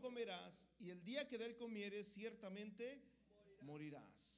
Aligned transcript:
comerás, 0.00 0.66
y 0.78 0.90
el 0.90 1.02
día 1.04 1.26
que 1.28 1.38
de 1.38 1.46
él 1.46 1.56
comieres, 1.56 2.12
ciertamente 2.12 3.02
morirás. 3.60 4.36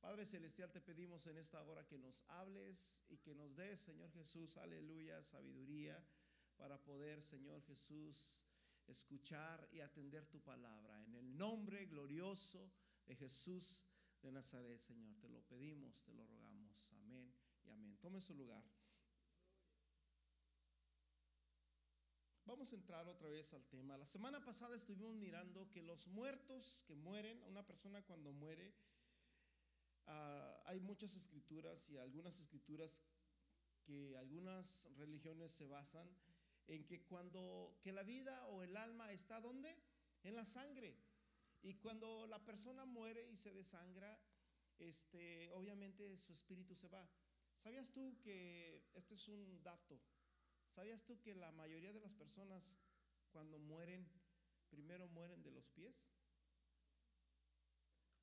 Padre 0.00 0.24
Celestial, 0.24 0.70
te 0.70 0.80
pedimos 0.80 1.26
en 1.26 1.36
esta 1.38 1.62
hora 1.62 1.86
que 1.86 1.98
nos 1.98 2.24
hables 2.28 3.02
y 3.08 3.18
que 3.18 3.34
nos 3.34 3.56
des, 3.56 3.80
Señor 3.80 4.10
Jesús, 4.12 4.56
aleluya, 4.56 5.22
sabiduría 5.22 6.02
para 6.56 6.78
poder, 6.78 7.20
Señor 7.22 7.62
Jesús, 7.62 8.42
escuchar 8.86 9.68
y 9.72 9.80
atender 9.80 10.26
tu 10.26 10.40
palabra. 10.40 11.02
En 11.04 11.14
el 11.14 11.36
nombre 11.36 11.86
glorioso 11.86 12.72
de 13.06 13.16
Jesús 13.16 13.84
de 14.22 14.32
Nazaret, 14.32 14.78
Señor, 14.78 15.16
te 15.18 15.28
lo 15.28 15.42
pedimos, 15.42 16.02
te 16.02 16.12
lo 16.12 16.26
rogamos. 16.26 16.92
Amén 16.92 17.32
y 17.64 17.70
amén. 17.70 17.96
Tome 17.98 18.20
su 18.20 18.34
lugar. 18.34 18.64
Vamos 22.48 22.72
a 22.72 22.76
entrar 22.76 23.06
otra 23.06 23.28
vez 23.28 23.52
al 23.52 23.62
tema. 23.66 23.98
La 23.98 24.06
semana 24.06 24.42
pasada 24.42 24.74
estuvimos 24.74 25.14
mirando 25.14 25.70
que 25.70 25.82
los 25.82 26.06
muertos 26.06 26.82
que 26.86 26.94
mueren, 26.94 27.42
una 27.42 27.62
persona 27.62 28.00
cuando 28.00 28.32
muere, 28.32 28.72
ah, 30.06 30.62
hay 30.64 30.80
muchas 30.80 31.14
escrituras 31.14 31.90
y 31.90 31.98
algunas 31.98 32.40
escrituras 32.40 33.02
que 33.84 34.16
algunas 34.16 34.88
religiones 34.96 35.52
se 35.52 35.66
basan 35.66 36.08
en 36.68 36.86
que 36.86 37.02
cuando 37.02 37.76
que 37.82 37.92
la 37.92 38.02
vida 38.02 38.46
o 38.46 38.62
el 38.62 38.78
alma 38.78 39.12
está 39.12 39.42
donde 39.42 39.76
en 40.22 40.34
la 40.34 40.46
sangre. 40.46 40.96
Y 41.60 41.74
cuando 41.74 42.26
la 42.28 42.42
persona 42.46 42.86
muere 42.86 43.28
y 43.28 43.36
se 43.36 43.52
desangra 43.52 44.18
este 44.78 45.50
obviamente 45.50 46.16
su 46.16 46.32
espíritu 46.32 46.74
se 46.74 46.88
va. 46.88 47.06
Sabías 47.56 47.92
tú 47.92 48.18
que 48.22 48.88
este 48.94 49.16
es 49.16 49.28
un 49.28 49.62
dato 49.62 50.00
¿Sabías 50.74 51.04
tú 51.04 51.20
que 51.20 51.34
la 51.34 51.50
mayoría 51.52 51.92
de 51.92 52.00
las 52.00 52.12
personas 52.14 52.76
cuando 53.30 53.58
mueren, 53.58 54.06
primero 54.70 55.08
mueren 55.08 55.42
de 55.42 55.50
los 55.50 55.68
pies? 55.68 55.96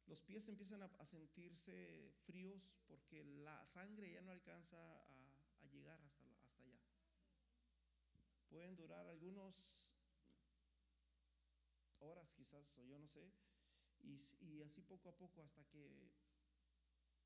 Los 0.07 0.21
pies 0.21 0.47
empiezan 0.47 0.83
a, 0.83 1.05
sentirse 1.05 2.13
fríos 2.25 2.75
porque 2.87 3.23
la 3.23 3.65
sangre 3.65 4.11
ya 4.11 4.21
no 4.21 4.31
alcanza 4.31 4.77
a, 4.77 5.67
llegar 5.71 5.99
hasta, 6.02 6.25
hasta 6.43 6.63
allá. 6.63 6.79
Pueden 8.49 8.75
durar 8.75 9.07
algunos 9.07 9.89
horas 11.99 12.31
quizás, 12.33 12.77
o 12.77 12.85
yo 12.85 12.99
no 12.99 13.07
sé, 13.07 13.33
y, 14.03 14.21
y 14.41 14.61
así 14.61 14.81
poco 14.83 15.09
a 15.09 15.17
poco 15.17 15.41
hasta 15.41 15.65
que 15.65 16.11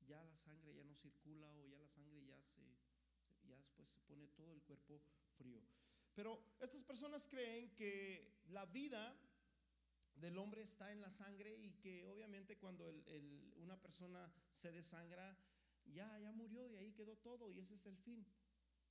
ya 0.06 0.24
la 0.24 0.36
sangre 0.36 0.74
ya 0.74 0.84
no 0.84 0.94
circula 0.94 1.54
o 1.56 1.66
ya 1.66 1.78
la 1.78 1.88
sangre 1.88 2.24
ya 2.24 2.40
se 2.40 2.62
ya 3.50 3.56
después 3.56 3.88
se 3.88 4.00
pone 4.00 4.28
todo 4.28 4.52
el 4.52 4.62
cuerpo 4.62 5.00
frío. 5.36 5.60
Pero 6.14 6.42
estas 6.60 6.82
personas 6.82 7.26
creen 7.28 7.74
que 7.74 8.40
la 8.48 8.66
vida 8.66 9.16
del 10.14 10.38
hombre 10.38 10.62
está 10.62 10.92
en 10.92 11.00
la 11.00 11.10
sangre 11.10 11.56
y 11.56 11.72
que 11.72 12.06
obviamente 12.06 12.56
cuando 12.58 12.92
una 13.56 13.80
persona 13.80 14.30
se 14.52 14.70
desangra, 14.70 15.36
ya, 15.86 16.18
ya 16.18 16.32
murió 16.32 16.68
y 16.68 16.76
ahí 16.76 16.92
quedó 16.92 17.16
todo 17.16 17.50
y 17.50 17.58
ese 17.58 17.74
es 17.74 17.86
el 17.86 17.96
fin. 17.96 18.26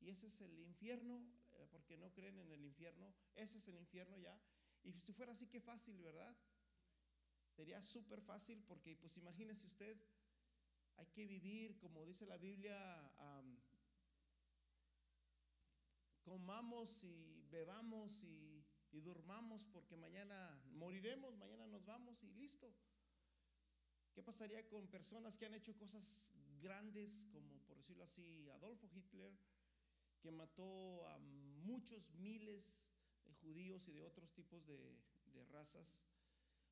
Y 0.01 0.09
ese 0.09 0.27
es 0.27 0.41
el 0.41 0.57
infierno, 0.59 1.21
eh, 1.51 1.67
porque 1.71 1.97
no 1.97 2.11
creen 2.13 2.39
en 2.39 2.51
el 2.51 2.63
infierno, 2.63 3.13
ese 3.35 3.57
es 3.57 3.67
el 3.67 3.77
infierno 3.77 4.17
ya. 4.17 4.39
Y 4.83 4.93
si 4.93 5.13
fuera 5.13 5.33
así, 5.33 5.47
qué 5.47 5.59
fácil, 5.59 6.01
¿verdad? 6.01 6.35
Sería 7.55 7.81
súper 7.81 8.21
fácil 8.21 8.63
porque 8.63 8.95
pues 8.95 9.17
imagínese 9.17 9.67
usted, 9.67 9.97
hay 10.95 11.07
que 11.07 11.27
vivir, 11.27 11.77
como 11.77 12.05
dice 12.05 12.25
la 12.25 12.37
Biblia, 12.37 12.77
comamos 16.29 17.03
y 17.03 17.41
bebamos 17.49 18.23
y, 18.23 18.63
durmamos 18.91 19.65
porque 19.71 19.95
mañana 19.95 20.61
moriremos, 20.73 21.35
mañana 21.37 21.65
nos 21.67 21.85
vamos 21.85 22.23
y 22.23 22.29
listo. 22.31 22.73
¿Qué 24.13 24.21
pasaría 24.21 24.67
con 24.67 24.87
personas 24.87 25.37
que 25.37 25.45
han 25.45 25.53
hecho 25.53 25.77
cosas 25.77 26.31
grandes, 26.59 27.25
como 27.31 27.59
por 27.67 27.77
decirlo 27.77 28.03
así, 28.03 28.49
Adolfo 28.49 28.89
Hitler, 28.93 29.31
que 30.19 30.31
mató 30.31 31.07
a 31.07 31.17
muchos 31.19 32.11
miles 32.15 32.91
de 33.25 33.33
judíos 33.35 33.87
y 33.87 33.93
de 33.93 34.03
otros 34.03 34.31
tipos 34.33 34.65
de, 34.67 34.99
de 35.33 35.45
razas, 35.45 36.03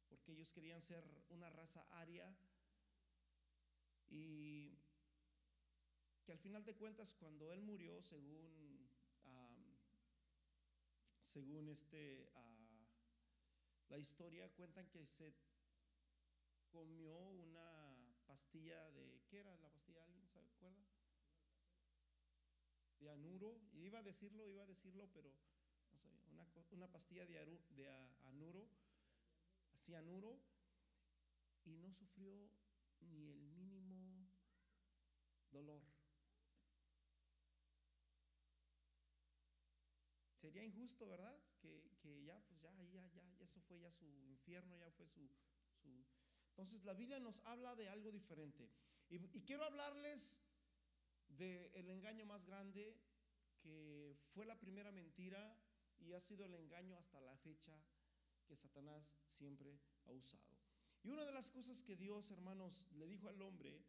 porque 0.09 0.33
ellos 0.33 0.51
querían 0.51 0.81
ser 0.81 1.03
una 1.29 1.49
raza 1.49 1.87
aria 1.91 2.35
y 4.09 4.77
que 6.25 6.33
al 6.33 6.39
final 6.39 6.65
de 6.65 6.75
cuentas 6.75 7.13
cuando 7.13 7.53
él 7.53 7.61
murió, 7.61 8.01
según 8.01 8.76
según 11.27 11.67
este, 11.67 12.29
ah, 12.35 12.88
la 13.89 13.97
historia, 13.97 14.49
cuentan 14.53 14.88
que 14.89 15.05
se 15.05 15.35
comió 16.69 17.17
una 17.29 17.95
pastilla 18.25 18.89
de, 18.91 19.21
¿qué 19.27 19.39
era 19.39 19.55
la 19.57 19.69
pastilla? 19.69 20.03
¿Alguien 20.05 20.27
se 20.27 20.39
acuerda? 20.39 20.85
De 22.99 23.11
anuro, 23.11 23.61
iba 23.73 23.99
a 23.99 24.03
decirlo, 24.03 24.47
iba 24.47 24.63
a 24.63 24.67
decirlo, 24.67 25.09
pero 25.13 25.31
no 25.91 25.97
sabía, 25.99 26.23
una, 26.31 26.47
una 26.71 26.91
pastilla 26.91 27.25
de, 27.25 27.59
de 27.69 27.89
anuro, 28.23 28.69
cianuro, 29.75 30.39
y 31.65 31.75
no 31.75 31.91
sufrió 31.91 32.49
ni 33.01 33.29
el 33.29 33.41
mínimo 33.41 34.31
dolor. 35.51 35.96
Sería 40.47 40.63
injusto, 40.63 41.05
¿verdad? 41.05 41.37
Que, 41.59 41.83
ya, 42.23 42.41
pues 42.47 42.61
ya, 42.61 42.71
ya, 42.93 43.05
ya, 43.09 43.35
eso 43.41 43.59
fue 43.67 43.81
ya 43.81 43.91
su 43.91 44.05
infierno, 44.29 44.77
ya 44.77 44.89
fue 44.91 45.05
su... 45.05 45.29
su... 45.75 46.05
Entonces 46.51 46.85
la 46.85 46.93
Biblia 46.93 47.19
nos 47.19 47.41
habla 47.43 47.75
de 47.75 47.89
algo 47.89 48.13
diferente. 48.13 48.71
Y, 49.09 49.19
quiero 49.41 49.65
hablarles 49.65 50.41
del 51.27 51.89
engaño 51.89 52.25
más 52.25 52.45
grande 52.45 52.97
que 53.59 54.15
fue 54.33 54.45
la 54.45 54.57
primera 54.57 54.89
mentira 54.89 55.61
y 55.99 56.13
ha 56.13 56.21
sido 56.21 56.45
el 56.45 56.53
engaño 56.53 56.95
hasta 56.95 57.19
la 57.19 57.35
fecha 57.35 57.77
que 58.45 58.55
Satanás 58.55 59.17
siempre 59.25 59.77
ha 60.05 60.13
usado. 60.13 60.57
Y 61.03 61.09
una 61.09 61.25
de 61.25 61.33
las 61.33 61.49
cosas 61.49 61.83
que 61.83 61.97
Dios, 61.97 62.31
hermanos, 62.31 62.87
le 62.93 63.05
dijo 63.05 63.27
al 63.27 63.41
hombre, 63.41 63.83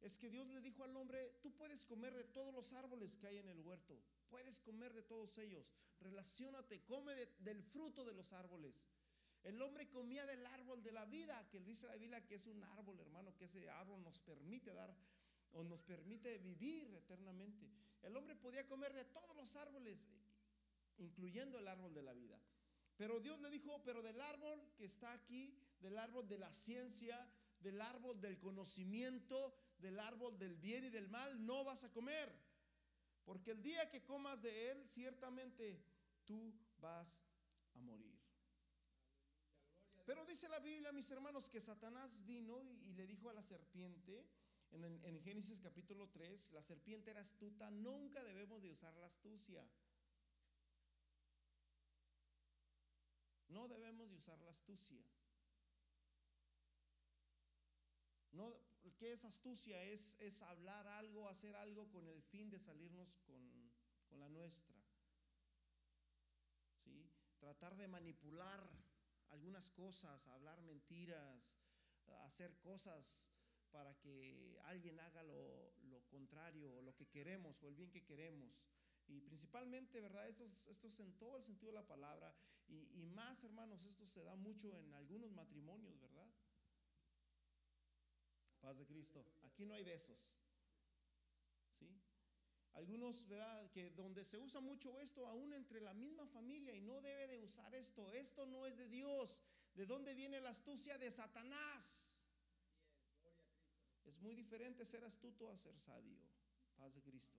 es 0.00 0.16
que 0.16 0.30
Dios 0.30 0.46
le 0.46 0.60
dijo 0.60 0.84
al 0.84 0.96
hombre, 0.96 1.40
tú 1.42 1.50
puedes 1.56 1.84
comer 1.84 2.14
de 2.14 2.22
todos 2.22 2.54
los 2.54 2.72
árboles 2.72 3.18
que 3.18 3.26
hay 3.26 3.38
en 3.38 3.48
el 3.48 3.58
huerto, 3.58 4.00
Puedes 4.34 4.58
comer 4.58 4.92
de 4.92 5.04
todos 5.04 5.38
ellos. 5.38 5.64
Relaciónate, 6.00 6.82
come 6.82 7.14
del 7.38 7.62
fruto 7.62 8.04
de 8.04 8.12
los 8.14 8.32
árboles. 8.32 8.74
El 9.44 9.62
hombre 9.62 9.88
comía 9.88 10.26
del 10.26 10.44
árbol 10.44 10.82
de 10.82 10.90
la 10.90 11.04
vida, 11.04 11.48
que 11.50 11.60
dice 11.60 11.86
la 11.86 11.94
Biblia 11.94 12.26
que 12.26 12.34
es 12.34 12.46
un 12.46 12.60
árbol, 12.64 12.98
hermano, 12.98 13.36
que 13.36 13.44
ese 13.44 13.70
árbol 13.70 14.02
nos 14.02 14.18
permite 14.18 14.74
dar 14.74 14.92
o 15.52 15.62
nos 15.62 15.84
permite 15.84 16.38
vivir 16.38 16.92
eternamente. 16.96 17.70
El 18.02 18.16
hombre 18.16 18.34
podía 18.34 18.66
comer 18.66 18.92
de 18.92 19.04
todos 19.04 19.36
los 19.36 19.54
árboles, 19.54 20.10
incluyendo 20.96 21.60
el 21.60 21.68
árbol 21.68 21.94
de 21.94 22.02
la 22.02 22.12
vida. 22.12 22.36
Pero 22.96 23.20
Dios 23.20 23.38
le 23.40 23.50
dijo, 23.50 23.84
pero 23.84 24.02
del 24.02 24.20
árbol 24.20 24.60
que 24.76 24.86
está 24.86 25.12
aquí, 25.12 25.56
del 25.78 25.96
árbol 25.96 26.26
de 26.26 26.38
la 26.38 26.52
ciencia, 26.52 27.24
del 27.60 27.80
árbol 27.80 28.20
del 28.20 28.40
conocimiento, 28.40 29.54
del 29.78 30.00
árbol 30.00 30.36
del 30.36 30.56
bien 30.56 30.86
y 30.86 30.90
del 30.90 31.08
mal, 31.08 31.46
no 31.46 31.62
vas 31.62 31.84
a 31.84 31.92
comer. 31.92 32.43
Porque 33.24 33.52
el 33.52 33.62
día 33.62 33.88
que 33.88 34.04
comas 34.04 34.42
de 34.42 34.70
él, 34.70 34.86
ciertamente 34.88 35.82
tú 36.24 36.52
vas 36.78 37.24
a 37.74 37.80
morir. 37.80 38.14
Pero 40.04 40.26
dice 40.26 40.48
la 40.48 40.58
Biblia, 40.58 40.92
mis 40.92 41.10
hermanos, 41.10 41.48
que 41.48 41.60
Satanás 41.60 42.24
vino 42.26 42.60
y, 42.60 42.92
le 42.92 43.06
dijo 43.06 43.30
a 43.30 43.32
la 43.32 43.42
serpiente, 43.42 44.26
en, 44.70 45.22
Génesis 45.22 45.60
capítulo 45.60 46.10
3, 46.10 46.52
la 46.52 46.62
serpiente 46.62 47.10
era 47.10 47.22
astuta, 47.22 47.70
nunca 47.70 48.22
debemos 48.22 48.60
de 48.62 48.70
usar 48.70 48.94
la 48.96 49.06
astucia. 49.06 49.64
No 53.48 53.68
debemos 53.68 54.10
de 54.10 54.16
usar 54.16 54.38
la 54.42 54.50
astucia. 54.50 55.00
No, 58.32 58.52
¿Qué 58.98 59.12
es 59.12 59.24
astucia? 59.24 59.82
Es, 59.82 60.16
es 60.20 60.42
hablar 60.42 60.86
algo, 60.86 61.28
hacer 61.28 61.54
algo 61.56 61.90
con 61.90 62.06
el 62.08 62.22
fin 62.22 62.48
de 62.50 62.58
salirnos 62.58 63.14
con, 63.26 63.44
la 64.18 64.28
nuestra. 64.28 64.76
¿Sí? 66.76 67.10
Tratar 67.40 67.76
de 67.76 67.88
manipular 67.88 68.70
algunas 69.30 69.68
cosas, 69.72 70.28
hablar 70.28 70.62
mentiras, 70.62 71.58
hacer 72.22 72.56
cosas 72.60 73.26
para 73.72 73.98
que 73.98 74.56
alguien 74.66 75.00
haga 75.00 75.24
lo, 75.24 75.74
contrario, 76.08 76.80
lo 76.82 76.94
que 76.94 77.08
queremos, 77.08 77.60
o 77.64 77.68
el 77.68 77.74
bien 77.74 77.90
que 77.90 78.04
queremos. 78.04 78.64
Y 79.08 79.20
principalmente, 79.20 80.00
¿verdad? 80.00 80.28
Esto, 80.28 80.44
esto 80.70 80.86
es 80.86 81.00
en 81.00 81.12
todo 81.18 81.36
el 81.36 81.42
sentido 81.42 81.72
de 81.72 81.80
la 81.80 81.88
palabra. 81.88 82.32
Y, 82.68 83.00
y 83.00 83.02
más, 83.02 83.42
hermanos, 83.42 83.84
esto 83.84 84.06
se 84.06 84.22
da 84.22 84.36
mucho 84.36 84.78
en 84.78 84.94
algunos 84.94 85.32
matrimonios, 85.32 86.00
¿verdad? 86.00 86.30
Paz 88.64 88.78
de 88.78 88.86
Cristo. 88.86 89.26
Aquí 89.42 89.66
no 89.66 89.74
hay 89.74 89.84
besos. 89.84 90.18
¿Sí? 91.78 91.86
Algunos, 92.72 93.28
¿verdad? 93.28 93.70
Que 93.70 93.90
donde 93.90 94.24
se 94.24 94.38
usa 94.38 94.60
mucho 94.60 94.98
esto, 95.00 95.26
aún 95.26 95.52
entre 95.52 95.82
la 95.82 95.92
misma 95.92 96.26
familia, 96.26 96.74
y 96.74 96.80
no 96.80 97.00
debe 97.02 97.26
de 97.26 97.38
usar 97.38 97.74
esto. 97.74 98.10
Esto 98.12 98.46
no 98.46 98.66
es 98.66 98.76
de 98.78 98.88
Dios. 98.88 99.42
¿De 99.74 99.84
dónde 99.84 100.14
viene 100.14 100.40
la 100.40 100.50
astucia 100.50 100.96
de 100.96 101.10
Satanás? 101.10 102.18
Es 104.06 104.18
muy 104.18 104.34
diferente 104.34 104.86
ser 104.86 105.04
astuto 105.04 105.50
a 105.50 105.58
ser 105.58 105.76
sabio. 105.78 106.18
Paz 106.76 106.94
de 106.94 107.02
Cristo. 107.02 107.38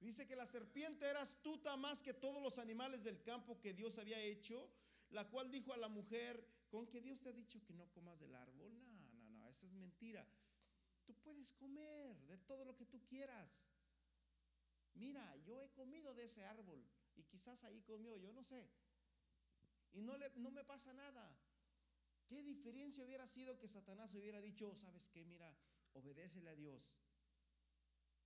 Dice 0.00 0.26
que 0.26 0.36
la 0.36 0.46
serpiente 0.46 1.06
era 1.06 1.20
astuta 1.20 1.76
más 1.76 2.02
que 2.02 2.14
todos 2.14 2.42
los 2.42 2.58
animales 2.58 3.04
del 3.04 3.22
campo 3.22 3.60
que 3.60 3.74
Dios 3.74 3.98
había 3.98 4.20
hecho, 4.20 4.70
la 5.10 5.28
cual 5.28 5.50
dijo 5.50 5.72
a 5.72 5.76
la 5.76 5.88
mujer, 5.88 6.46
¿con 6.70 6.86
que 6.86 7.00
Dios 7.00 7.20
te 7.20 7.28
ha 7.28 7.32
dicho 7.32 7.62
que 7.62 7.74
no 7.74 7.90
comas 7.90 8.18
del 8.20 8.34
árbol? 8.34 8.72
No, 8.82 8.93
eso 9.54 9.66
es 9.66 9.72
mentira. 9.72 10.26
Tú 11.06 11.14
puedes 11.22 11.52
comer 11.52 12.16
de 12.26 12.38
todo 12.38 12.64
lo 12.64 12.76
que 12.76 12.86
tú 12.86 13.04
quieras. 13.06 13.68
Mira, 14.94 15.24
yo 15.46 15.62
he 15.62 15.70
comido 15.70 16.14
de 16.14 16.24
ese 16.24 16.44
árbol 16.44 16.84
y 17.16 17.22
quizás 17.24 17.62
ahí 17.64 17.80
comió, 17.82 18.16
yo 18.16 18.32
no 18.32 18.42
sé. 18.42 18.68
Y 19.92 20.02
no, 20.02 20.16
le, 20.16 20.30
no 20.36 20.50
me 20.50 20.64
pasa 20.64 20.92
nada. 20.92 21.24
¿Qué 22.26 22.42
diferencia 22.42 23.04
hubiera 23.04 23.26
sido 23.26 23.58
que 23.58 23.68
Satanás 23.68 24.14
hubiera 24.14 24.40
dicho, 24.40 24.74
sabes 24.74 25.08
qué, 25.08 25.24
mira, 25.24 25.54
obedécele 25.92 26.50
a 26.50 26.54
Dios, 26.54 26.82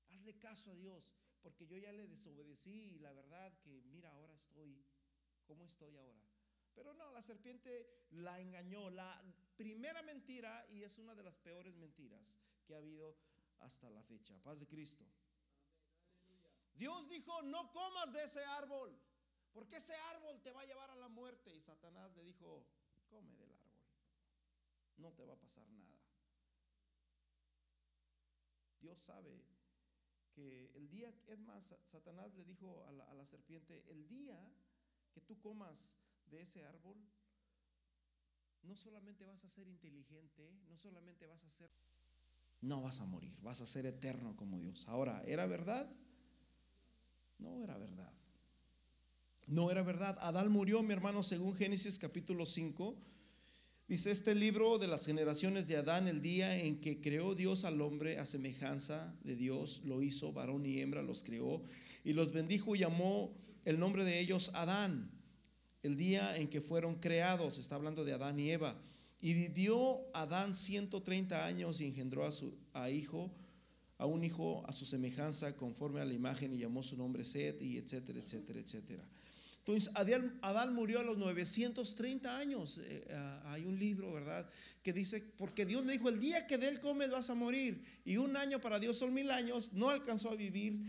hazle 0.09 0.39
caso 0.39 0.71
a 0.71 0.77
Dios, 0.77 1.13
porque 1.43 1.67
yo 1.67 1.77
ya 1.77 1.93
le 1.93 2.07
desobedecí 2.07 2.95
y 2.95 2.99
la 3.01 3.13
verdad 3.13 3.53
que, 3.59 3.83
mira, 3.87 4.13
ahora 4.13 4.35
estoy, 4.35 4.85
¿cómo 5.47 5.67
estoy 5.67 5.97
ahora? 5.97 6.28
Pero 6.79 6.95
no, 6.95 7.11
la 7.11 7.23
serpiente 7.23 8.07
la 8.13 8.41
engañó, 8.41 8.89
la 8.89 9.23
primera 9.57 10.01
mentira, 10.03 10.65
y 10.71 10.83
es 10.83 10.97
una 10.99 11.15
de 11.15 11.23
las 11.23 11.37
peores 11.37 11.77
mentiras 11.77 12.35
que 12.65 12.75
ha 12.75 12.79
habido 12.79 13.17
hasta 13.59 13.91
la 13.91 14.03
fecha. 14.03 14.39
Paz 14.43 14.61
de 14.61 14.67
Cristo. 14.67 15.05
Dios 16.75 17.09
dijo, 17.11 17.43
no 17.43 17.71
comas 17.73 18.13
de 18.13 18.23
ese 18.23 18.43
árbol, 18.45 18.97
porque 19.53 19.77
ese 19.77 19.95
árbol 20.15 20.41
te 20.41 20.53
va 20.53 20.63
a 20.63 20.67
llevar 20.67 20.91
a 20.91 20.97
la 20.97 21.09
muerte. 21.09 21.55
Y 21.55 21.61
Satanás 21.61 22.15
le 22.15 22.23
dijo, 22.23 22.65
come 23.11 23.35
del 23.35 23.53
árbol 23.53 23.69
no 24.99 25.13
te 25.13 25.25
va 25.25 25.35
a 25.35 25.41
pasar 25.41 25.67
nada. 25.71 25.97
Dios 28.81 28.99
sabe 28.99 29.45
que 30.33 30.71
el 30.77 30.89
día, 30.89 31.13
es 31.27 31.41
más, 31.41 31.75
Satanás 31.87 32.35
le 32.35 32.45
dijo 32.45 32.85
a 32.87 32.93
la, 32.93 33.27
serpiente, 33.27 33.85
el 33.89 34.07
día 34.07 34.39
que 35.13 35.21
tú 35.21 35.39
comas 35.41 35.99
de 36.31 36.43
ese 36.43 36.65
árbol, 36.65 36.97
no 38.63 38.77
solamente 38.77 39.25
vas 39.25 39.45
a 39.45 39.51
ser 39.51 39.69
inteligente, 39.69 40.51
no 40.69 40.77
solamente 40.77 41.27
vas 41.27 41.45
a 41.45 41.51
ser, 41.51 41.71
no 42.61 42.83
vas 42.83 43.01
a 43.01 43.07
morir, 43.07 43.37
vas 43.41 43.61
a 43.61 43.67
ser 43.67 43.87
eterno 43.87 44.37
como 44.37 44.59
Dios. 44.59 44.85
Ahora, 44.89 45.23
¿era 45.27 45.47
verdad? 45.47 45.91
No 47.39 47.63
era 47.63 47.79
verdad. 47.79 48.13
No 49.47 49.71
era 49.71 49.83
verdad. 49.83 50.19
Adán 50.21 50.51
murió, 50.51 50.83
mi 50.83 50.93
hermano, 50.93 51.23
según 51.23 51.55
Génesis 51.55 51.99
capítulo 51.99 52.45
5 52.45 52.99
Dice 53.89 54.11
este 54.11 54.35
libro 54.35 54.79
de 54.79 54.87
las 54.87 55.07
generaciones 55.07 55.67
de 55.67 55.77
Adán, 55.77 56.09
el 56.09 56.21
día 56.21 56.59
en 56.59 56.79
que 56.83 57.01
creó 57.01 57.35
Dios 57.35 57.65
al 57.65 57.81
hombre 57.81 58.19
a 58.19 58.27
semejanza 58.27 59.17
de 59.25 59.35
Dios, 59.35 59.81
lo 59.87 60.03
hizo, 60.03 60.31
varón 60.35 60.67
y 60.67 60.81
hembra 60.81 61.01
los 61.03 61.25
creó, 61.25 61.63
y 62.05 62.13
los 62.13 62.31
bendijo 62.31 62.77
y 62.77 62.81
llamó 62.81 63.35
el 63.65 63.79
nombre 63.79 64.05
de 64.05 64.21
ellos 64.21 64.51
Adán, 64.55 65.11
el 65.83 65.97
día 65.97 66.37
en 66.37 66.49
que 66.49 66.61
fueron 66.61 66.97
creados, 66.97 67.59
está 67.59 67.77
hablando 67.77 68.05
de 68.05 68.13
Adán 68.13 68.39
y 68.39 68.51
Eva. 68.51 68.77
Y 69.21 69.35
vivió 69.35 70.01
Adán 70.15 70.55
130 70.55 71.45
años 71.45 71.81
y 71.81 71.87
engendró 71.87 72.25
a 72.25 72.33
su 72.33 72.57
a 72.73 72.91
hijo, 72.91 73.31
a 73.99 74.07
un 74.07 74.23
hijo 74.23 74.65
a 74.67 74.73
su 74.73 74.85
semejanza, 74.85 75.57
conforme 75.57 76.01
a 76.01 76.05
la 76.05 76.15
imagen, 76.15 76.55
y 76.55 76.59
llamó 76.59 76.83
su 76.83 76.97
nombre 76.97 77.25
Set, 77.25 77.61
y 77.61 77.79
etcétera, 77.79 78.21
etcétera, 78.21 78.61
etcétera. 78.61 79.05
Entonces, 79.69 79.93
Adán, 80.41 80.75
murió 80.75 81.01
a 81.01 81.03
los 81.03 81.19
930 81.19 82.39
años. 82.39 82.81
Eh, 82.83 83.07
ah, 83.13 83.53
hay 83.53 83.67
un 83.67 83.79
libro, 83.79 84.15
¿verdad? 84.15 84.49
Que 84.83 84.95
dice, 84.95 85.23
porque 85.37 85.67
Dios 85.67 85.85
le 85.85 85.93
dijo, 85.93 86.09
el 86.09 86.21
día 86.21 86.47
que 86.47 86.57
de 86.57 86.69
él 86.69 86.81
comes 86.81 87.11
vas 87.11 87.29
a 87.29 87.35
morir. 87.35 87.85
Y 88.07 88.17
un 88.17 88.35
año 88.39 88.63
para 88.63 88.79
Dios 88.79 88.97
son 88.97 89.13
mil 89.13 89.31
años. 89.31 89.75
No 89.75 89.91
alcanzó 89.91 90.31
a 90.31 90.37
vivir 90.37 90.81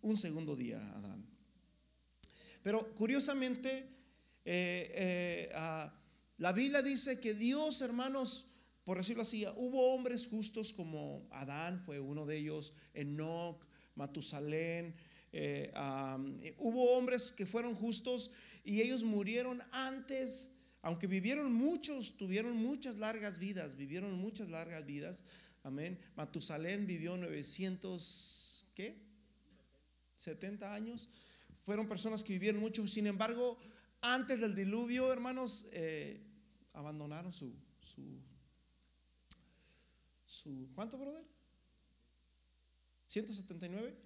un 0.00 0.16
segundo 0.16 0.54
día 0.54 0.78
Adán. 0.94 1.26
Pero 2.62 2.94
curiosamente, 2.94 3.93
eh, 4.44 4.92
eh, 4.94 5.48
la 6.38 6.52
Biblia 6.52 6.82
dice 6.82 7.20
que 7.20 7.34
Dios, 7.34 7.80
hermanos, 7.80 8.50
por 8.84 8.98
decirlo 8.98 9.22
así, 9.22 9.46
hubo 9.56 9.94
hombres 9.94 10.26
justos 10.26 10.72
como 10.72 11.26
Adán, 11.30 11.80
fue 11.84 12.00
uno 12.00 12.26
de 12.26 12.36
ellos, 12.36 12.74
Enoch, 12.92 13.64
Matusalén, 13.94 14.94
eh, 15.32 15.72
hubo 16.58 16.92
hombres 16.92 17.32
que 17.32 17.46
fueron 17.46 17.74
justos 17.74 18.32
y 18.64 18.80
ellos 18.82 19.02
murieron 19.02 19.62
antes, 19.72 20.50
aunque 20.82 21.06
vivieron 21.06 21.52
muchos, 21.52 22.16
tuvieron 22.16 22.56
muchas 22.56 22.96
largas 22.96 23.38
vidas, 23.38 23.76
vivieron 23.76 24.14
muchas 24.14 24.48
largas 24.48 24.84
vidas. 24.84 25.24
Amén. 25.62 25.98
Matusalén 26.14 26.86
vivió 26.86 27.16
900, 27.16 28.66
¿qué? 28.74 29.00
70 30.16 30.74
años. 30.74 31.08
Fueron 31.64 31.88
personas 31.88 32.22
que 32.22 32.34
vivieron 32.34 32.60
mucho. 32.60 32.86
Sin 32.86 33.06
embargo, 33.06 33.58
antes 34.04 34.38
del 34.38 34.54
diluvio, 34.54 35.10
hermanos, 35.12 35.66
eh, 35.72 36.20
abandonaron 36.74 37.32
su, 37.32 37.54
su, 37.80 38.20
su, 40.26 40.68
¿cuánto, 40.74 40.98
brother? 40.98 41.24
179. 43.06 43.96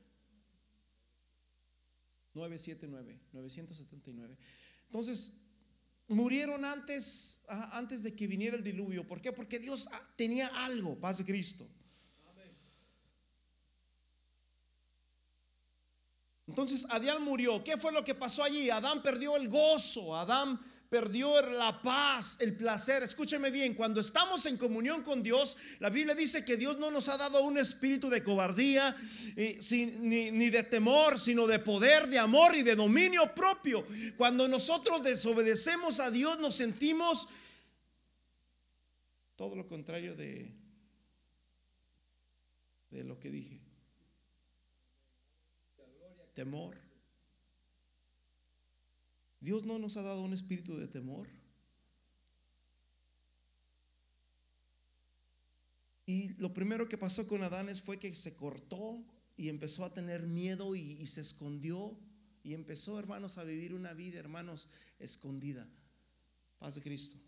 979, 2.35 3.19
979. 3.33 4.37
Entonces, 4.87 5.33
murieron 6.07 6.65
antes, 6.65 7.45
antes 7.49 8.03
de 8.03 8.15
que 8.15 8.27
viniera 8.27 8.57
el 8.57 8.63
diluvio. 8.63 9.07
¿Por 9.07 9.21
qué? 9.21 9.33
Porque 9.33 9.59
Dios 9.59 9.89
ah, 9.93 10.15
tenía 10.17 10.47
algo, 10.65 10.99
paz 10.99 11.19
de 11.19 11.25
Cristo. 11.25 11.67
Entonces 16.49 16.87
Adán 16.89 17.23
murió. 17.23 17.63
¿Qué 17.63 17.77
fue 17.77 17.93
lo 17.93 18.03
que 18.03 18.15
pasó 18.15 18.43
allí? 18.43 18.71
Adán 18.71 19.03
perdió 19.03 19.37
el 19.37 19.49
gozo. 19.49 20.17
Adán 20.17 20.59
perdió 20.89 21.43
la 21.43 21.83
paz, 21.83 22.39
el 22.41 22.57
placer. 22.57 23.03
Escúcheme 23.03 23.51
bien, 23.51 23.75
cuando 23.75 24.01
estamos 24.01 24.47
en 24.47 24.57
comunión 24.57 25.03
con 25.03 25.23
Dios, 25.23 25.59
la 25.79 25.91
Biblia 25.91 26.15
dice 26.15 26.47
que 26.47 26.57
Dios 26.57 26.79
no 26.79 26.91
nos 26.91 27.11
ha 27.11 27.19
dado 27.19 27.45
un 27.45 27.59
espíritu 27.59 28.09
de 28.09 28.23
cobardía 28.23 28.97
eh, 29.37 29.59
ni, 30.01 30.49
de 30.49 30.63
temor, 30.63 31.19
sino 31.19 31.47
de 31.47 31.59
poder, 31.59 32.09
de 32.09 32.19
amor 32.19 32.57
y 32.57 32.63
de 32.63 32.75
dominio 32.75 33.35
propio. 33.35 33.85
Cuando 34.17 34.49
nosotros 34.49 35.03
desobedecemos 35.03 36.01
a 36.01 36.11
Dios, 36.11 36.39
nos 36.39 36.55
sentimos 36.55 37.29
todo 39.37 39.55
lo 39.55 39.69
contrario 39.69 40.17
de 40.17 40.55
lo 42.91 43.21
que 43.21 43.31
dije. 43.31 43.68
Temor 46.39 46.79
Dios 49.41 49.65
no 49.65 49.79
nos 49.79 49.97
ha 49.97 50.03
dado 50.03 50.23
un 50.23 50.33
espíritu 50.33 50.77
de 50.77 50.87
temor. 50.87 51.29
Y 56.07 56.31
lo 56.35 56.55
primero 56.55 56.89
que 56.89 56.97
pasó 56.97 57.27
con 57.29 57.43
Adán 57.43 57.69
fue 57.77 57.99
que 57.99 58.15
se 58.15 58.35
cortó 58.37 59.05
y 59.37 59.49
empezó 59.49 59.85
a 59.85 59.93
tener 59.93 60.27
miedo 60.27 60.75
y, 60.75 61.07
se 61.07 61.21
escondió. 61.21 61.97
Y 62.43 62.55
empezó, 62.55 62.99
hermanos, 62.99 63.37
a 63.39 63.45
vivir 63.45 63.75
una 63.75 63.93
vida, 63.93 64.19
hermanos, 64.19 64.69
escondida. 64.99 65.69
Paz 66.59 66.77
de 66.77 66.83
Cristo. 66.83 67.19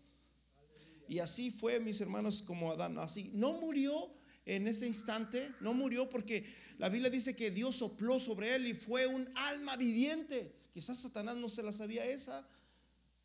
Y 1.07 1.19
así 1.19 1.51
fue, 1.51 1.79
mis 1.79 2.01
hermanos, 2.01 2.41
como 2.41 2.71
Adán. 2.71 2.97
Así, 2.97 3.31
no 3.33 3.53
murió 3.53 4.09
en 4.45 4.67
ese 4.67 4.87
instante, 4.87 5.53
no 5.61 5.73
murió 5.73 6.09
porque 6.09 6.45
la 6.81 6.89
Biblia 6.89 7.11
dice 7.11 7.35
que 7.35 7.51
Dios 7.51 7.75
sopló 7.75 8.19
sobre 8.19 8.55
él 8.55 8.65
y 8.65 8.73
fue 8.73 9.05
un 9.05 9.31
alma 9.35 9.77
viviente. 9.77 10.51
Quizás 10.73 10.97
Satanás 10.97 11.35
no 11.35 11.47
se 11.47 11.61
la 11.61 11.71
sabía 11.71 12.03
esa. 12.07 12.43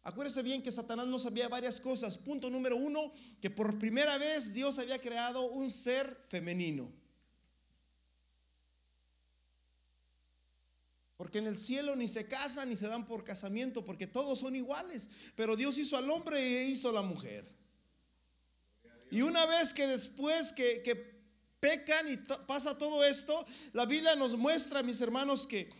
Acuérdese 0.02 0.42
bien 0.42 0.62
que 0.62 0.70
Satanás 0.70 1.06
no 1.06 1.18
sabía 1.18 1.48
varias 1.48 1.80
cosas. 1.80 2.18
Punto 2.18 2.50
número 2.50 2.76
uno, 2.76 3.14
que 3.40 3.48
por 3.48 3.78
primera 3.78 4.18
vez 4.18 4.52
Dios 4.52 4.78
había 4.78 4.98
creado 4.98 5.46
un 5.46 5.70
ser 5.70 6.22
femenino. 6.28 6.92
Porque 11.16 11.38
en 11.38 11.46
el 11.46 11.56
cielo 11.56 11.96
ni 11.96 12.08
se 12.08 12.28
casan 12.28 12.68
ni 12.68 12.76
se 12.76 12.88
dan 12.88 13.06
por 13.06 13.24
casamiento, 13.24 13.86
porque 13.86 14.06
todos 14.06 14.40
son 14.40 14.54
iguales. 14.54 15.08
Pero 15.34 15.56
Dios 15.56 15.78
hizo 15.78 15.96
al 15.96 16.10
hombre 16.10 16.58
e 16.58 16.66
hizo 16.66 16.90
a 16.90 16.92
la 16.92 17.00
mujer. 17.00 17.50
Y 19.10 19.22
una 19.22 19.46
vez 19.46 19.72
que 19.72 19.86
después 19.86 20.52
que, 20.52 20.82
que 20.82 21.15
pecan 21.60 22.12
y 22.12 22.16
pasa 22.46 22.78
todo 22.78 23.04
esto, 23.04 23.46
la 23.72 23.86
Biblia 23.86 24.14
nos 24.16 24.36
muestra, 24.36 24.82
mis 24.82 25.00
hermanos, 25.00 25.46
que 25.46 25.70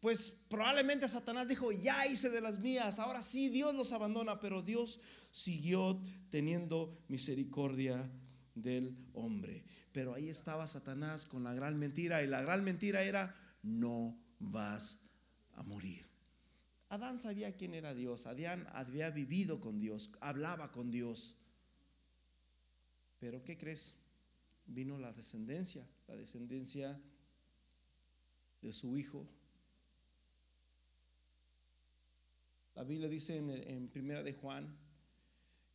pues 0.00 0.30
probablemente 0.48 1.08
Satanás 1.08 1.46
dijo, 1.48 1.72
ya 1.72 2.06
hice 2.06 2.30
de 2.30 2.40
las 2.40 2.58
mías, 2.58 2.98
ahora 2.98 3.22
sí 3.22 3.48
Dios 3.48 3.74
los 3.74 3.92
abandona, 3.92 4.40
pero 4.40 4.62
Dios 4.62 5.00
siguió 5.30 6.00
teniendo 6.30 6.90
misericordia 7.08 8.10
del 8.54 8.96
hombre. 9.12 9.64
Pero 9.92 10.14
ahí 10.14 10.28
estaba 10.28 10.66
Satanás 10.66 11.26
con 11.26 11.44
la 11.44 11.52
gran 11.54 11.78
mentira 11.78 12.22
y 12.22 12.26
la 12.26 12.40
gran 12.40 12.64
mentira 12.64 13.02
era, 13.02 13.34
no 13.62 14.18
vas 14.38 15.04
a 15.54 15.62
morir. 15.62 16.06
Adán 16.88 17.18
sabía 17.18 17.56
quién 17.56 17.74
era 17.74 17.94
Dios, 17.94 18.26
Adán 18.26 18.66
había 18.72 19.10
vivido 19.10 19.60
con 19.60 19.78
Dios, 19.78 20.10
hablaba 20.20 20.72
con 20.72 20.90
Dios. 20.90 21.36
Pero 23.18 23.44
¿qué 23.44 23.58
crees? 23.58 23.96
Vino 24.66 24.98
la 24.98 25.12
descendencia, 25.12 25.86
la 26.06 26.16
descendencia 26.16 27.00
de 28.62 28.72
su 28.72 28.96
hijo. 28.96 29.26
La 32.74 32.84
Biblia 32.84 33.08
dice 33.08 33.36
en, 33.36 33.50
en 33.50 33.88
Primera 33.88 34.22
de 34.22 34.32
Juan 34.32 34.76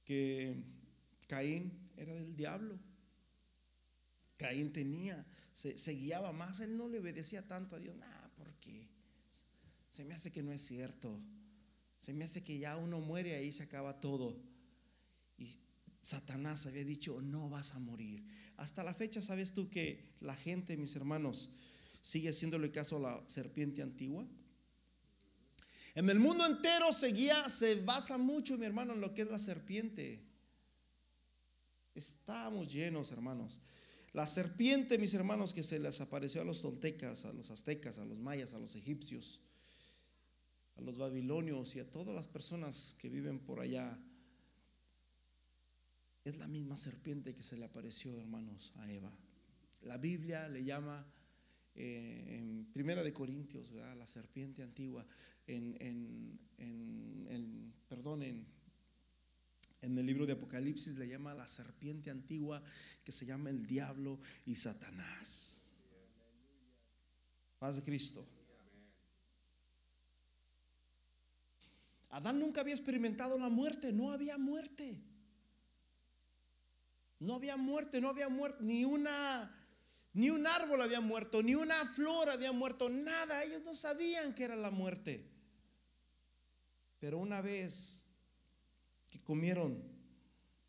que 0.05 0.55
Caín 1.27 1.89
era 1.97 2.13
del 2.13 2.35
diablo. 2.35 2.79
Caín 4.37 4.71
tenía, 4.71 5.25
se, 5.53 5.93
guiaba 5.93 6.31
más, 6.31 6.59
él 6.59 6.77
no 6.77 6.87
le 6.87 6.99
obedecía 6.99 7.47
tanto 7.47 7.75
a 7.75 7.79
Dios. 7.79 7.95
Nada, 7.95 8.31
porque 8.37 8.87
se 9.89 10.03
me 10.03 10.13
hace 10.13 10.31
que 10.31 10.43
no 10.43 10.51
es 10.51 10.61
cierto. 10.61 11.19
Se 11.99 12.13
me 12.13 12.25
hace 12.25 12.43
que 12.43 12.59
ya 12.59 12.77
uno 12.77 12.99
muere 12.99 13.35
ahí 13.35 13.51
se 13.51 13.63
acaba 13.63 13.99
todo. 13.99 14.37
Y 15.37 15.57
Satanás 16.01 16.65
había 16.65 16.83
dicho, 16.83 17.21
no 17.21 17.49
vas 17.49 17.73
a 17.73 17.79
morir. 17.79 18.23
Hasta 18.57 18.83
la 18.83 18.93
fecha, 18.93 19.21
¿sabes 19.21 19.53
tú 19.53 19.69
que 19.69 20.15
la 20.21 20.35
gente, 20.35 20.77
mis 20.77 20.95
hermanos, 20.95 21.49
sigue 22.01 22.29
haciéndole 22.29 22.71
caso 22.71 22.97
a 22.97 22.99
la 22.99 23.23
serpiente 23.27 23.81
antigua? 23.81 24.25
En 25.95 26.09
el 26.09 26.19
mundo 26.19 26.45
entero 26.45 26.91
seguía, 26.91 27.49
se 27.49 27.75
basa 27.75 28.17
mucho, 28.17 28.57
mi 28.57 28.65
hermano, 28.65 28.93
en 28.93 29.01
lo 29.01 29.13
que 29.13 29.21
es 29.23 29.29
la 29.29 29.39
serpiente. 29.39 30.21
Estamos 31.93 32.71
llenos, 32.71 33.11
hermanos. 33.11 33.61
La 34.11 34.25
serpiente, 34.27 34.97
mis 34.97 35.13
hermanos, 35.13 35.53
que 35.53 35.63
se 35.63 35.79
les 35.79 35.99
apareció 36.01 36.41
a 36.41 36.45
los 36.45 36.61
toltecas, 36.61 37.25
a 37.25 37.33
los 37.33 37.51
aztecas, 37.51 37.99
a 37.99 38.05
los 38.05 38.17
mayas, 38.17 38.53
a 38.53 38.59
los 38.59 38.75
egipcios, 38.75 39.41
a 40.77 40.81
los 40.81 40.97
babilonios 40.97 41.75
y 41.75 41.79
a 41.79 41.89
todas 41.89 42.15
las 42.15 42.27
personas 42.27 42.95
que 43.01 43.09
viven 43.09 43.39
por 43.39 43.59
allá, 43.59 43.97
es 46.25 46.37
la 46.37 46.47
misma 46.47 46.75
serpiente 46.75 47.33
que 47.33 47.43
se 47.43 47.57
le 47.57 47.65
apareció, 47.65 48.19
hermanos, 48.19 48.73
a 48.75 48.91
Eva. 48.91 49.11
La 49.81 49.97
Biblia 49.97 50.49
le 50.49 50.65
llama 50.65 51.05
eh, 51.75 52.39
en 52.39 52.65
Primera 52.73 53.03
de 53.03 53.13
Corintios, 53.13 53.71
la 53.71 54.07
serpiente 54.07 54.63
antigua, 54.63 55.05
en, 55.47 55.77
en 56.57 57.73
perdón, 57.87 58.23
en 58.23 58.45
en 59.85 59.95
el 59.99 60.05
libro 60.07 60.25
de 60.25 60.33
Apocalipsis 60.33 60.97
le 60.97 61.07
llama 61.07 61.35
la 61.35 61.47
serpiente 61.47 62.09
antigua 62.09 62.63
que 63.03 63.11
se 63.11 63.23
llama 63.23 63.51
el 63.51 63.67
diablo 63.67 64.19
y 64.43 64.55
Satanás. 64.55 65.61
Paz 67.59 67.75
de 67.75 67.83
Cristo. 67.83 68.27
Adán 72.09 72.39
nunca 72.39 72.61
había 72.61 72.73
experimentado 72.73 73.37
la 73.37 73.49
muerte, 73.49 73.93
no 73.93 74.11
había 74.11 74.39
muerte. 74.39 74.99
No 77.19 77.35
había 77.35 77.57
muerte, 77.57 78.01
no 78.01 78.09
había 78.09 78.29
muerte, 78.29 78.57
ni 78.61 78.85
una 78.85 79.51
ni 80.15 80.29
un 80.29 80.47
árbol 80.47 80.81
había 80.81 81.01
muerto, 81.01 81.43
ni 81.43 81.55
una 81.55 81.85
flor 81.87 82.29
había 82.29 82.53
muerto, 82.53 82.87
nada, 82.87 83.43
ellos 83.43 83.63
no 83.65 83.75
sabían 83.75 84.33
que 84.33 84.45
era 84.45 84.55
la 84.55 84.71
muerte. 84.71 85.29
Pero 86.99 87.17
una 87.17 87.41
vez 87.41 88.05
comieron 89.25 89.83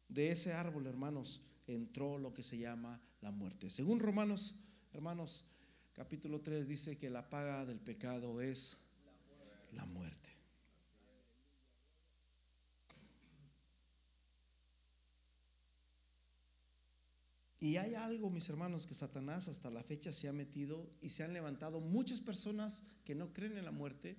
de 0.09 0.33
ese 0.33 0.53
árbol, 0.53 0.88
hermanos, 0.88 1.43
entró 1.69 2.19
lo 2.19 2.35
que 2.35 2.43
se 2.43 2.59
llama 2.59 3.00
la 3.21 3.31
muerte. 3.31 3.71
Según 3.71 4.00
Romanos, 4.00 4.57
hermanos, 4.93 5.45
capítulo 5.93 6.41
3 6.41 6.67
dice 6.67 6.99
que 6.99 7.09
la 7.09 7.31
paga 7.31 7.65
del 7.67 7.79
pecado 7.79 8.41
es 8.41 8.85
la 9.73 9.85
muerte. 9.85 10.25
Y 17.59 17.79
hay 17.79 17.95
algo, 17.95 18.29
mis 18.29 18.49
hermanos, 18.49 18.87
que 18.87 18.95
Satanás 18.95 19.49
hasta 19.49 19.71
la 19.71 19.83
fecha 19.83 20.13
se 20.13 20.29
ha 20.29 20.33
metido 20.33 20.91
y 21.01 21.11
se 21.11 21.25
han 21.25 21.33
levantado 21.33 21.81
muchas 21.81 22.21
personas 22.21 22.85
que 23.05 23.15
no 23.15 23.33
creen 23.33 23.57
en 23.57 23.65
la 23.65 23.71
muerte 23.71 24.19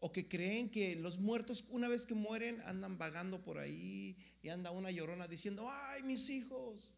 o 0.00 0.12
que 0.12 0.28
creen 0.28 0.70
que 0.70 0.96
los 0.96 1.18
muertos 1.18 1.64
una 1.70 1.88
vez 1.88 2.06
que 2.06 2.14
mueren 2.14 2.62
andan 2.62 2.96
vagando 2.96 3.42
por 3.42 3.58
ahí 3.58 4.16
y 4.42 4.48
anda 4.48 4.70
una 4.70 4.90
llorona 4.90 5.28
diciendo, 5.28 5.68
ay, 5.70 6.02
mis 6.04 6.30
hijos. 6.30 6.92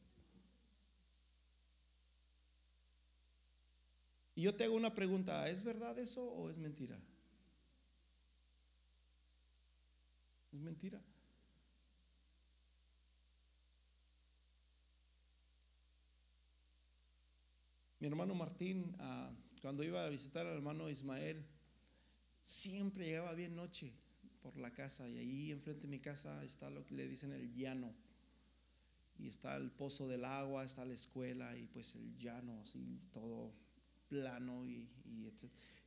Y 4.37 4.43
yo 4.43 4.55
te 4.55 4.65
hago 4.65 4.77
una 4.77 4.95
pregunta, 4.95 5.49
¿es 5.51 5.65
verdad 5.65 5.99
eso 5.99 6.25
o 6.25 6.49
es 6.49 6.57
mentira? 6.57 6.99
¿Es 10.53 10.61
mentira? 10.61 11.03
Mi 18.01 18.09
hermano 18.09 18.35
Martín, 18.35 18.97
ah, 18.99 19.31
cuando 19.63 19.85
iba 19.85 20.05
a 20.05 20.09
visitar 20.09 20.47
al 20.47 20.57
hermano 20.57 20.89
Ismael, 20.89 21.45
Siempre 22.43 23.05
llegaba 23.05 23.35
bien 23.35 23.55
noche 23.55 23.93
por 24.43 24.57
la 24.57 24.73
casa 24.73 25.09
y 25.09 25.19
ahí 25.19 25.51
enfrente 25.53 25.83
de 25.83 25.89
mi 25.89 26.01
casa 26.01 26.43
está 26.45 26.71
lo 26.71 26.87
que 26.87 26.95
le 26.95 27.07
dicen 27.07 27.33
el 27.33 27.55
llano. 27.55 27.95
Y 29.19 29.29
está 29.29 29.57
el 29.57 29.71
pozo 29.71 30.09
del 30.09 30.25
agua, 30.25 30.65
está 30.65 30.85
la 30.85 30.95
escuela 30.95 31.57
y 31.57 31.67
pues 31.67 31.95
el 31.95 32.17
llano, 32.17 32.59
así 32.63 33.01
todo 33.13 33.53
plano 34.09 34.67
y, 34.67 34.89
y 35.05 35.31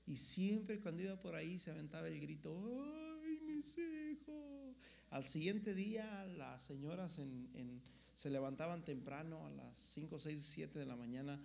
Y 0.05 0.15
siempre 0.15 0.79
cuando 0.79 1.01
iba 1.01 1.19
por 1.19 1.33
ahí 1.33 1.57
se 1.57 1.71
aventaba 1.71 2.07
el 2.07 2.19
grito, 2.19 2.55
¡ay, 3.23 3.39
mis 3.41 3.75
hijos! 3.77 4.75
Al 5.09 5.25
siguiente 5.25 5.73
día 5.73 6.25
las 6.37 6.61
señoras 6.61 7.19
se 8.15 8.29
levantaban 8.29 8.85
temprano 8.85 9.47
a 9.47 9.49
las 9.49 9.75
5, 9.75 10.19
6, 10.19 10.43
7 10.43 10.79
de 10.79 10.85
la 10.85 10.95
mañana 10.95 11.41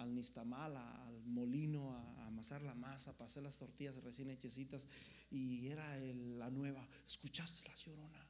al 0.00 0.14
nistamal, 0.14 0.76
al 0.76 1.22
molino, 1.26 1.94
a, 1.94 2.26
amasar 2.26 2.62
la 2.62 2.74
masa, 2.74 3.16
para 3.16 3.40
las 3.42 3.58
tortillas 3.58 3.96
recién 4.02 4.30
hechecitas. 4.30 4.86
Y 5.30 5.68
era 5.68 5.96
la 5.98 6.50
nueva. 6.50 6.86
¿Escuchaste 7.06 7.68
la 7.68 7.74
llorona? 7.76 8.26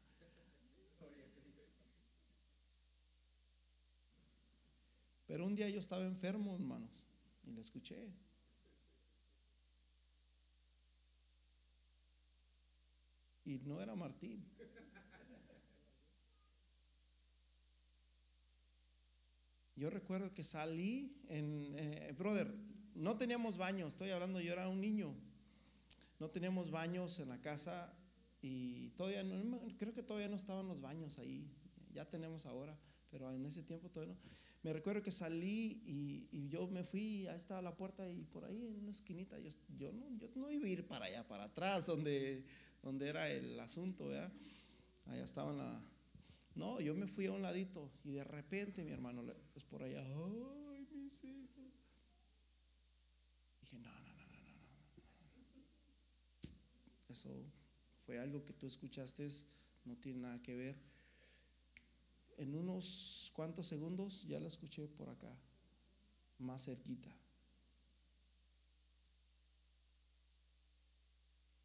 Pero 5.26 5.46
un 5.46 5.54
día 5.54 5.70
yo 5.70 5.78
estaba 5.78 6.04
enfermo, 6.04 6.56
hermanos, 6.56 7.06
y 7.44 7.52
la 7.52 7.60
escuché. 7.60 8.12
Y 13.44 13.58
no 13.60 13.80
era 13.80 13.94
Martín. 13.94 14.44
Yo 19.80 19.88
recuerdo 19.88 20.34
que 20.34 20.44
salí 20.44 21.16
en, 21.30 21.72
eh, 21.74 22.14
brother, 22.18 22.54
no 22.94 23.16
teníamos 23.16 23.56
baños, 23.56 23.94
estoy 23.94 24.10
hablando, 24.10 24.38
yo 24.38 24.52
era 24.52 24.68
un 24.68 24.78
niño, 24.78 25.14
no 26.18 26.28
teníamos 26.28 26.70
baños 26.70 27.18
en 27.18 27.30
la 27.30 27.40
casa 27.40 27.90
y 28.42 28.90
todavía 28.90 29.24
no, 29.24 29.58
creo 29.78 29.94
que 29.94 30.02
todavía 30.02 30.28
no 30.28 30.36
estaban 30.36 30.68
los 30.68 30.82
baños 30.82 31.18
ahí, 31.18 31.50
ya 31.94 32.04
tenemos 32.04 32.44
ahora, 32.44 32.78
pero 33.10 33.32
en 33.32 33.46
ese 33.46 33.62
tiempo 33.62 33.88
todavía 33.88 34.16
no. 34.16 34.20
Me 34.62 34.74
recuerdo 34.74 35.02
que 35.02 35.12
salí 35.12 35.80
y, 35.86 36.48
yo 36.50 36.66
me 36.66 36.84
fui, 36.84 37.26
ahí 37.28 37.36
estaba 37.36 37.62
la 37.62 37.74
puerta 37.74 38.06
y 38.06 38.24
por 38.24 38.44
ahí 38.44 38.66
en 38.66 38.76
una 38.76 38.90
esquinita, 38.90 39.38
yo, 39.38 39.48
yo, 39.78 39.92
no, 39.94 40.10
yo 40.18 40.28
no 40.34 40.50
iba 40.50 40.66
a 40.66 40.68
ir 40.68 40.86
para 40.86 41.06
allá, 41.06 41.26
para 41.26 41.44
atrás, 41.44 41.86
donde, 41.86 42.44
donde 42.82 43.08
era 43.08 43.30
el 43.30 43.58
asunto, 43.58 44.08
¿verdad? 44.08 44.30
Allá 45.06 45.24
estaba 45.24 45.54
la, 45.54 45.82
no, 46.54 46.80
yo 46.80 46.94
me 46.94 47.06
fui 47.06 47.26
a 47.26 47.32
un 47.32 47.42
ladito 47.42 47.90
y 48.04 48.10
de 48.10 48.24
repente 48.24 48.84
mi 48.84 48.90
hermano, 48.90 49.22
pues 49.52 49.64
por 49.64 49.82
allá, 49.82 50.02
ay, 50.02 50.88
mis 50.92 51.24
hijos. 51.24 51.72
Dije, 53.60 53.78
no, 53.78 53.90
no, 53.90 54.12
no, 54.14 54.26
no, 54.26 54.40
no. 54.42 55.62
Eso 57.08 57.30
fue 58.04 58.18
algo 58.18 58.44
que 58.44 58.52
tú 58.52 58.66
escuchaste, 58.66 59.26
no 59.84 59.96
tiene 59.96 60.20
nada 60.20 60.42
que 60.42 60.54
ver. 60.54 60.76
En 62.36 62.54
unos 62.54 63.30
cuantos 63.34 63.66
segundos 63.66 64.26
ya 64.26 64.40
la 64.40 64.48
escuché 64.48 64.88
por 64.88 65.08
acá, 65.08 65.36
más 66.38 66.64
cerquita. 66.64 67.14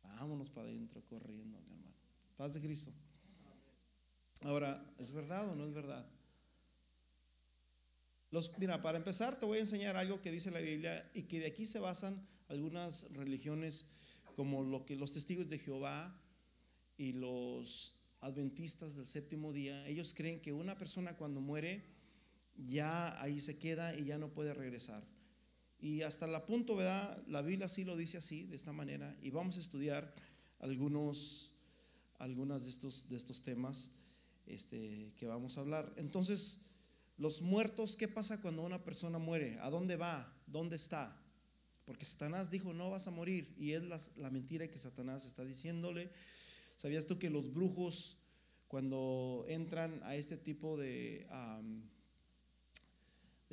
Vámonos 0.04 0.50
para 0.50 0.68
adentro 0.68 1.02
corriendo, 1.06 1.60
mi 1.62 1.72
hermano. 1.72 1.94
Paz 2.38 2.54
de 2.54 2.62
Cristo. 2.62 2.92
Ahora, 4.46 4.80
¿es 5.00 5.12
verdad 5.12 5.50
o 5.50 5.56
no 5.56 5.66
es 5.66 5.74
verdad? 5.74 6.06
Los, 8.30 8.56
mira, 8.60 8.80
para 8.80 9.00
empezar 9.00 9.40
te 9.40 9.46
voy 9.48 9.58
a 9.58 9.62
enseñar 9.62 9.98
algo 9.98 10.22
que 10.22 10.32
dice 10.32 10.52
la 10.52 10.60
Biblia 10.60 11.10
y 11.16 11.24
que 11.24 11.40
de 11.40 11.48
aquí 11.48 11.66
se 11.66 11.80
basan 11.80 12.28
algunas 12.48 13.12
religiones 13.14 13.88
como 14.36 14.64
lo 14.64 14.86
que 14.86 14.96
los 14.96 15.14
testigos 15.14 15.50
de 15.50 15.58
Jehová 15.58 16.16
y 16.96 17.14
los 17.14 17.98
adventistas 18.22 18.96
del 18.96 19.08
séptimo 19.08 19.52
día, 19.52 19.88
ellos 19.88 20.14
creen 20.16 20.40
que 20.40 20.54
una 20.54 20.78
persona 20.78 21.18
cuando 21.18 21.42
muere 21.42 21.84
ya 22.56 23.20
ahí 23.20 23.42
se 23.42 23.58
queda 23.58 23.98
y 23.98 24.06
ya 24.06 24.20
no 24.20 24.30
puede 24.30 24.54
regresar. 24.54 25.04
Y 25.80 26.04
hasta 26.04 26.28
el 26.28 26.40
punto, 26.44 26.76
¿verdad? 26.76 27.20
La 27.28 27.42
Biblia 27.42 27.68
sí 27.68 27.84
lo 27.84 27.98
dice 27.98 28.18
así, 28.18 28.44
de 28.44 28.56
esta 28.56 28.74
manera. 28.74 29.18
Y 29.24 29.32
vamos 29.32 29.58
a 29.58 29.62
estudiar 29.62 30.14
algunos, 30.60 31.52
algunas 32.20 32.64
de 32.64 32.70
estos, 32.70 33.10
de 33.10 33.18
estos 33.18 33.42
temas 33.42 33.92
este, 34.48 35.14
que 35.18 35.28
vamos 35.28 35.58
a 35.58 35.62
hablar. 35.62 35.94
Entonces, 35.98 36.66
los 37.18 37.42
muertos, 37.42 37.96
¿qué 37.96 38.08
pasa 38.08 38.42
cuando 38.42 38.64
una 38.64 38.84
persona 38.84 39.18
muere? 39.18 39.58
¿A 39.62 39.70
dónde 39.70 39.96
va? 39.96 40.34
¿Dónde 40.48 40.76
está? 40.76 41.16
Porque 41.86 42.06
Satanás 42.06 42.50
dijo, 42.50 42.74
no 42.74 42.90
vas 42.90 43.08
a 43.08 43.12
morir. 43.12 43.54
Y 43.58 43.72
es 43.72 43.84
la, 43.84 44.30
mentira 44.32 44.68
que 44.68 44.78
Satanás 44.78 45.26
está 45.26 45.46
diciéndole. 45.46 46.12
¿Sabías 46.76 47.06
tú 47.06 47.18
que 47.18 47.30
los 47.30 47.54
brujos, 47.54 48.18
cuando 48.68 49.46
entran 49.48 50.02
a 50.04 50.16
este 50.16 50.36
tipo 50.36 50.78
de, 50.78 51.28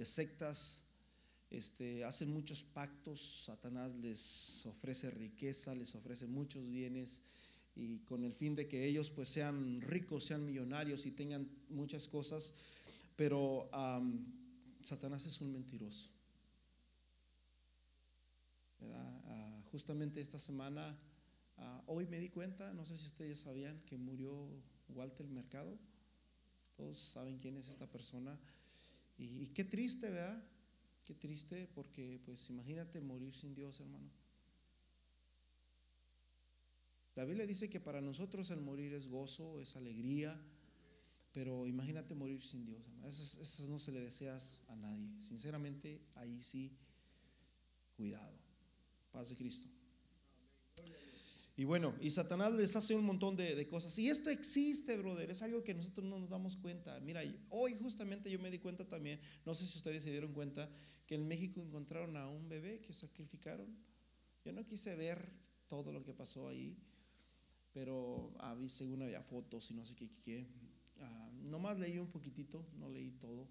sectas, 0.02 0.82
este, 1.50 2.04
hacen 2.04 2.32
muchos 2.32 2.64
pactos? 2.64 3.44
Satanás 3.44 3.94
les 3.96 4.66
ofrece 4.66 5.10
riqueza, 5.10 5.74
les 5.74 5.94
ofrece 5.94 6.26
muchos 6.26 6.68
bienes 6.68 7.22
y 7.74 8.00
con 8.00 8.24
el 8.24 8.34
fin 8.34 8.54
de 8.54 8.68
que 8.68 8.84
ellos 8.84 9.10
pues 9.10 9.28
sean 9.28 9.80
ricos, 9.80 10.24
sean 10.24 10.44
millonarios 10.44 11.06
y 11.06 11.10
tengan 11.10 11.48
muchas 11.68 12.06
cosas, 12.06 12.54
pero 13.16 13.70
Satanás 14.82 15.26
es 15.26 15.40
un 15.40 15.52
mentiroso. 15.52 16.10
Ah, 18.80 19.62
justamente 19.70 20.20
esta 20.20 20.38
semana, 20.38 20.98
ah, 21.56 21.82
hoy 21.86 22.06
me 22.06 22.18
di 22.18 22.28
cuenta, 22.28 22.72
no 22.74 22.84
sé 22.84 22.98
si 22.98 23.06
ustedes 23.06 23.40
sabían 23.40 23.80
que 23.86 23.96
murió 23.96 24.48
Walter 24.88 25.26
Mercado, 25.28 25.78
todos 26.76 26.98
saben 26.98 27.38
quién 27.38 27.56
es 27.56 27.68
esta 27.68 27.86
persona, 27.86 28.38
y, 29.16 29.44
y 29.44 29.46
qué 29.48 29.64
triste, 29.64 30.10
¿verdad? 30.10 30.44
Qué 31.04 31.14
triste 31.14 31.68
porque 31.74 32.20
pues 32.24 32.48
imagínate 32.50 33.00
morir 33.00 33.34
sin 33.34 33.54
Dios, 33.54 33.80
hermano. 33.80 34.21
La 37.14 37.24
Biblia 37.24 37.46
dice 37.46 37.68
que 37.68 37.80
para 37.80 38.00
nosotros 38.00 38.50
el 38.50 38.60
morir 38.60 38.94
es 38.94 39.06
gozo, 39.06 39.60
es 39.60 39.76
alegría, 39.76 40.40
pero 41.32 41.66
imagínate 41.66 42.14
morir 42.14 42.42
sin 42.42 42.64
Dios. 42.64 42.82
Eso, 43.04 43.68
no 43.68 43.78
se 43.78 43.92
le 43.92 44.00
deseas 44.00 44.62
a 44.68 44.76
nadie. 44.76 45.10
Sinceramente, 45.20 46.00
ahí 46.14 46.40
sí, 46.42 46.74
cuidado. 47.96 48.38
Paz 49.10 49.28
de 49.28 49.36
Cristo. 49.36 49.68
Y 51.54 51.64
bueno, 51.64 51.94
y 52.00 52.10
Satanás 52.10 52.54
les 52.54 52.74
hace 52.76 52.94
un 52.94 53.04
montón 53.04 53.36
de, 53.36 53.66
cosas. 53.68 53.98
Y 53.98 54.08
esto 54.08 54.30
existe, 54.30 54.96
brother. 54.96 55.30
Es 55.30 55.42
algo 55.42 55.62
que 55.62 55.74
nosotros 55.74 56.06
no 56.06 56.18
nos 56.18 56.30
damos 56.30 56.56
cuenta. 56.56 56.98
Mira, 57.00 57.22
hoy 57.50 57.74
justamente 57.74 58.30
yo 58.30 58.38
me 58.38 58.50
di 58.50 58.58
cuenta 58.58 58.88
también, 58.88 59.20
no 59.44 59.54
sé 59.54 59.66
si 59.66 59.76
ustedes 59.76 60.02
se 60.02 60.10
dieron 60.10 60.32
cuenta, 60.32 60.70
que 61.06 61.16
en 61.16 61.28
México 61.28 61.60
encontraron 61.60 62.16
a 62.16 62.26
un 62.26 62.48
bebé 62.48 62.80
que 62.80 62.94
sacrificaron. 62.94 63.66
Yo 64.46 64.52
no 64.52 64.66
quise 64.66 64.96
ver 64.96 65.30
todo 65.66 65.92
lo 65.92 66.02
que 66.02 66.14
pasó 66.14 66.48
ahí 66.48 66.76
pero 67.72 68.32
ah, 68.38 68.56
según 68.68 69.02
había 69.02 69.22
fotos 69.22 69.70
y 69.70 69.74
no 69.74 69.84
sé 69.84 69.94
qué, 69.94 70.08
qué, 70.22 70.46
ah, 71.00 71.30
nomás 71.42 71.78
leí 71.78 71.98
un 71.98 72.10
poquitito, 72.10 72.64
no 72.78 72.88
leí 72.88 73.10
todo, 73.12 73.48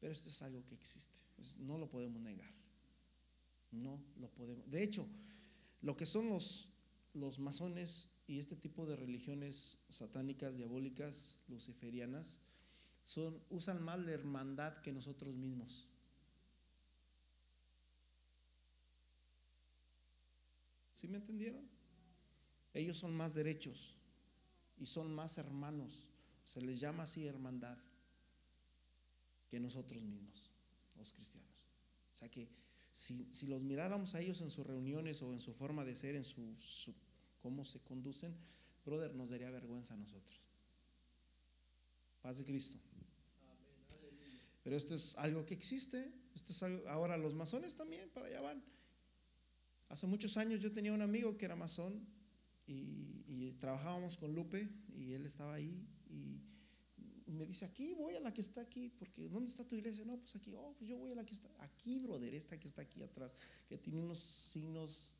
pero 0.00 0.12
esto 0.12 0.28
es 0.28 0.42
algo 0.42 0.64
que 0.66 0.74
existe, 0.74 1.20
no 1.58 1.78
lo 1.78 1.88
podemos 1.88 2.20
negar, 2.20 2.52
no 3.70 4.02
lo 4.16 4.30
podemos. 4.30 4.68
De 4.70 4.82
hecho, 4.82 5.06
lo 5.82 5.96
que 5.96 6.06
son 6.06 6.28
los, 6.28 6.70
los 7.14 7.38
masones 7.38 8.10
y 8.26 8.38
este 8.38 8.56
tipo 8.56 8.86
de 8.86 8.96
religiones 8.96 9.82
satánicas, 9.88 10.56
diabólicas, 10.56 11.42
luciferianas, 11.48 12.40
son, 13.04 13.42
usan 13.50 13.82
más 13.82 13.98
la 13.98 14.12
hermandad 14.12 14.80
que 14.82 14.92
nosotros 14.92 15.34
mismos. 15.34 15.88
¿Sí 20.92 21.08
me 21.08 21.16
entendieron? 21.16 21.79
Ellos 22.72 22.98
son 22.98 23.14
más 23.16 23.34
derechos 23.34 23.96
y 24.78 24.86
son 24.86 25.14
más 25.14 25.38
hermanos. 25.38 26.06
Se 26.44 26.60
les 26.60 26.80
llama 26.80 27.04
así 27.04 27.26
hermandad 27.26 27.78
que 29.48 29.58
nosotros 29.58 30.02
mismos, 30.02 30.50
los 30.96 31.12
cristianos. 31.12 31.50
O 32.14 32.16
sea 32.16 32.28
que 32.28 32.48
si, 32.92 33.46
los 33.46 33.64
miráramos 33.64 34.14
a 34.14 34.20
ellos 34.20 34.40
en 34.40 34.50
sus 34.50 34.66
reuniones 34.66 35.22
o 35.22 35.32
en 35.32 35.40
su 35.40 35.52
forma 35.52 35.84
de 35.84 35.96
ser, 35.96 36.14
en 36.14 36.24
su, 36.24 36.94
cómo 37.40 37.64
se 37.64 37.80
conducen, 37.80 38.36
brother, 38.84 39.14
nos 39.14 39.30
daría 39.30 39.50
vergüenza 39.50 39.94
a 39.94 39.96
nosotros. 39.96 40.40
Paz 42.22 42.38
de 42.38 42.44
Cristo. 42.44 42.78
Pero 44.62 44.76
esto 44.76 44.94
es 44.94 45.16
algo 45.16 45.44
que 45.46 45.54
existe. 45.54 46.12
Esto 46.34 46.52
es 46.52 46.62
ahora 46.86 47.16
los 47.16 47.34
masones 47.34 47.74
también 47.74 48.10
para 48.10 48.26
allá 48.26 48.40
van. 48.40 48.62
Hace 49.88 50.06
muchos 50.06 50.36
años 50.36 50.60
yo 50.60 50.72
tenía 50.72 50.92
un 50.92 51.02
amigo 51.02 51.36
que 51.36 51.46
era 51.46 51.56
masón 51.56 52.06
y, 52.72 53.52
trabajábamos 53.60 54.16
con 54.16 54.34
Lupe 54.34 54.70
y 54.96 55.12
él 55.12 55.26
estaba 55.26 55.54
ahí 55.54 55.86
y 56.08 57.32
me 57.32 57.46
dice, 57.46 57.64
aquí 57.64 57.94
voy 57.94 58.16
a 58.16 58.20
la 58.20 58.34
que 58.34 58.40
está 58.40 58.60
aquí, 58.60 58.88
porque 58.88 59.28
¿dónde 59.28 59.50
está 59.50 59.64
tu 59.64 59.76
iglesia? 59.76 60.04
No, 60.04 60.18
pues 60.18 60.34
aquí, 60.34 60.52
oh, 60.52 60.74
pues 60.76 60.90
yo 60.90 60.98
voy 60.98 61.12
a 61.12 61.14
la 61.14 61.24
que 61.24 61.34
está 61.34 61.48
aquí, 61.60 62.00
brother, 62.00 62.34
esta 62.34 62.58
que 62.58 62.66
está 62.66 62.82
aquí 62.82 63.02
atrás, 63.02 63.32
que 63.68 63.78
tiene 63.78 64.00
unos 64.00 64.18
signos 64.18 65.14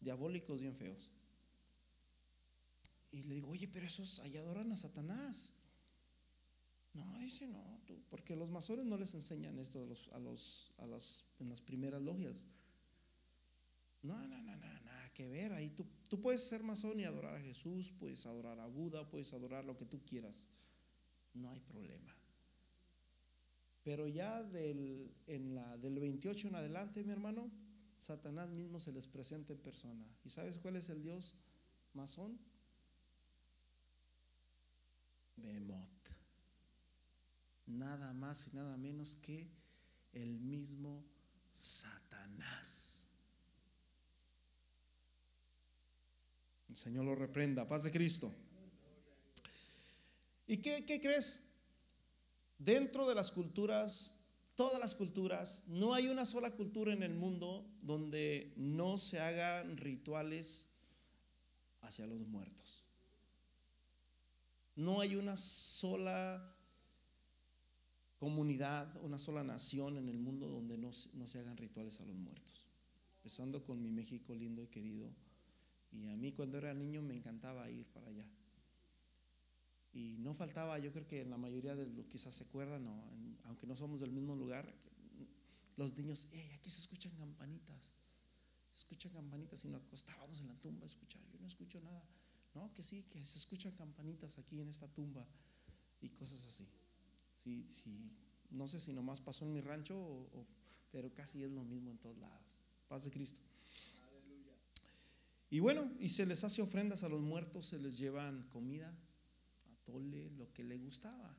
diabólicos 0.00 0.60
bien 0.60 0.76
feos. 0.76 1.10
Y 3.12 3.22
le 3.22 3.34
digo, 3.34 3.48
oye, 3.48 3.66
pero 3.66 3.86
esos 3.86 4.20
ahí 4.20 4.36
adoran 4.36 4.70
a 4.72 4.76
Satanás. 4.76 5.54
No, 6.92 7.18
dice 7.18 7.46
no, 7.46 7.80
tú, 7.86 8.02
porque 8.10 8.36
los 8.36 8.50
masones 8.50 8.84
no 8.84 8.98
les 8.98 9.14
enseñan 9.14 9.58
esto 9.58 9.82
a 9.82 9.86
los, 10.18 10.72
a 10.78 10.86
los, 10.86 11.24
en 11.38 11.48
las 11.48 11.60
primeras 11.62 12.02
logias. 12.02 12.46
No, 14.02 14.16
no, 14.28 14.42
no, 14.42 14.56
no, 14.56 14.79
que 15.20 15.28
ver. 15.28 15.52
Ahí 15.52 15.68
tú, 15.68 15.84
tú 16.08 16.20
puedes 16.20 16.42
ser 16.42 16.62
masón 16.62 16.98
y 16.98 17.04
adorar 17.04 17.34
a 17.34 17.40
Jesús, 17.40 17.92
puedes 17.98 18.24
adorar 18.24 18.58
a 18.58 18.66
Buda, 18.66 19.08
puedes 19.08 19.32
adorar 19.34 19.64
lo 19.64 19.76
que 19.76 19.84
tú 19.84 20.02
quieras. 20.04 20.48
No 21.34 21.50
hay 21.50 21.60
problema. 21.60 22.16
Pero 23.82 24.08
ya 24.08 24.42
del, 24.42 25.14
en 25.26 25.54
la, 25.54 25.76
del 25.76 25.98
28 25.98 26.48
en 26.48 26.54
adelante, 26.54 27.04
mi 27.04 27.12
hermano, 27.12 27.50
Satanás 27.98 28.48
mismo 28.48 28.80
se 28.80 28.92
les 28.92 29.06
presenta 29.06 29.52
en 29.52 29.58
persona. 29.58 30.06
¿Y 30.24 30.30
sabes 30.30 30.58
cuál 30.58 30.76
es 30.76 30.88
el 30.88 31.02
Dios 31.02 31.34
masón? 31.92 32.38
Nada 37.66 38.12
más 38.14 38.48
y 38.48 38.56
nada 38.56 38.76
menos 38.76 39.16
que 39.16 39.48
el 40.12 40.38
mismo 40.40 41.04
Satanás. 41.50 43.00
El 46.69 46.69
Señor 46.80 47.04
lo 47.04 47.14
reprenda. 47.14 47.68
Paz 47.68 47.82
de 47.82 47.90
Cristo. 47.90 48.32
¿Y 50.46 50.56
qué, 50.56 50.98
crees? 50.98 51.52
Dentro 52.58 53.06
de 53.06 53.14
las 53.14 53.30
culturas, 53.30 54.16
todas 54.56 54.80
las 54.80 54.94
culturas, 54.94 55.64
no 55.68 55.92
hay 55.92 56.08
una 56.08 56.24
sola 56.24 56.52
cultura 56.52 56.94
en 56.94 57.02
el 57.02 57.12
mundo 57.12 57.66
donde 57.82 58.54
no 58.56 58.96
se 58.96 59.20
hagan 59.20 59.76
rituales 59.76 60.70
hacia 61.82 62.06
los 62.06 62.26
muertos. 62.26 62.82
No 64.74 65.02
hay 65.02 65.16
una 65.16 65.36
sola 65.36 66.56
comunidad, 68.16 68.96
una 69.02 69.18
sola 69.18 69.44
nación 69.44 69.98
en 69.98 70.08
el 70.08 70.18
mundo 70.18 70.48
donde 70.48 70.78
no, 70.78 70.92
no 71.12 71.28
se 71.28 71.40
hagan 71.40 71.58
rituales 71.58 72.00
a 72.00 72.06
los 72.06 72.16
muertos. 72.16 72.64
Empezando 73.16 73.62
con 73.64 73.82
mi 73.82 73.90
México 73.92 74.34
lindo 74.34 74.62
y 74.62 74.68
querido 74.68 75.12
y 75.92 76.08
a 76.08 76.16
mí 76.16 76.32
cuando 76.32 76.58
era 76.58 76.72
niño 76.74 77.02
me 77.02 77.14
encantaba 77.14 77.70
ir 77.70 77.86
para 77.86 78.08
allá. 78.08 78.26
Y 79.92 80.18
no 80.18 80.34
faltaba, 80.34 80.78
yo 80.78 80.92
creo 80.92 81.06
que 81.06 81.22
en 81.22 81.30
la 81.30 81.36
mayoría 81.36 81.74
de 81.74 81.86
los 81.86 82.06
quizás 82.06 82.34
se 82.34 82.44
acuerdan, 82.44 82.86
aunque 83.44 83.66
no 83.66 83.76
somos 83.76 84.00
del 84.00 84.12
mismo 84.12 84.36
lugar, 84.36 84.72
los 85.76 85.96
niños, 85.96 86.28
aquí 86.54 86.70
se 86.70 86.80
escuchan 86.80 87.12
campanitas, 87.16 87.94
se 88.72 88.80
escuchan 88.80 89.12
campanitas 89.12 89.64
y 89.64 89.68
nos 89.68 89.82
acostábamos 89.82 90.40
en 90.40 90.48
la 90.48 90.54
tumba 90.54 90.84
a 90.84 90.86
escuchar. 90.86 91.22
Yo 91.32 91.40
no 91.40 91.46
escucho 91.46 91.80
nada. 91.80 92.04
No, 92.54 92.72
que 92.72 92.82
sí, 92.82 93.04
que 93.10 93.24
se 93.24 93.38
escuchan 93.38 93.72
campanitas 93.72 94.38
aquí 94.38 94.60
en 94.60 94.68
esta 94.68 94.88
tumba 94.88 95.26
y 96.00 96.10
cosas 96.10 96.44
así. 96.44 96.68
Sí, 97.42 97.68
sí, 97.72 98.10
no 98.50 98.68
sé 98.68 98.80
si 98.80 98.92
nomás 98.92 99.20
pasó 99.20 99.44
en 99.44 99.52
mi 99.52 99.60
rancho, 99.60 100.28
pero 100.90 101.12
casi 101.14 101.42
es 101.42 101.50
lo 101.50 101.64
mismo 101.64 101.90
en 101.90 101.98
todos 101.98 102.18
lados. 102.18 102.62
Paz 102.88 103.04
de 103.04 103.10
Cristo. 103.10 103.40
Y 105.50 105.58
bueno, 105.58 105.90
y 105.98 106.08
se 106.08 106.24
les 106.26 106.44
hace 106.44 106.62
ofrendas 106.62 107.02
a 107.02 107.08
los 107.08 107.20
muertos, 107.20 107.66
se 107.66 107.78
les 107.78 107.98
llevan 107.98 108.48
comida, 108.50 108.96
atole, 109.72 110.30
lo 110.30 110.52
que 110.52 110.62
le 110.62 110.78
gustaba, 110.78 111.36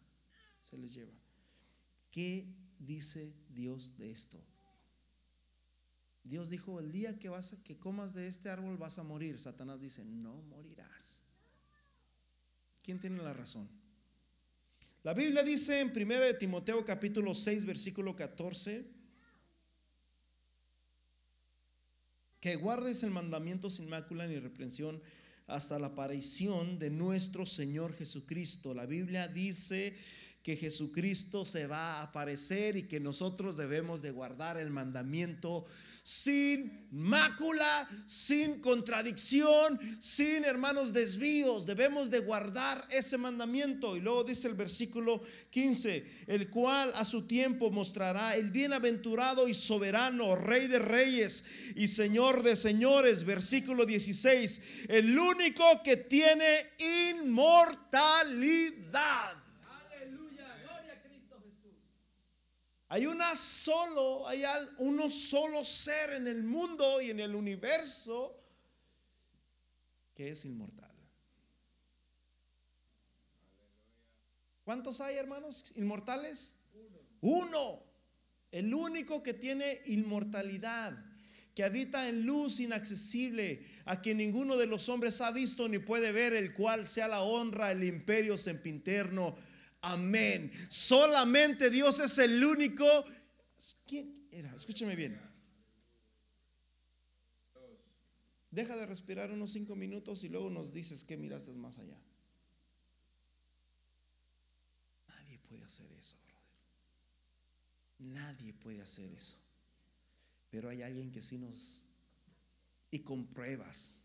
se 0.70 0.78
les 0.78 0.94
lleva. 0.94 1.14
¿Qué 2.12 2.54
dice 2.78 3.34
Dios 3.50 3.98
de 3.98 4.12
esto? 4.12 4.44
Dios 6.24 6.50
dijo, 6.50 6.80
el 6.80 6.92
día 6.92 7.18
que 7.18 7.30
vas 7.30 7.56
que 7.64 7.80
comas 7.80 8.14
de 8.14 8.28
este 8.28 8.50
árbol 8.50 8.78
vas 8.78 9.00
a 9.00 9.04
morir. 9.04 9.40
Satanás 9.40 9.80
dice, 9.80 10.04
no 10.06 10.42
morirás. 10.44 11.24
¿Quién 12.84 13.00
tiene 13.00 13.24
la 13.24 13.34
razón? 13.34 13.68
La 15.04 15.14
Biblia 15.14 15.42
dice 15.42 15.80
en 15.80 15.90
1 15.90 16.20
de 16.20 16.34
Timoteo 16.36 16.86
capítulo 16.86 17.34
6 17.34 17.66
versículo 17.66 18.16
14, 18.16 18.86
que 22.42 22.56
guardes 22.56 23.04
el 23.04 23.12
mandamiento 23.12 23.70
sin 23.70 23.88
mácula 23.88 24.28
ni 24.28 24.40
reprensión 24.40 25.00
hasta 25.48 25.78
la 25.78 25.88
aparición 25.88 26.80
de 26.80 26.90
nuestro 26.90 27.46
Señor 27.46 27.96
Jesucristo. 27.96 28.74
La 28.74 28.88
Biblia 28.88 29.28
dice 29.28 29.96
que 30.44 30.58
Jesucristo 30.58 31.46
se 31.46 31.68
va 31.68 32.00
a 32.00 32.04
aparecer 32.04 32.76
y 32.76 32.84
que 32.84 33.00
nosotros 33.00 33.58
debemos 33.58 34.02
de 34.02 34.12
guardar 34.12 34.58
el 34.58 34.72
mandamiento 34.72 35.66
sin 36.04 36.88
mácula, 36.92 37.88
sin 38.08 38.60
contradicción, 38.60 39.80
sin 40.00 40.44
hermanos 40.46 40.94
desvíos. 40.94 41.68
Debemos 41.68 42.10
de 42.10 42.20
guardar 42.20 42.84
ese 42.90 43.20
mandamiento. 43.20 43.96
Y 43.96 44.02
luego 44.02 44.24
dice 44.24 44.48
el 44.48 44.56
versículo 44.56 45.22
15, 45.52 46.24
el 46.26 46.50
cual 46.50 46.92
a 46.96 47.06
su 47.06 47.28
tiempo 47.28 47.70
mostrará 47.70 48.36
el 48.36 48.50
bienaventurado 48.50 49.48
y 49.48 49.54
soberano, 49.54 50.36
rey 50.36 50.66
de 50.68 50.80
reyes 50.80 51.46
y 51.76 51.88
señor 51.88 52.42
de 52.42 52.56
señores. 52.56 53.24
Versículo 53.24 53.86
16, 53.86 54.88
el 54.90 55.20
único 55.20 55.84
que 55.84 55.98
tiene 55.98 56.58
inmortalidad. 57.12 59.41
Hay 62.94 63.06
una 63.06 63.38
solo, 63.38 64.28
hay 64.28 64.44
uno 64.80 65.10
solo 65.10 65.64
ser 65.64 66.12
en 66.12 66.28
el 66.28 66.44
mundo 66.44 67.00
y 67.00 67.10
en 67.10 67.22
el 67.22 67.36
universo 67.36 68.38
que 70.14 70.32
es 70.32 70.44
inmortal. 70.44 70.92
¿Cuántos 74.66 75.00
hay, 75.00 75.16
hermanos, 75.16 75.72
inmortales? 75.78 76.66
Uno. 77.22 77.82
El 78.52 78.74
único 78.74 79.24
que 79.24 79.36
tiene 79.36 79.82
inmortalidad, 79.86 80.94
que 81.56 81.64
habita 81.64 82.10
en 82.10 82.26
luz 82.26 82.60
inaccesible, 82.60 83.66
a 83.86 84.02
quien 84.02 84.18
ninguno 84.18 84.58
de 84.58 84.68
los 84.68 84.90
hombres 84.90 85.22
ha 85.22 85.32
visto 85.32 85.70
ni 85.70 85.80
puede 85.80 86.12
ver, 86.12 86.34
el 86.34 86.54
cual 86.54 86.86
sea 86.86 87.08
la 87.08 87.22
honra, 87.22 87.72
el 87.72 87.86
imperio 87.86 88.38
sempiterno 88.38 89.38
Amén. 89.82 90.52
Solamente 90.70 91.70
Dios 91.70 92.00
es 92.00 92.18
el 92.20 92.44
único. 92.44 92.86
¿Quién 93.88 94.28
era? 94.32 94.56
Escúcheme 94.56 94.96
bien. 94.96 95.20
Deja 98.52 98.76
de 98.76 98.86
respirar 98.86 99.32
unos 99.32 99.52
cinco 99.52 99.76
minutos 99.76 100.24
y 100.24 100.30
luego 100.30 100.50
nos 100.50 100.74
dices 100.74 101.04
que 101.04 101.16
miraste 101.18 101.54
más 101.54 101.78
allá. 101.80 101.98
Nadie 105.08 105.40
puede 105.40 105.64
hacer 105.64 105.90
eso, 105.94 106.18
brother. 106.26 108.14
Nadie 108.14 108.54
puede 108.54 108.82
hacer 108.82 109.12
eso. 109.14 109.38
Pero 110.50 110.70
hay 110.70 110.82
alguien 110.82 111.12
que 111.12 111.22
sí 111.22 111.38
nos... 111.38 111.86
Y 112.92 113.00
con 113.00 113.26
pruebas 113.28 114.01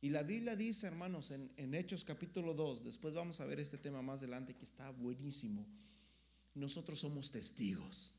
y 0.00 0.10
la 0.10 0.22
Biblia 0.22 0.54
dice, 0.54 0.86
hermanos, 0.86 1.32
en, 1.32 1.74
Hechos 1.74 2.04
capítulo 2.04 2.54
2, 2.54 2.84
después 2.84 3.14
vamos 3.14 3.40
a 3.40 3.46
ver 3.46 3.58
este 3.58 3.78
tema 3.78 4.00
más 4.00 4.20
adelante 4.20 4.54
que 4.54 4.64
está 4.64 4.90
buenísimo. 4.90 5.66
Nosotros 6.54 7.00
somos 7.00 7.32
testigos. 7.32 8.14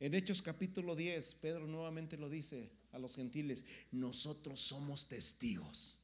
En 0.00 0.14
Hechos 0.14 0.40
capítulo 0.40 0.94
10, 0.96 1.34
Pedro 1.34 1.66
nuevamente 1.66 2.16
lo 2.16 2.28
dice 2.28 2.70
a 2.92 2.98
los 2.98 3.16
gentiles, 3.16 3.64
nosotros 3.92 4.60
somos 4.60 5.06
testigos. 5.08 5.98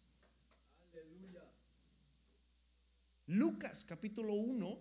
Lucas 3.26 3.84
capítulo 3.84 4.34
1, 4.34 4.78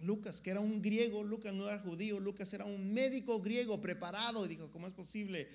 Lucas 0.00 0.40
que 0.40 0.50
era 0.50 0.60
un 0.60 0.80
griego, 0.82 1.22
Lucas 1.22 1.54
no 1.54 1.68
era 1.68 1.78
judío, 1.78 2.18
Lucas 2.18 2.52
era 2.52 2.64
un 2.64 2.92
médico 2.92 3.40
griego 3.40 3.80
preparado 3.80 4.44
y 4.44 4.48
dijo, 4.48 4.70
¿cómo 4.72 4.88
es 4.88 4.92
posible? 4.92 5.48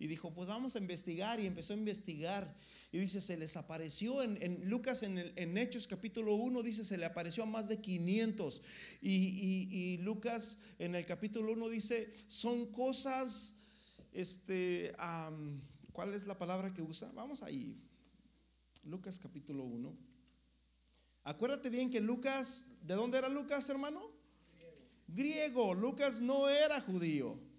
Y 0.00 0.06
dijo, 0.06 0.32
pues 0.32 0.48
vamos 0.48 0.74
a 0.76 0.78
investigar 0.78 1.38
y 1.38 1.46
empezó 1.46 1.74
a 1.74 1.76
investigar. 1.76 2.56
Y 2.90 2.98
dice, 2.98 3.20
se 3.20 3.36
les 3.36 3.54
apareció 3.58 4.22
en, 4.22 4.68
Lucas, 4.68 5.02
en, 5.02 5.18
en, 5.36 5.58
Hechos 5.58 5.86
capítulo 5.86 6.36
1, 6.36 6.62
dice, 6.62 6.84
se 6.84 6.96
le 6.96 7.04
apareció 7.04 7.42
a 7.42 7.46
más 7.46 7.68
de 7.68 7.82
500. 7.82 8.62
Y, 9.02 9.98
Lucas 9.98 10.58
en 10.78 10.94
el 10.94 11.04
capítulo 11.04 11.52
1 11.52 11.68
dice, 11.68 12.14
son 12.28 12.72
cosas, 12.72 13.60
este, 14.10 14.94
¿cuál 15.92 16.14
es 16.14 16.26
la 16.26 16.38
palabra 16.38 16.72
que 16.72 16.80
usa? 16.80 17.12
Vamos 17.14 17.42
ahí. 17.42 17.76
Lucas 18.84 19.18
capítulo 19.18 19.64
1. 19.64 19.94
Acuérdate 21.24 21.68
bien 21.68 21.90
que 21.90 22.00
Lucas, 22.00 22.64
¿de 22.80 22.94
dónde 22.94 23.18
era 23.18 23.28
Lucas, 23.28 23.68
hermano? 23.68 24.10
Griego. 25.08 25.74
Lucas 25.74 26.22
no 26.22 26.48
era 26.48 26.80
judío. 26.80 27.49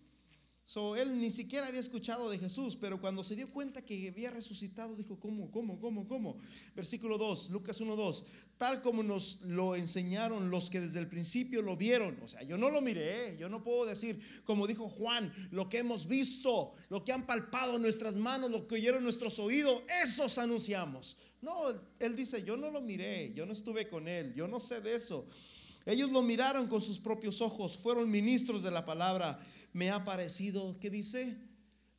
So, 0.72 0.96
él 0.96 1.20
ni 1.20 1.30
siquiera 1.32 1.68
había 1.68 1.82
escuchado 1.82 2.30
de 2.30 2.38
Jesús, 2.38 2.78
pero 2.80 3.02
cuando 3.02 3.26
se 3.26 3.36
dio 3.36 3.50
cuenta 3.52 3.82
que 3.82 4.08
había 4.08 4.32
resucitado, 4.32 4.96
dijo, 4.96 5.20
¿cómo, 5.20 5.52
cómo, 5.52 5.78
cómo, 5.82 6.08
cómo? 6.08 6.38
Versículo 6.74 7.18
2, 7.18 7.50
Lucas 7.50 7.82
1, 7.82 7.94
2, 7.94 8.26
tal 8.56 8.82
como 8.82 9.04
nos 9.04 9.42
lo 9.42 9.76
enseñaron 9.76 10.50
los 10.50 10.70
que 10.70 10.80
desde 10.80 11.00
el 11.00 11.10
principio 11.10 11.62
lo 11.62 11.76
vieron. 11.76 12.18
O 12.24 12.30
sea, 12.30 12.44
yo 12.44 12.58
no 12.58 12.70
lo 12.70 12.80
miré, 12.80 13.36
yo 13.38 13.50
no 13.50 13.62
puedo 13.62 13.86
decir, 13.86 14.22
como 14.46 14.66
dijo 14.66 14.88
Juan, 14.88 15.34
lo 15.52 15.68
que 15.68 15.80
hemos 15.80 16.08
visto, 16.08 16.74
lo 16.88 17.04
que 17.04 17.12
han 17.12 17.26
palpado 17.26 17.78
nuestras 17.78 18.16
manos, 18.16 18.50
lo 18.50 18.66
que 18.66 18.76
oyeron 18.76 19.04
nuestros 19.04 19.40
oídos, 19.40 19.84
esos 20.02 20.38
anunciamos. 20.38 21.18
No, 21.42 21.64
él 22.00 22.16
dice, 22.16 22.46
yo 22.46 22.56
no 22.56 22.72
lo 22.72 22.80
miré, 22.80 23.34
yo 23.34 23.46
no 23.46 23.52
estuve 23.52 23.90
con 23.90 24.08
él, 24.08 24.34
yo 24.36 24.48
no 24.48 24.62
sé 24.62 24.80
de 24.80 24.96
eso. 24.96 25.28
Ellos 25.86 26.12
lo 26.12 26.22
miraron 26.22 26.68
con 26.68 26.82
sus 26.82 27.00
propios 27.00 27.42
ojos, 27.42 27.78
fueron 27.78 28.10
ministros 28.10 28.62
de 28.62 28.70
la 28.70 28.86
palabra 28.86 29.40
me 29.74 29.90
ha 29.90 30.04
parecido, 30.04 30.78
¿qué 30.80 30.90
dice? 30.90 31.38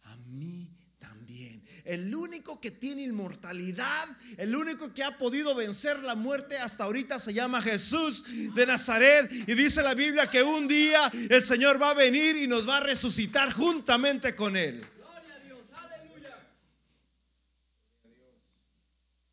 A 0.03 0.17
mí 0.17 0.71
también. 0.99 1.65
El 1.85 2.15
único 2.15 2.61
que 2.61 2.71
tiene 2.71 3.03
inmortalidad, 3.03 4.09
el 4.37 4.55
único 4.55 4.93
que 4.95 5.03
ha 5.03 5.19
podido 5.19 5.55
vencer 5.55 5.99
la 6.01 6.15
muerte 6.15 6.57
hasta 6.59 6.85
ahorita 6.85 7.19
se 7.19 7.35
llama 7.35 7.61
Jesús 7.61 8.25
de 8.55 8.67
Nazaret. 8.67 9.31
Y 9.33 9.55
dice 9.55 9.83
la 9.83 9.95
Biblia 9.95 10.29
que 10.29 10.43
un 10.43 10.69
día 10.69 11.11
el 11.29 11.43
Señor 11.43 11.81
va 11.81 11.91
a 11.91 11.95
venir 11.95 12.37
y 12.37 12.47
nos 12.47 12.69
va 12.69 12.79
a 12.79 12.81
resucitar 12.81 13.53
juntamente 13.53 14.35
con 14.35 14.57
Él. 14.57 14.85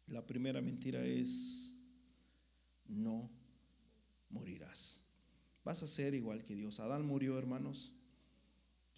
La 0.08 0.26
primera 0.26 0.60
mentira 0.60 1.06
es, 1.06 1.72
no 2.88 3.30
morirás. 4.30 5.06
Vas 5.64 5.84
a 5.84 5.88
ser 5.88 6.16
igual 6.16 6.44
que 6.44 6.56
Dios. 6.56 6.80
Adán 6.80 7.06
murió, 7.06 7.38
hermanos. 7.38 7.94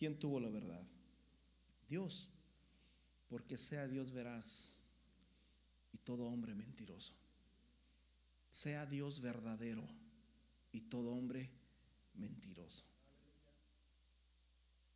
¿Quién 0.02 0.18
tuvo 0.18 0.40
la 0.40 0.50
verdad? 0.50 0.84
Dios. 1.88 2.28
Porque 3.30 3.56
sea 3.56 3.88
Dios 3.88 4.12
veraz 4.12 4.82
y 5.94 6.00
todo 6.00 6.26
hombre 6.26 6.56
mentiroso. 6.56 7.14
Sea 8.50 8.88
Dios 8.88 9.22
verdadero 9.22 9.88
y 10.72 10.82
todo 10.82 11.12
hombre 11.12 11.52
mentiroso. 12.16 12.84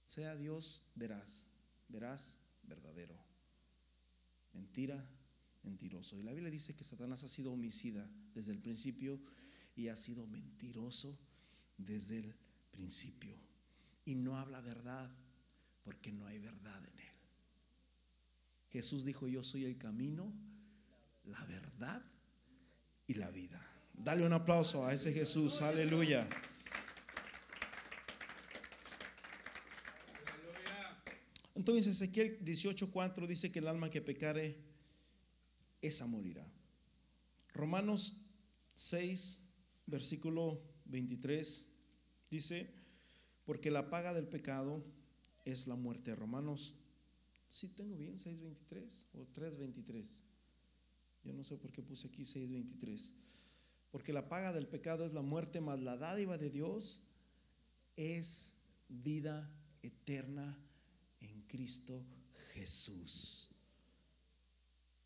Sea 0.07 0.35
Dios 0.35 0.81
veraz, 0.95 1.45
veraz, 1.87 2.39
verdadero. 2.63 3.15
Mentira, 4.53 5.07
mentiroso. 5.61 6.17
Y 6.17 6.23
la 6.23 6.33
Biblia 6.33 6.49
dice 6.49 6.75
que 6.75 6.83
Satanás 6.83 7.23
ha 7.23 7.27
sido 7.27 7.51
homicida 7.53 8.09
desde 8.33 8.53
el 8.53 8.59
principio 8.59 9.21
y 9.75 9.87
ha 9.89 9.95
sido 9.95 10.25
mentiroso 10.25 11.15
desde 11.77 12.17
el 12.17 12.35
principio 12.71 13.44
y 14.05 14.15
no 14.15 14.37
habla 14.37 14.61
verdad 14.61 15.11
porque 15.83 16.11
no 16.11 16.25
hay 16.27 16.39
verdad 16.39 16.83
en 16.85 16.99
él. 16.99 17.13
Jesús 18.69 19.05
dijo, 19.05 19.27
yo 19.27 19.43
soy 19.43 19.65
el 19.65 19.77
camino, 19.77 20.33
la 21.25 21.43
verdad 21.45 22.03
y 23.07 23.15
la 23.15 23.29
vida. 23.31 23.65
Dale 23.93 24.25
un 24.25 24.33
aplauso 24.33 24.85
a 24.85 24.93
ese 24.93 25.11
Jesús, 25.13 25.61
aleluya. 25.61 26.27
Entonces 31.55 31.87
Ezequiel 31.87 32.43
18:4 32.43 33.25
dice 33.25 33.51
que 33.51 33.59
el 33.59 33.67
alma 33.67 33.89
que 33.89 34.01
pecare, 34.01 34.57
esa 35.81 36.05
morirá. 36.05 36.45
Romanos 37.53 38.21
6, 38.75 39.39
versículo 39.87 40.61
23 40.85 41.71
dice, 42.29 42.84
porque 43.45 43.71
la 43.71 43.89
paga 43.89 44.13
del 44.13 44.27
pecado 44.27 44.83
es 45.45 45.67
la 45.67 45.75
muerte. 45.75 46.15
Romanos, 46.15 46.75
si 47.47 47.69
tengo 47.69 47.95
bien, 47.95 48.15
6.23 48.15 49.05
o 49.13 49.27
3.23. 49.33 50.21
Yo 51.23 51.33
no 51.33 51.43
sé 51.43 51.57
por 51.57 51.71
qué 51.71 51.81
puse 51.81 52.07
aquí 52.07 52.23
6.23. 52.23 53.13
Porque 53.91 54.11
la 54.11 54.27
paga 54.27 54.51
del 54.51 54.67
pecado 54.67 55.05
es 55.05 55.13
la 55.13 55.21
muerte, 55.21 55.61
más 55.61 55.79
la 55.79 55.95
dádiva 55.95 56.37
de 56.37 56.49
Dios 56.49 57.01
es 57.95 58.57
vida 58.89 59.49
eterna 59.81 60.57
en 61.21 61.41
Cristo 61.43 62.03
Jesús. 62.53 63.49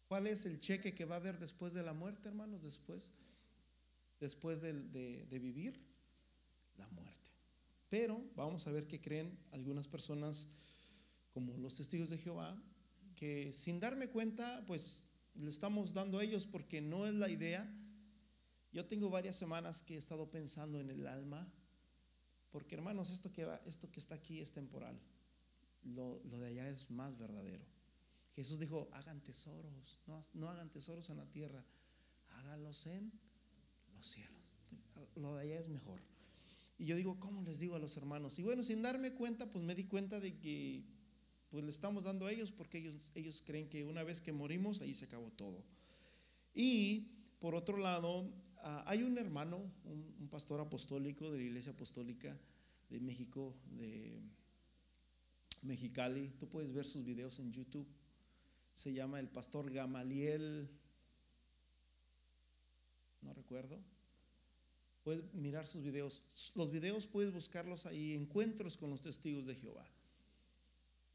¿Cuál 0.08 0.26
es 0.26 0.46
el 0.46 0.60
cheque 0.60 0.96
que 0.96 1.06
va 1.06 1.16
a 1.16 1.20
haber 1.20 1.38
después 1.38 1.74
de 1.74 1.84
la 1.84 1.94
muerte, 1.94 2.30
hermanos? 2.30 2.64
Después, 2.64 3.12
después 4.20 4.60
de, 4.60 4.74
de 4.74 5.40
vivir 5.40 5.80
la 6.78 6.88
muerte. 6.88 7.19
Pero 7.90 8.24
vamos 8.36 8.68
a 8.68 8.72
ver 8.72 8.88
qué 8.88 9.02
creen 9.02 9.38
algunas 9.52 9.88
personas 9.88 10.50
como 11.34 11.58
los 11.58 11.76
testigos 11.76 12.10
de 12.10 12.18
Jehová, 12.18 12.62
que 13.16 13.52
sin 13.54 13.80
darme 13.80 14.10
cuenta, 14.10 14.64
pues 14.68 15.06
le 15.36 15.50
estamos 15.50 15.94
dando 15.94 16.20
a 16.20 16.24
ellos 16.24 16.46
porque 16.46 16.82
no 16.82 17.08
es 17.08 17.14
la 17.14 17.30
idea. 17.30 17.72
Yo 18.72 18.86
tengo 18.86 19.10
varias 19.10 19.36
semanas 19.36 19.82
que 19.82 19.96
he 19.96 19.98
estado 19.98 20.30
pensando 20.30 20.80
en 20.80 20.90
el 20.90 21.08
alma, 21.08 21.52
porque 22.52 22.76
hermanos, 22.76 23.10
esto 23.10 23.32
que, 23.32 23.48
esto 23.66 23.92
que 23.92 24.00
está 24.00 24.16
aquí 24.16 24.40
es 24.40 24.52
temporal, 24.52 25.00
lo, 25.84 26.22
lo 26.26 26.40
de 26.40 26.48
allá 26.48 26.70
es 26.70 26.90
más 26.92 27.18
verdadero. 27.18 27.66
Jesús 28.36 28.60
dijo, 28.60 28.88
hagan 28.94 29.22
tesoros, 29.22 30.00
no, 30.06 30.22
no 30.34 30.50
hagan 30.50 30.70
tesoros 30.70 31.10
en 31.10 31.18
la 31.18 31.26
tierra, 31.26 31.66
háganlos 32.30 32.86
en 32.86 33.12
los 33.96 34.08
cielos. 34.08 34.54
Lo 35.16 35.36
de 35.36 35.44
allá 35.44 35.60
es 35.60 35.68
mejor. 35.68 36.00
Y 36.80 36.86
yo 36.86 36.96
digo, 36.96 37.20
¿cómo 37.20 37.42
les 37.42 37.60
digo 37.60 37.76
a 37.76 37.80
los 37.80 37.98
hermanos? 37.98 38.40
Y 38.40 38.44
bueno, 38.44 38.64
sin 38.64 38.82
darme 38.82 39.14
cuenta, 39.14 39.52
pues 39.52 39.64
me 39.66 39.76
di 39.76 39.84
cuenta 39.84 40.22
de 40.22 40.38
que 40.38 40.86
pues 41.50 41.64
le 41.64 41.72
estamos 41.72 42.06
dando 42.06 42.26
a 42.26 42.32
ellos 42.32 42.54
porque 42.54 42.78
ellos, 42.78 43.12
ellos 43.16 43.44
creen 43.46 43.68
que 43.68 43.84
una 43.84 44.02
vez 44.04 44.22
que 44.22 44.32
morimos, 44.32 44.80
ahí 44.80 44.94
se 44.94 45.06
acabó 45.06 45.30
todo. 45.32 45.62
Y 46.54 47.10
por 47.40 47.54
otro 47.54 47.78
lado, 47.78 48.32
ah, 48.60 48.86
hay 48.88 49.04
un 49.04 49.18
hermano, 49.18 49.58
un, 49.84 50.16
un, 50.20 50.30
pastor 50.30 50.62
apostólico 50.62 51.30
de 51.30 51.40
la 51.40 51.44
iglesia 51.44 51.74
apostólica 51.74 52.40
de 52.90 53.00
México, 53.02 53.58
de 53.72 54.22
Mexicali. 55.62 56.30
Tú 56.40 56.48
puedes 56.48 56.72
ver 56.72 56.86
sus 56.86 57.04
videos 57.04 57.40
en 57.40 57.52
YouTube. 57.52 57.88
Se 58.74 58.94
llama 58.94 59.20
el 59.20 59.28
pastor 59.28 59.70
Gamaliel, 59.70 60.70
no 63.22 63.34
recuerdo. 63.34 63.82
Puedes 65.10 65.34
mirar 65.34 65.66
sus 65.66 65.82
videos. 65.82 66.22
Los 66.54 66.70
videos 66.70 67.08
puedes 67.08 67.34
buscarlos 67.34 67.88
ahí, 67.88 68.14
encuentros 68.14 68.78
con 68.78 68.92
los 68.92 69.02
testigos 69.02 69.48
de 69.48 69.56
Jehová. 69.56 69.88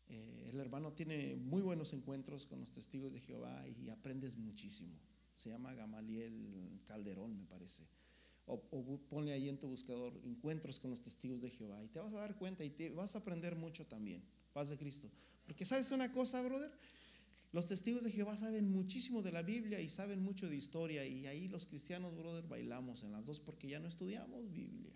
Eh, 0.08 0.50
el 0.50 0.58
hermano 0.58 0.92
tiene 0.94 1.36
muy 1.36 1.62
buenos 1.62 1.92
encuentros 1.92 2.44
con 2.44 2.58
los 2.58 2.72
testigos 2.72 3.12
de 3.12 3.20
Jehová 3.20 3.64
y 3.68 3.90
aprendes 3.90 4.36
muchísimo. 4.36 4.98
Se 5.32 5.50
llama 5.50 5.74
Gamaliel 5.74 6.80
Calderón, 6.84 7.36
me 7.36 7.44
parece. 7.44 7.86
O, 8.46 8.54
o, 8.72 8.98
ponle 9.08 9.32
ahí 9.32 9.48
en 9.48 9.60
tu 9.60 9.68
buscador 9.68 10.20
encuentros 10.24 10.80
con 10.80 10.90
los 10.90 11.00
testigos 11.00 11.40
de 11.40 11.50
Jehová 11.50 11.80
y 11.84 11.86
te 11.86 12.00
vas 12.00 12.14
a 12.14 12.18
dar 12.18 12.36
cuenta 12.36 12.64
y 12.64 12.70
te 12.70 12.90
vas 12.90 13.14
a 13.14 13.18
aprender 13.18 13.54
mucho 13.54 13.86
también. 13.86 14.24
Paz 14.52 14.70
de 14.70 14.76
Cristo. 14.76 15.08
Porque 15.46 15.64
sabes 15.64 15.92
una 15.92 16.10
cosa, 16.10 16.42
brother, 16.42 16.72
los 17.54 17.68
testigos 17.68 18.02
de 18.02 18.10
Jehová 18.10 18.36
saben 18.36 18.68
muchísimo 18.68 19.22
de 19.22 19.30
la 19.30 19.42
Biblia 19.42 19.80
y 19.80 19.88
saben 19.88 20.20
mucho 20.20 20.48
de 20.48 20.56
historia 20.56 21.06
y 21.06 21.28
ahí 21.28 21.46
los 21.46 21.66
cristianos, 21.66 22.16
brother, 22.16 22.48
bailamos 22.48 23.04
en 23.04 23.12
las 23.12 23.24
dos 23.24 23.38
porque 23.38 23.68
ya 23.68 23.78
no 23.78 23.86
estudiamos 23.86 24.50
Biblia. 24.50 24.92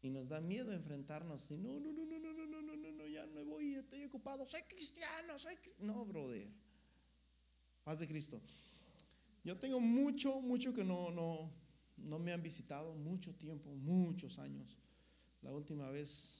Y 0.00 0.08
nos 0.08 0.30
da 0.30 0.40
miedo 0.40 0.72
enfrentarnos 0.72 1.50
y 1.50 1.58
no, 1.58 1.78
no, 1.78 1.92
no, 1.92 2.06
no, 2.06 2.18
no, 2.18 2.32
no, 2.32 2.62
no, 2.62 2.76
no, 2.76 2.92
no, 2.92 3.06
ya 3.06 3.26
no 3.26 3.44
voy, 3.44 3.74
estoy 3.74 4.04
ocupado, 4.04 4.48
soy 4.48 4.62
cristiano, 4.62 5.38
soy 5.38 5.56
no, 5.80 6.06
brother. 6.06 6.50
Paz 7.84 7.98
de 7.98 8.06
Cristo. 8.06 8.40
Yo 9.44 9.58
tengo 9.58 9.80
mucho, 9.80 10.40
mucho 10.40 10.72
que 10.72 10.82
no, 10.82 11.10
no, 11.10 11.52
no 11.98 12.18
me 12.18 12.32
han 12.32 12.42
visitado, 12.42 12.94
mucho 12.94 13.34
tiempo, 13.34 13.68
muchos 13.74 14.38
años. 14.38 14.78
La 15.42 15.52
última 15.52 15.90
vez 15.90 16.37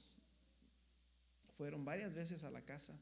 fueron 1.59 1.83
varias 1.83 2.15
veces 2.15 2.45
a 2.45 2.51
la 2.51 2.61
casa 2.61 2.97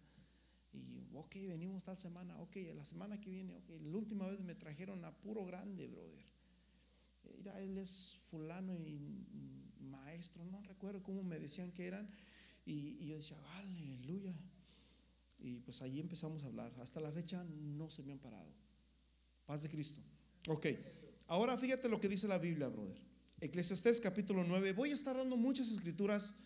y, 0.73 1.07
ok, 1.13 1.35
venimos 1.47 1.83
tal 1.83 1.95
semana, 1.95 2.35
ok, 2.39 2.55
la 2.75 2.85
semana 2.85 3.21
que 3.21 3.29
viene, 3.29 3.53
ok. 3.53 3.69
La 3.83 3.95
última 3.95 4.27
vez 4.27 4.41
me 4.41 4.55
trajeron 4.55 5.05
a 5.05 5.15
puro 5.15 5.45
grande, 5.45 5.85
brother. 5.87 6.25
Mira, 7.37 7.61
él 7.61 7.77
es 7.77 8.17
fulano 8.31 8.83
y 8.83 8.97
maestro, 9.79 10.43
no 10.45 10.59
recuerdo 10.63 11.03
cómo 11.03 11.21
me 11.21 11.37
decían 11.37 11.71
que 11.71 11.85
eran. 11.85 12.09
Y, 12.65 12.97
y 12.99 13.07
yo 13.09 13.17
decía, 13.17 13.37
aleluya. 13.57 14.33
Y 15.37 15.59
pues 15.59 15.83
allí 15.83 15.99
empezamos 15.99 16.43
a 16.43 16.47
hablar. 16.47 16.73
Hasta 16.81 16.99
la 16.99 17.11
fecha 17.11 17.43
no 17.43 17.91
se 17.91 18.01
me 18.01 18.13
han 18.13 18.19
parado. 18.19 18.51
Paz 19.45 19.61
de 19.61 19.69
Cristo. 19.69 20.01
Ok, 20.47 20.65
ahora 21.27 21.55
fíjate 21.59 21.87
lo 21.89 21.99
que 22.01 22.09
dice 22.09 22.27
la 22.27 22.39
Biblia, 22.39 22.69
brother. 22.69 22.99
Eclesiastés 23.39 23.99
capítulo 23.99 24.43
9. 24.43 24.73
Voy 24.73 24.89
a 24.89 24.95
estar 24.95 25.15
dando 25.15 25.37
muchas 25.37 25.69
escrituras, 25.69 26.39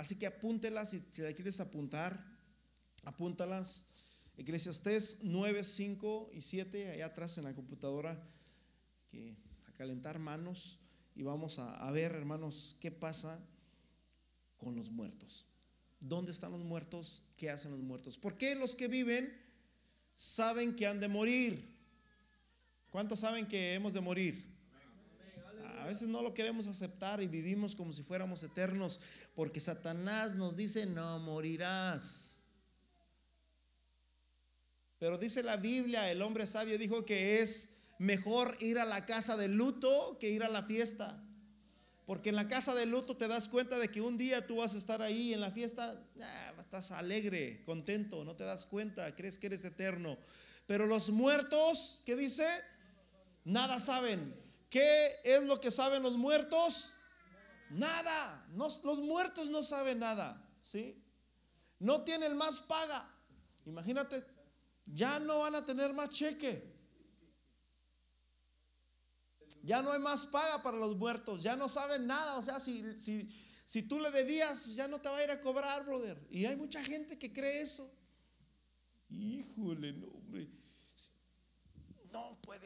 así 0.00 0.16
que 0.16 0.26
apúntelas 0.26 0.90
si, 0.90 1.04
si 1.12 1.20
la 1.20 1.34
quieres 1.34 1.60
apuntar, 1.60 2.24
apúntalas. 3.04 3.86
Eclesiastés 4.36 5.20
9, 5.22 5.62
5 5.62 6.30
y 6.32 6.40
7, 6.40 6.92
allá 6.92 7.06
atrás 7.06 7.36
en 7.36 7.44
la 7.44 7.54
computadora, 7.54 8.18
que 9.10 9.36
a 9.68 9.72
calentar 9.72 10.18
manos 10.18 10.78
y 11.14 11.22
vamos 11.22 11.58
a, 11.58 11.76
a 11.86 11.90
ver, 11.90 12.12
hermanos, 12.12 12.78
qué 12.80 12.90
pasa 12.90 13.38
con 14.56 14.76
los 14.76 14.90
muertos. 14.90 15.44
¿Dónde 16.00 16.32
están 16.32 16.52
los 16.52 16.64
muertos? 16.64 17.22
¿Qué 17.36 17.50
hacen 17.50 17.72
los 17.72 17.80
muertos? 17.80 18.16
¿Por 18.16 18.38
qué 18.38 18.54
los 18.54 18.74
que 18.74 18.88
viven 18.88 19.30
saben 20.16 20.74
que 20.74 20.86
han 20.86 21.00
de 21.00 21.08
morir? 21.08 21.76
¿Cuántos 22.88 23.20
saben 23.20 23.46
que 23.46 23.74
hemos 23.74 23.92
de 23.92 24.00
morir? 24.00 24.49
A 25.80 25.86
veces 25.86 26.08
no 26.08 26.20
lo 26.22 26.34
queremos 26.34 26.66
aceptar 26.66 27.22
y 27.22 27.26
vivimos 27.26 27.74
como 27.74 27.92
si 27.92 28.02
fuéramos 28.02 28.42
eternos 28.42 29.00
porque 29.34 29.60
Satanás 29.60 30.36
nos 30.36 30.54
dice, 30.54 30.84
no 30.84 31.18
morirás. 31.20 32.42
Pero 34.98 35.16
dice 35.16 35.42
la 35.42 35.56
Biblia, 35.56 36.10
el 36.10 36.20
hombre 36.20 36.46
sabio 36.46 36.76
dijo 36.76 37.06
que 37.06 37.40
es 37.40 37.78
mejor 37.98 38.56
ir 38.60 38.78
a 38.78 38.84
la 38.84 39.06
casa 39.06 39.38
de 39.38 39.48
luto 39.48 40.18
que 40.20 40.28
ir 40.28 40.42
a 40.42 40.50
la 40.50 40.62
fiesta. 40.62 41.22
Porque 42.04 42.28
en 42.28 42.36
la 42.36 42.48
casa 42.48 42.74
de 42.74 42.84
luto 42.84 43.16
te 43.16 43.26
das 43.26 43.48
cuenta 43.48 43.78
de 43.78 43.88
que 43.88 44.02
un 44.02 44.18
día 44.18 44.46
tú 44.46 44.56
vas 44.56 44.74
a 44.74 44.78
estar 44.78 45.00
ahí 45.00 45.32
en 45.32 45.40
la 45.40 45.52
fiesta, 45.52 45.98
ah, 46.20 46.52
estás 46.60 46.90
alegre, 46.90 47.62
contento, 47.64 48.24
no 48.24 48.36
te 48.36 48.44
das 48.44 48.66
cuenta, 48.66 49.14
crees 49.16 49.38
que 49.38 49.46
eres 49.46 49.64
eterno. 49.64 50.18
Pero 50.66 50.86
los 50.86 51.08
muertos, 51.10 52.02
¿qué 52.04 52.16
dice? 52.16 52.46
Nada 53.44 53.78
saben. 53.78 54.34
¿Qué 54.70 55.16
es 55.24 55.42
lo 55.42 55.60
que 55.60 55.72
saben 55.72 56.04
los 56.04 56.16
muertos? 56.16 56.92
Nada. 57.70 58.46
los 58.54 59.00
muertos 59.00 59.50
no 59.50 59.64
saben 59.64 59.98
nada. 59.98 60.40
¿Sí? 60.60 61.04
No 61.80 62.02
tienen 62.02 62.36
más 62.36 62.60
paga. 62.60 63.04
Imagínate, 63.66 64.24
ya 64.86 65.18
no 65.18 65.40
van 65.40 65.56
a 65.56 65.64
tener 65.64 65.92
más 65.92 66.10
cheque. 66.10 66.70
Ya 69.62 69.82
no 69.82 69.90
hay 69.90 69.98
más 69.98 70.24
paga 70.26 70.62
para 70.62 70.76
los 70.76 70.96
muertos. 70.96 71.42
Ya 71.42 71.56
no 71.56 71.68
saben 71.68 72.06
nada. 72.06 72.38
O 72.38 72.42
sea, 72.42 72.60
si, 72.60 72.98
si, 73.00 73.28
si 73.66 73.82
tú 73.82 73.98
le 73.98 74.12
debías, 74.12 74.66
ya 74.76 74.86
no 74.86 75.00
te 75.00 75.08
va 75.08 75.18
a 75.18 75.24
ir 75.24 75.30
a 75.32 75.40
cobrar, 75.40 75.84
brother. 75.84 76.24
Y 76.30 76.46
hay 76.46 76.54
mucha 76.54 76.82
gente 76.84 77.18
que 77.18 77.32
cree 77.32 77.62
eso. 77.62 77.92
Híjole, 79.08 79.92
no, 79.94 80.06
hombre 80.06 80.59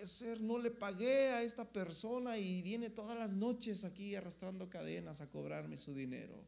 ser, 0.07 0.41
no 0.41 0.59
le 0.59 0.71
pagué 0.71 1.31
a 1.31 1.43
esta 1.43 1.65
persona 1.65 2.39
y 2.39 2.63
viene 2.63 2.91
todas 2.91 3.19
las 3.19 3.35
noches 3.35 3.85
aquí 3.85 4.15
arrastrando 4.15 4.69
cadenas 4.69 5.21
a 5.21 5.31
cobrarme 5.31 5.79
su 5.79 5.95
dinero. 5.95 6.45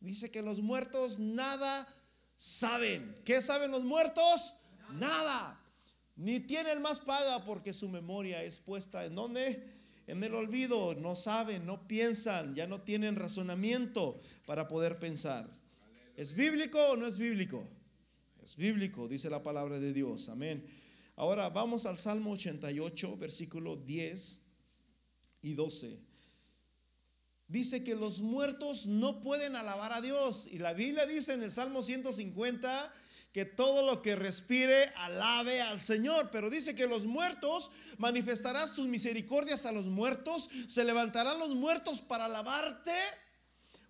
Dice 0.00 0.30
que 0.30 0.42
los 0.42 0.60
muertos 0.60 1.18
nada 1.18 1.88
saben. 2.36 3.16
¿Qué 3.24 3.40
saben 3.40 3.70
los 3.70 3.84
muertos? 3.84 4.54
Nada. 4.92 5.60
Ni 6.16 6.40
tienen 6.40 6.82
más 6.82 7.00
paga 7.00 7.44
porque 7.44 7.72
su 7.72 7.88
memoria 7.88 8.42
es 8.42 8.58
puesta 8.58 9.04
en 9.04 9.14
donde? 9.14 9.66
En 10.06 10.22
el 10.22 10.34
olvido. 10.34 10.94
No 10.94 11.16
saben, 11.16 11.66
no 11.66 11.88
piensan, 11.88 12.54
ya 12.54 12.66
no 12.66 12.82
tienen 12.82 13.16
razonamiento 13.16 14.20
para 14.46 14.68
poder 14.68 14.98
pensar. 14.98 15.48
¿Es 16.16 16.34
bíblico 16.34 16.78
o 16.80 16.96
no 16.96 17.06
es 17.06 17.16
bíblico? 17.16 17.66
Es 18.42 18.56
bíblico, 18.56 19.08
dice 19.08 19.30
la 19.30 19.42
palabra 19.42 19.80
de 19.80 19.92
Dios. 19.92 20.28
Amén. 20.28 20.64
Ahora 21.16 21.48
vamos 21.48 21.86
al 21.86 21.98
Salmo 21.98 22.32
88, 22.32 23.16
versículo 23.16 23.76
10 23.76 24.46
y 25.42 25.54
12. 25.54 25.98
Dice 27.46 27.84
que 27.84 27.94
los 27.94 28.20
muertos 28.20 28.86
no 28.86 29.20
pueden 29.20 29.54
alabar 29.54 29.92
a 29.92 30.00
Dios. 30.00 30.48
Y 30.50 30.58
la 30.58 30.72
Biblia 30.72 31.06
dice 31.06 31.34
en 31.34 31.42
el 31.42 31.52
Salmo 31.52 31.82
150 31.82 32.92
que 33.32 33.44
todo 33.44 33.84
lo 33.84 34.00
que 34.00 34.16
respire 34.16 34.86
alabe 34.96 35.60
al 35.60 35.80
Señor. 35.80 36.30
Pero 36.32 36.50
dice 36.50 36.74
que 36.74 36.86
los 36.86 37.04
muertos, 37.04 37.70
manifestarás 37.98 38.74
tus 38.74 38.86
misericordias 38.86 39.66
a 39.66 39.72
los 39.72 39.86
muertos, 39.86 40.48
se 40.66 40.84
levantarán 40.84 41.38
los 41.38 41.54
muertos 41.54 42.00
para 42.00 42.24
alabarte 42.24 42.92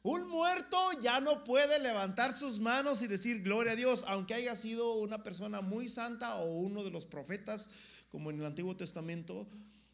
un 0.04 0.28
muerto 0.28 0.76
ya 1.00 1.18
no 1.18 1.44
puede 1.44 1.78
levantar 1.78 2.36
sus 2.36 2.60
manos 2.60 3.00
y 3.00 3.06
decir 3.06 3.42
gloria 3.42 3.72
a 3.72 3.76
Dios, 3.76 4.04
aunque 4.06 4.34
haya 4.34 4.54
sido 4.54 4.96
una 4.96 5.22
persona 5.22 5.62
muy 5.62 5.88
santa 5.88 6.36
o 6.36 6.52
uno 6.56 6.84
de 6.84 6.90
los 6.90 7.06
profetas, 7.06 7.70
como 8.10 8.30
en 8.30 8.38
el 8.38 8.44
Antiguo 8.44 8.76
Testamento, 8.76 9.48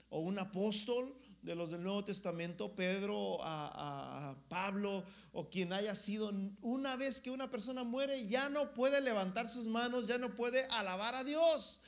o 0.08 0.18
un 0.18 0.40
apóstol 0.40 1.14
de 1.42 1.54
los 1.54 1.70
del 1.70 1.84
Nuevo 1.84 2.04
Testamento, 2.04 2.74
Pedro, 2.74 3.40
a, 3.44 4.30
a, 4.30 4.48
Pablo, 4.48 5.04
o 5.32 5.48
quien 5.48 5.72
haya 5.72 5.94
sido, 5.94 6.32
una 6.60 6.96
vez 6.96 7.20
que 7.20 7.30
una 7.30 7.48
persona 7.48 7.84
muere, 7.84 8.26
ya 8.26 8.48
no 8.48 8.74
puede 8.74 9.00
levantar 9.00 9.48
sus 9.48 9.68
manos, 9.68 10.08
ya 10.08 10.18
no 10.18 10.34
puede 10.34 10.64
alabar 10.70 11.14
a 11.14 11.22
Dios. 11.22 11.84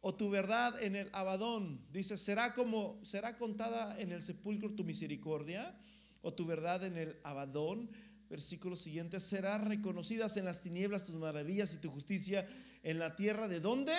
O 0.00 0.14
tu 0.14 0.30
verdad 0.30 0.82
en 0.82 0.96
el 0.96 1.10
Abadón, 1.12 1.86
dice, 1.92 2.16
será 2.16 2.54
como, 2.54 2.98
será 3.04 3.36
contada 3.36 4.00
en 4.00 4.12
el 4.12 4.22
sepulcro 4.22 4.74
tu 4.74 4.82
misericordia 4.82 5.78
o 6.24 6.32
tu 6.32 6.46
verdad 6.46 6.82
en 6.84 6.96
el 6.96 7.16
Abadón. 7.22 7.88
Versículo 8.28 8.74
siguiente, 8.74 9.20
serán 9.20 9.66
reconocidas 9.66 10.36
en 10.38 10.46
las 10.46 10.62
tinieblas 10.62 11.04
tus 11.04 11.14
maravillas 11.14 11.72
y 11.74 11.80
tu 11.80 11.90
justicia 11.90 12.48
en 12.82 12.98
la 12.98 13.14
tierra. 13.14 13.46
¿De 13.46 13.60
dónde? 13.60 13.94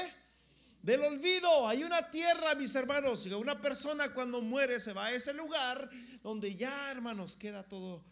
Del 0.81 1.03
olvido. 1.03 1.67
Hay 1.67 1.83
una 1.83 2.09
tierra, 2.09 2.55
mis 2.55 2.73
hermanos. 2.75 3.27
Una 3.27 3.61
persona 3.61 4.13
cuando 4.13 4.41
muere 4.41 4.79
se 4.79 4.91
va 4.91 5.05
a 5.05 5.13
ese 5.13 5.33
lugar 5.33 5.89
donde 6.23 6.55
ya, 6.55 6.91
hermanos, 6.91 7.37
queda 7.37 7.63
todo 7.63 8.03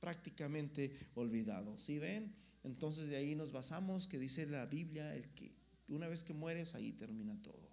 prácticamente 0.00 0.92
olvidado. 1.14 1.78
¿Sí 1.78 1.98
ven? 2.00 2.34
Entonces 2.64 3.08
de 3.08 3.16
ahí 3.16 3.36
nos 3.36 3.52
basamos 3.52 4.08
que 4.08 4.18
dice 4.18 4.46
la 4.46 4.66
Biblia, 4.66 5.14
el 5.14 5.28
que 5.30 5.54
una 5.88 6.08
vez 6.08 6.24
que 6.24 6.34
mueres 6.34 6.74
ahí 6.74 6.92
termina 6.92 7.40
todo. 7.40 7.70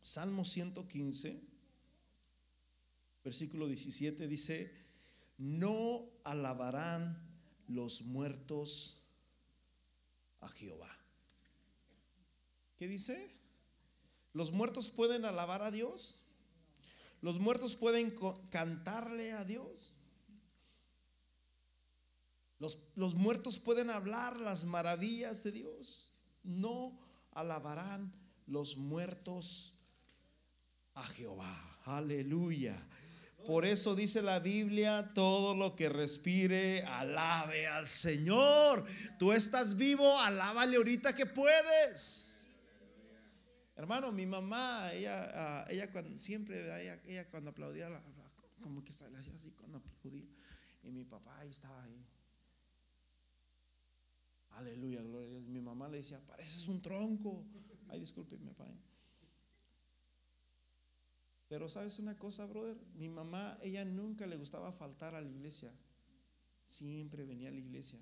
Salmo 0.00 0.44
115, 0.44 1.53
versículo 3.24 3.66
17 3.66 4.28
dice, 4.28 4.70
no 5.38 6.10
alabarán 6.24 7.18
los 7.66 8.02
muertos 8.02 9.00
a 10.40 10.48
Jehová. 10.48 10.94
¿Qué 12.76 12.86
dice? 12.86 13.34
¿Los 14.34 14.52
muertos 14.52 14.90
pueden 14.90 15.24
alabar 15.24 15.62
a 15.62 15.70
Dios? 15.70 16.20
¿Los 17.22 17.40
muertos 17.40 17.74
pueden 17.74 18.14
cantarle 18.50 19.32
a 19.32 19.44
Dios? 19.44 19.92
Los, 22.58 22.78
los, 22.94 23.14
muertos 23.14 23.58
pueden 23.58 23.90
hablar 23.90 24.38
las 24.38 24.64
maravillas 24.64 25.42
de 25.42 25.52
Dios. 25.52 26.10
No 26.42 26.98
alabarán 27.32 28.12
los 28.46 28.76
muertos 28.76 29.74
a 30.94 31.04
Jehová. 31.04 31.78
Aleluya. 31.84 32.86
Por 33.46 33.66
eso 33.66 33.94
dice 33.94 34.22
la 34.22 34.38
Biblia, 34.38 35.12
todo 35.14 35.54
lo 35.54 35.76
que 35.76 35.88
respire, 35.88 36.82
alabe 36.82 37.66
al 37.66 37.86
Señor. 37.86 38.86
Tú 39.18 39.32
estás 39.32 39.76
vivo, 39.76 40.18
alábale 40.20 40.76
ahorita 40.76 41.14
que 41.14 41.26
puedes. 41.26 42.48
Hermano, 43.76 44.12
mi 44.12 44.24
mamá, 44.24 44.92
ella, 44.92 45.30
ah, 45.34 45.66
ella 45.68 45.90
cuando, 45.90 46.18
siempre, 46.18 46.64
ella, 47.06 47.28
cuando 47.28 47.50
aplaudía, 47.50 47.90
como 48.62 48.82
que 48.82 48.92
estaba 48.92 49.18
así 49.18 49.30
cuando 49.58 49.78
aplaudía. 49.78 50.26
Y 50.82 50.90
mi 50.90 51.04
papá 51.04 51.38
ahí 51.40 51.50
estaba 51.50 51.82
ahí. 51.82 52.06
Aleluya, 54.50 55.02
gloria 55.02 55.26
a 55.26 55.30
Dios. 55.30 55.44
Mi 55.48 55.60
mamá 55.60 55.88
le 55.88 55.98
decía, 55.98 56.20
pareces 56.20 56.68
un 56.68 56.80
tronco. 56.80 57.44
Ay, 57.88 58.00
disculpe, 58.00 58.38
mi 58.38 58.46
papá. 58.46 58.66
Pero 61.48 61.68
sabes 61.68 61.98
una 61.98 62.16
cosa, 62.18 62.46
brother, 62.46 62.76
mi 62.94 63.08
mamá, 63.08 63.58
ella 63.62 63.84
nunca 63.84 64.26
le 64.26 64.36
gustaba 64.36 64.72
faltar 64.72 65.14
a 65.14 65.20
la 65.20 65.28
iglesia. 65.28 65.72
Siempre 66.64 67.24
venía 67.24 67.48
a 67.48 67.52
la 67.52 67.58
iglesia. 67.58 68.00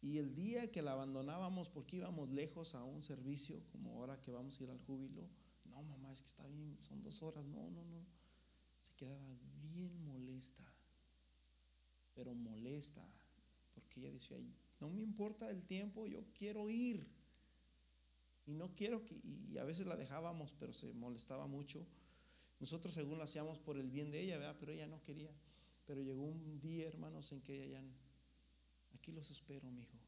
Y 0.00 0.18
el 0.18 0.34
día 0.34 0.70
que 0.72 0.82
la 0.82 0.92
abandonábamos 0.92 1.68
porque 1.68 1.98
íbamos 1.98 2.28
lejos 2.28 2.74
a 2.74 2.82
un 2.82 3.02
servicio, 3.02 3.62
como 3.70 3.92
ahora 3.92 4.20
que 4.20 4.32
vamos 4.32 4.58
a 4.58 4.64
ir 4.64 4.70
al 4.70 4.80
júbilo, 4.80 5.28
no, 5.64 5.80
mamá, 5.84 6.12
es 6.12 6.22
que 6.22 6.28
está 6.28 6.44
bien, 6.48 6.76
son 6.80 7.02
dos 7.02 7.22
horas, 7.22 7.44
no, 7.46 7.70
no, 7.70 7.84
no. 7.84 8.04
Se 8.80 8.92
quedaba 8.94 9.24
bien 9.62 10.04
molesta, 10.04 10.64
pero 12.14 12.34
molesta, 12.34 13.08
porque 13.74 14.00
ella 14.00 14.10
decía, 14.10 14.38
no 14.80 14.90
me 14.90 15.02
importa 15.02 15.48
el 15.48 15.62
tiempo, 15.62 16.08
yo 16.08 16.24
quiero 16.36 16.68
ir. 16.68 17.06
Y 18.46 18.54
no 18.54 18.74
quiero 18.74 19.04
que, 19.04 19.20
y 19.48 19.58
a 19.58 19.64
veces 19.64 19.86
la 19.86 19.96
dejábamos, 19.96 20.52
pero 20.58 20.72
se 20.72 20.92
molestaba 20.92 21.46
mucho. 21.46 21.86
Nosotros 22.58 22.94
según 22.94 23.18
lo 23.18 23.24
hacíamos 23.24 23.58
por 23.58 23.76
el 23.76 23.90
bien 23.90 24.10
de 24.10 24.20
ella, 24.20 24.38
¿verdad? 24.38 24.56
Pero 24.58 24.72
ella 24.72 24.86
no 24.86 25.02
quería. 25.02 25.30
Pero 25.86 26.00
llegó 26.00 26.22
un 26.22 26.60
día, 26.60 26.86
hermanos, 26.86 27.32
en 27.32 27.40
que 27.40 27.64
ella 27.64 27.80
ya, 27.80 27.84
aquí 28.94 29.12
los 29.12 29.30
espero, 29.30 29.68
hijos 29.72 30.00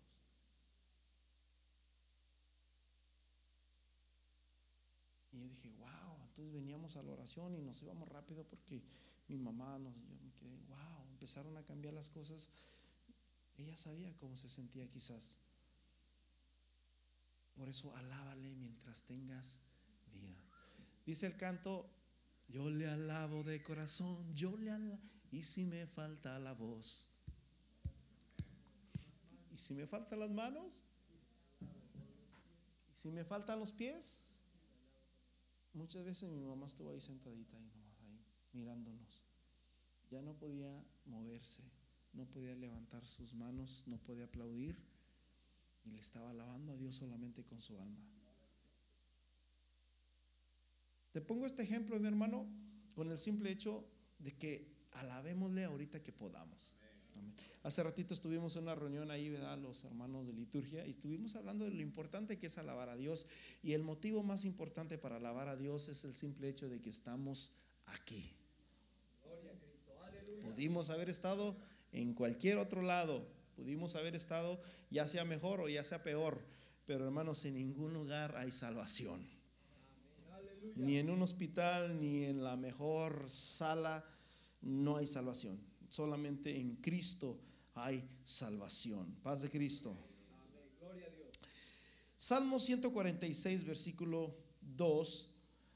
Y 5.32 5.40
yo 5.40 5.48
dije, 5.48 5.68
wow, 5.78 6.22
entonces 6.26 6.52
veníamos 6.52 6.96
a 6.96 7.02
la 7.02 7.10
oración 7.10 7.56
y 7.56 7.60
nos 7.60 7.82
íbamos 7.82 8.08
rápido 8.08 8.44
porque 8.44 8.84
mi 9.26 9.36
mamá 9.36 9.78
nos, 9.80 9.94
yo 10.06 10.16
me 10.22 10.32
quedé, 10.34 10.56
wow, 10.68 11.10
empezaron 11.10 11.56
a 11.56 11.64
cambiar 11.64 11.92
las 11.92 12.08
cosas. 12.08 12.50
Ella 13.56 13.76
sabía 13.76 14.16
cómo 14.16 14.36
se 14.36 14.48
sentía 14.48 14.88
quizás. 14.88 15.40
Por 17.56 17.68
eso 17.68 17.94
alábale 17.94 18.54
mientras 18.56 19.04
tengas 19.04 19.62
vida. 20.12 20.36
Dice 21.06 21.26
el 21.26 21.36
canto, 21.36 21.88
yo 22.48 22.70
le 22.70 22.88
alabo 22.88 23.42
de 23.44 23.62
corazón, 23.62 24.34
yo 24.34 24.56
le 24.56 24.70
alabo. 24.70 25.00
Y 25.30 25.42
si 25.42 25.64
me 25.64 25.86
falta 25.86 26.38
la 26.38 26.52
voz. 26.52 27.10
¿Y 29.52 29.58
si 29.58 29.74
me 29.74 29.86
faltan 29.86 30.20
las 30.20 30.30
manos? 30.30 30.82
¿Y 32.92 32.96
si 32.96 33.10
me 33.10 33.24
faltan 33.24 33.60
los 33.60 33.72
pies? 33.72 34.20
Muchas 35.72 36.04
veces 36.04 36.30
mi 36.30 36.44
mamá 36.44 36.66
estuvo 36.66 36.90
ahí 36.90 37.00
sentadita 37.00 37.56
ahí 37.56 37.74
mirándonos. 38.54 39.22
Ya 40.10 40.22
no 40.22 40.34
podía 40.34 40.84
moverse, 41.06 41.62
no 42.12 42.24
podía 42.26 42.54
levantar 42.54 43.06
sus 43.06 43.34
manos, 43.34 43.84
no 43.86 43.98
podía 43.98 44.24
aplaudir 44.24 44.76
y 45.84 45.90
le 45.90 46.00
estaba 46.00 46.30
alabando 46.30 46.72
a 46.72 46.76
Dios 46.76 46.96
solamente 46.96 47.44
con 47.44 47.60
su 47.60 47.78
alma. 47.78 48.00
Te 51.12 51.20
pongo 51.20 51.46
este 51.46 51.62
ejemplo, 51.62 51.98
mi 52.00 52.08
hermano, 52.08 52.46
con 52.94 53.10
el 53.10 53.18
simple 53.18 53.50
hecho 53.50 53.84
de 54.18 54.32
que 54.32 54.74
alabémosle 54.92 55.64
ahorita 55.64 56.02
que 56.02 56.12
podamos. 56.12 56.76
Hace 57.62 57.82
ratito 57.82 58.12
estuvimos 58.12 58.56
en 58.56 58.64
una 58.64 58.74
reunión 58.74 59.10
ahí, 59.10 59.30
¿verdad? 59.30 59.56
Los 59.58 59.84
hermanos 59.84 60.26
de 60.26 60.34
liturgia, 60.34 60.86
y 60.86 60.90
estuvimos 60.90 61.34
hablando 61.34 61.64
de 61.64 61.70
lo 61.70 61.80
importante 61.80 62.38
que 62.38 62.48
es 62.48 62.58
alabar 62.58 62.90
a 62.90 62.96
Dios. 62.96 63.26
Y 63.62 63.72
el 63.72 63.82
motivo 63.82 64.22
más 64.22 64.44
importante 64.44 64.98
para 64.98 65.16
alabar 65.16 65.48
a 65.48 65.56
Dios 65.56 65.88
es 65.88 66.04
el 66.04 66.14
simple 66.14 66.48
hecho 66.48 66.68
de 66.68 66.80
que 66.80 66.90
estamos 66.90 67.52
aquí. 67.86 68.30
Pudimos 70.42 70.90
haber 70.90 71.08
estado 71.08 71.56
en 71.92 72.12
cualquier 72.12 72.58
otro 72.58 72.82
lado, 72.82 73.26
Pudimos 73.56 73.94
haber 73.96 74.14
estado 74.14 74.60
ya 74.90 75.06
sea 75.08 75.24
mejor 75.24 75.60
o 75.60 75.68
ya 75.68 75.84
sea 75.84 76.02
peor, 76.02 76.44
pero 76.86 77.04
hermanos, 77.04 77.44
en 77.44 77.54
ningún 77.54 77.92
lugar 77.92 78.36
hay 78.36 78.52
salvación. 78.52 79.26
Ni 80.76 80.98
en 80.98 81.10
un 81.10 81.22
hospital, 81.22 82.00
ni 82.00 82.24
en 82.24 82.42
la 82.42 82.56
mejor 82.56 83.26
sala, 83.28 84.04
no 84.62 84.96
hay 84.96 85.06
salvación. 85.06 85.60
Solamente 85.88 86.58
en 86.58 86.76
Cristo 86.76 87.38
hay 87.74 88.02
salvación. 88.24 89.14
Paz 89.22 89.42
de 89.42 89.50
Cristo. 89.50 89.96
Salmo 92.16 92.58
146, 92.58 93.66
versículo 93.66 94.34
2, 94.62 95.30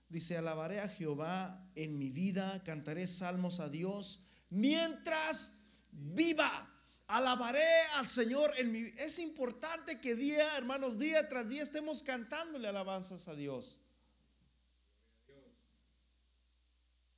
dice, 0.09 0.37
alabaré 0.39 0.81
a 0.81 0.89
Jehová 0.89 1.71
en 1.75 1.99
mi 1.99 2.11
vida, 2.11 2.63
cantaré 2.65 3.07
salmos 3.07 3.61
a 3.61 3.69
Dios 3.69 4.25
mientras 4.49 5.59
viva. 5.93 6.68
Alabaré 7.09 7.83
al 7.95 8.07
Señor 8.07 8.53
en 8.59 8.71
mi 8.71 8.93
Es 8.99 9.19
importante 9.19 9.99
que 9.99 10.15
día, 10.15 10.59
hermanos, 10.59 10.99
día 10.99 11.27
tras 11.27 11.49
día 11.49 11.63
estemos 11.63 12.03
cantándole 12.03 12.69
alabanzas 12.69 13.29
a 13.29 13.35
Dios. 13.35 13.81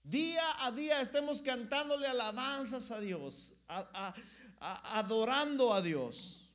Día 0.04 0.44
a 0.64 0.70
día 0.70 1.00
estemos 1.00 1.42
cantándole 1.42 2.06
alabanzas 2.06 2.92
a 2.92 3.00
Dios, 3.00 3.54
adorando 4.60 5.74
a 5.74 5.82
Dios. 5.82 6.48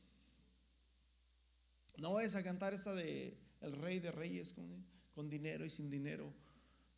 No 1.98 2.22
es 2.22 2.36
a 2.36 2.44
cantar 2.44 2.74
esa 2.74 2.94
de 2.94 3.38
el 3.62 3.74
rey 3.74 4.00
de 4.00 4.12
reyes 4.12 4.54
con, 4.54 4.86
con 5.14 5.30
dinero 5.30 5.66
y 5.66 5.70
sin 5.70 5.90
dinero. 5.90 6.34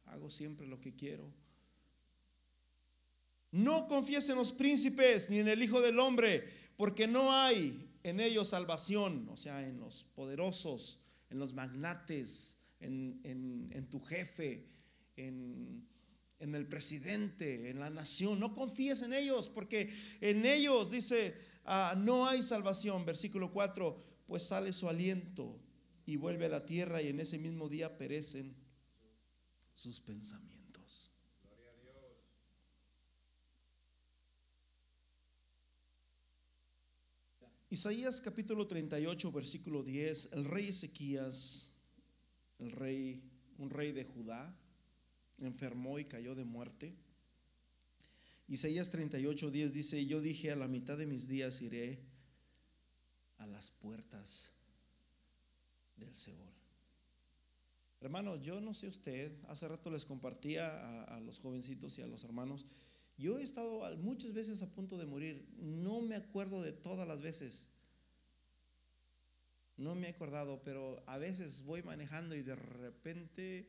Hago 0.06 0.30
siempre 0.30 0.68
lo 0.68 0.80
que 0.80 0.96
quiero. 0.96 1.32
No 3.52 3.88
confíes 3.88 4.28
en 4.30 4.36
los 4.36 4.52
príncipes 4.52 5.30
ni 5.30 5.40
en 5.40 5.48
el 5.48 5.64
Hijo 5.64 5.82
del 5.82 6.00
Hombre, 6.00 6.48
porque 6.76 7.08
no 7.08 7.34
hay 7.34 7.88
en 8.04 8.20
ellos 8.20 8.50
salvación, 8.50 9.28
o 9.30 9.38
sea, 9.38 9.68
en 9.68 9.80
los 9.80 10.04
poderosos, 10.16 11.02
en 11.30 11.40
los 11.40 11.54
magnates, 11.54 12.58
en, 12.80 13.88
tu 13.90 14.00
jefe, 14.00 14.68
en, 15.16 15.86
el 16.40 16.68
presidente, 16.68 17.70
en 17.70 17.80
la 17.80 17.90
nación. 17.90 18.40
No 18.40 18.54
confíes 18.54 19.02
en 19.02 19.14
ellos, 19.14 19.50
porque 19.50 19.94
en 20.22 20.46
ellos 20.46 20.92
dice, 20.92 21.36
ah, 21.66 21.96
no 21.98 22.28
hay 22.28 22.44
salvación. 22.44 23.06
Versículo 23.06 23.52
4, 23.52 24.04
pues 24.28 24.44
sale 24.44 24.72
su 24.74 24.88
aliento 24.88 25.60
y 26.06 26.16
vuelve 26.16 26.46
a 26.46 26.50
la 26.50 26.66
tierra 26.66 27.02
y 27.02 27.10
en 27.10 27.20
ese 27.20 27.38
mismo 27.38 27.68
día 27.68 27.98
perecen 27.98 28.56
sus 29.74 30.00
pensamientos. 30.00 30.57
Isaías 37.70 38.22
capítulo 38.22 38.66
38, 38.66 39.30
versículo 39.34 39.84
10, 39.84 40.32
el 40.34 40.46
rey 40.46 40.70
Ezequías, 40.70 41.70
el 42.60 42.72
rey 42.72 43.22
un 43.58 43.70
rey 43.70 43.92
de 43.92 44.06
Judá, 44.06 44.56
enfermó 45.40 46.00
y 46.00 46.06
cayó 46.06 46.34
de 46.34 46.46
muerte. 46.46 46.96
Isaías 48.48 48.90
38, 48.90 49.52
10 49.52 49.74
dice, 49.74 50.06
yo 50.06 50.22
dije 50.22 50.52
a 50.52 50.56
la 50.56 50.68
mitad 50.68 50.98
de 50.98 51.08
mis 51.08 51.28
días 51.28 51.62
iré 51.62 52.00
a 53.38 53.48
las 53.48 53.70
puertas 53.70 54.54
del 55.98 56.14
Seol. 56.16 56.54
Hermanos, 58.00 58.42
yo 58.42 58.62
no 58.62 58.74
sé 58.74 58.88
usted, 58.88 59.32
hace 59.50 59.68
rato 59.68 59.90
les 59.90 60.06
compartía 60.06 60.70
a, 60.70 61.18
a, 61.18 61.20
los 61.20 61.40
jovencitos 61.40 61.98
y 61.98 62.02
a 62.02 62.08
los 62.08 62.24
hermanos, 62.24 62.66
yo 63.18 63.40
he 63.40 63.44
estado 63.44 63.96
muchas 63.98 64.34
veces 64.34 64.62
a 64.62 64.74
punto 64.74 64.98
de 64.98 65.06
morir, 65.06 65.48
no 65.58 66.02
me 66.02 66.16
acuerdo 66.16 66.62
de 66.62 66.72
todas 66.72 67.08
las 67.08 67.22
veces, 67.22 67.70
no 69.76 69.96
me 69.96 70.08
he 70.08 70.10
acordado, 70.12 70.62
pero 70.64 71.04
a 71.08 71.18
veces 71.18 71.64
voy 71.66 71.84
manejando 71.84 72.36
y 72.36 72.42
de 72.42 72.56
repente 72.56 73.68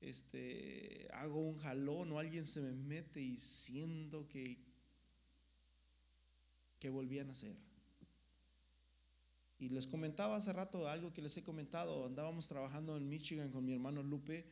este, 0.00 1.08
hago 1.12 1.40
un 1.40 1.58
jalón 1.58 2.12
o 2.12 2.18
alguien 2.18 2.44
se 2.44 2.60
me 2.60 2.72
mete 2.72 3.20
y 3.20 3.36
siento 3.36 4.28
que, 4.28 4.58
que 6.78 6.88
volví 6.88 7.18
a 7.18 7.24
nacer. 7.24 7.56
Y 9.60 9.70
les 9.70 9.88
comentaba 9.88 10.36
hace 10.36 10.52
rato 10.52 10.88
algo 10.88 11.12
que 11.12 11.20
les 11.20 11.36
he 11.36 11.42
comentado. 11.42 12.06
Andábamos 12.06 12.46
trabajando 12.46 12.96
en 12.96 13.08
Michigan 13.08 13.50
con 13.50 13.64
mi 13.64 13.72
hermano 13.72 14.04
Lupe. 14.04 14.46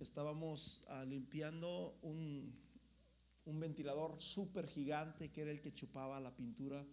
Estábamos 0.00 0.84
uh, 0.88 1.06
limpiando 1.06 1.96
un, 2.02 2.52
un 3.46 3.60
ventilador 3.60 4.20
súper 4.20 4.66
gigante 4.66 5.30
que 5.30 5.42
era 5.42 5.50
el 5.50 5.60
que 5.60 5.74
chupaba 5.74 6.20
la 6.20 6.34
pintura. 6.34 6.84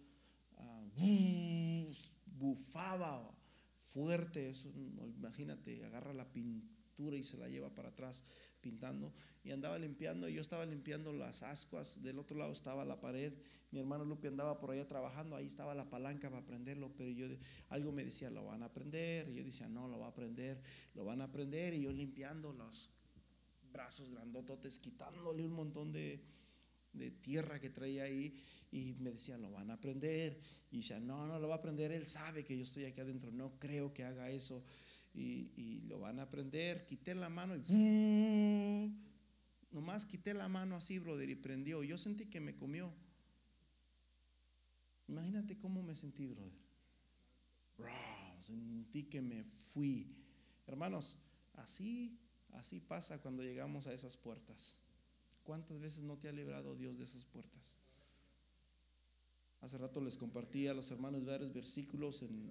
Uh, 0.56 1.92
bufaba 2.26 3.36
fuerte. 3.78 4.50
Eso, 4.50 4.70
imagínate, 5.16 5.84
agarra 5.84 6.12
la 6.12 6.30
pintura 6.30 7.16
y 7.16 7.24
se 7.24 7.36
la 7.38 7.48
lleva 7.48 7.74
para 7.74 7.88
atrás 7.88 8.24
pintando. 8.60 9.12
Y 9.44 9.50
andaba 9.50 9.78
limpiando. 9.78 10.28
Y 10.28 10.34
yo 10.34 10.40
estaba 10.40 10.66
limpiando 10.66 11.12
las 11.12 11.42
ascuas. 11.42 12.02
Del 12.02 12.18
otro 12.18 12.38
lado 12.38 12.52
estaba 12.52 12.84
la 12.84 13.00
pared 13.00 13.32
mi 13.72 13.78
hermano 13.78 14.04
Lupe 14.04 14.28
andaba 14.28 14.58
por 14.58 14.70
allá 14.70 14.86
trabajando, 14.86 15.34
ahí 15.34 15.46
estaba 15.46 15.74
la 15.74 15.88
palanca 15.88 16.28
para 16.28 16.42
aprenderlo, 16.42 16.92
pero 16.94 17.10
yo 17.10 17.26
algo 17.70 17.90
me 17.90 18.04
decía, 18.04 18.30
lo 18.30 18.44
van 18.44 18.62
a 18.62 18.66
aprender, 18.66 19.30
y 19.30 19.36
yo 19.36 19.44
decía, 19.44 19.66
no, 19.66 19.88
lo 19.88 19.98
va 19.98 20.06
a 20.06 20.10
aprender, 20.10 20.60
lo 20.94 21.06
van 21.06 21.22
a 21.22 21.24
aprender, 21.24 21.72
y 21.72 21.80
yo 21.80 21.90
limpiando 21.90 22.52
los 22.52 22.90
brazos 23.72 24.10
grandototes, 24.10 24.78
quitándole 24.78 25.42
un 25.46 25.54
montón 25.54 25.90
de, 25.90 26.22
de 26.92 27.10
tierra 27.10 27.60
que 27.60 27.70
traía 27.70 28.04
ahí, 28.04 28.38
y 28.70 28.94
me 29.00 29.12
decía, 29.12 29.38
lo 29.38 29.50
van 29.50 29.70
a 29.70 29.74
aprender, 29.74 30.40
y 30.70 30.78
decía, 30.78 31.00
no, 31.00 31.26
no 31.26 31.38
lo 31.38 31.48
va 31.48 31.54
a 31.54 31.58
aprender, 31.58 31.92
él 31.92 32.06
sabe 32.06 32.44
que 32.44 32.56
yo 32.56 32.64
estoy 32.64 32.84
aquí 32.84 33.00
adentro, 33.00 33.30
no 33.30 33.58
creo 33.58 33.92
que 33.92 34.04
haga 34.04 34.30
eso, 34.30 34.64
y, 35.14 35.50
y 35.56 35.80
lo 35.82 36.00
van 36.00 36.18
a 36.18 36.22
aprender, 36.22 36.86
quité 36.86 37.14
la 37.14 37.28
mano 37.28 37.56
y... 37.56 38.92
Nomás 39.72 40.04
quité 40.04 40.34
la 40.34 40.48
mano 40.48 40.76
así, 40.76 40.98
brother, 40.98 41.30
y 41.30 41.34
prendió. 41.34 41.82
Yo 41.82 41.96
sentí 41.96 42.26
que 42.26 42.40
me 42.40 42.54
comió. 42.54 42.92
Imagínate 45.08 45.58
cómo 45.58 45.82
me 45.82 45.96
sentí, 45.96 46.26
brother. 46.26 46.52
Sentí 48.46 49.04
que 49.04 49.22
me 49.22 49.44
fui. 49.44 50.14
Hermanos, 50.66 51.16
así, 51.54 52.18
así 52.52 52.80
pasa 52.80 53.20
cuando 53.22 53.42
llegamos 53.42 53.86
a 53.86 53.94
esas 53.94 54.14
puertas. 54.14 54.86
¿Cuántas 55.44 55.80
veces 55.80 56.04
no 56.04 56.16
te 56.16 56.28
ha 56.28 56.32
librado 56.32 56.74
Dios 56.76 56.98
de 56.98 57.04
esas 57.04 57.24
puertas? 57.24 57.74
Hace 59.60 59.78
rato 59.78 60.00
les 60.00 60.16
compartí 60.16 60.66
a 60.66 60.74
los 60.74 60.90
hermanos 60.90 61.24
varios 61.24 61.52
versículos 61.52 62.22
en 62.22 62.50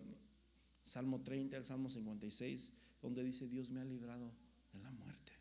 Salmo 0.84 1.22
30, 1.22 1.58
el 1.58 1.66
Salmo 1.66 1.90
56, 1.90 2.74
donde 3.02 3.24
dice, 3.24 3.48
Dios 3.48 3.70
me 3.70 3.82
ha 3.82 3.86
librado 3.86 4.32
de 4.74 4.80
la 4.80 4.92
muerte. 4.92 5.32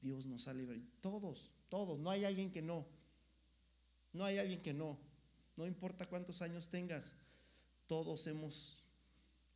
Dios 0.00 0.26
nos 0.26 0.46
ha 0.48 0.54
librado. 0.54 0.82
Todos, 1.00 1.50
todos. 1.68 1.98
No 1.98 2.10
hay 2.10 2.24
alguien 2.24 2.50
que 2.50 2.60
no. 2.60 2.86
No 4.12 4.24
hay 4.24 4.38
alguien 4.38 4.60
que 4.60 4.74
no. 4.74 4.98
No 5.56 5.66
importa 5.66 6.06
cuántos 6.06 6.42
años 6.42 6.68
tengas, 6.68 7.16
todos 7.86 8.26
hemos, 8.26 8.78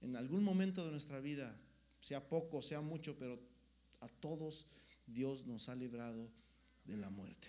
en 0.00 0.16
algún 0.16 0.42
momento 0.42 0.84
de 0.84 0.92
nuestra 0.92 1.20
vida, 1.20 1.54
sea 2.00 2.26
poco, 2.26 2.62
sea 2.62 2.80
mucho, 2.80 3.16
pero 3.18 3.38
a 4.00 4.08
todos 4.08 4.66
Dios 5.06 5.44
nos 5.46 5.68
ha 5.68 5.74
librado 5.74 6.30
de 6.88 6.96
la 6.96 7.10
muerte. 7.10 7.48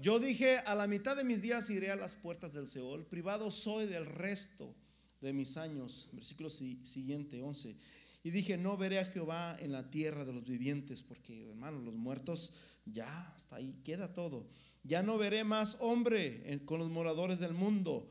Yo 0.00 0.18
dije, 0.18 0.58
a 0.58 0.74
la 0.74 0.86
mitad 0.86 1.16
de 1.16 1.24
mis 1.24 1.42
días 1.42 1.70
iré 1.70 1.90
a 1.90 1.96
las 1.96 2.14
puertas 2.14 2.52
del 2.52 2.68
Seol, 2.68 3.04
privado 3.04 3.50
soy 3.50 3.86
del 3.86 4.06
resto 4.06 4.74
de 5.20 5.32
mis 5.32 5.56
años. 5.56 6.08
Versículo 6.12 6.48
siguiente, 6.50 7.42
11. 7.42 7.76
Y 8.22 8.30
dije, 8.30 8.56
no 8.56 8.76
veré 8.76 9.00
a 9.00 9.04
Jehová 9.04 9.56
en 9.60 9.72
la 9.72 9.90
tierra 9.90 10.24
de 10.24 10.32
los 10.32 10.44
vivientes, 10.44 11.02
porque 11.02 11.48
hermanos, 11.48 11.82
los 11.84 11.94
muertos 11.94 12.54
ya, 12.86 13.28
hasta 13.34 13.56
ahí 13.56 13.74
queda 13.84 14.12
todo. 14.14 14.48
Ya 14.84 15.02
no 15.02 15.18
veré 15.18 15.44
más 15.44 15.78
hombre 15.80 16.62
con 16.64 16.78
los 16.78 16.90
moradores 16.90 17.40
del 17.40 17.52
mundo, 17.52 18.08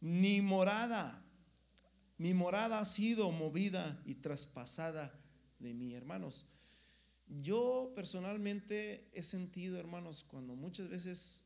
ni 0.00 0.40
morada. 0.40 1.22
Mi 2.16 2.34
morada 2.34 2.80
ha 2.80 2.86
sido 2.86 3.30
movida 3.30 4.02
y 4.06 4.14
traspasada 4.16 5.14
de 5.58 5.74
mí, 5.74 5.94
hermanos. 5.94 6.46
Yo 7.28 7.92
personalmente 7.94 9.10
he 9.12 9.22
sentido, 9.22 9.78
hermanos, 9.78 10.24
cuando 10.24 10.56
muchas 10.56 10.88
veces 10.88 11.44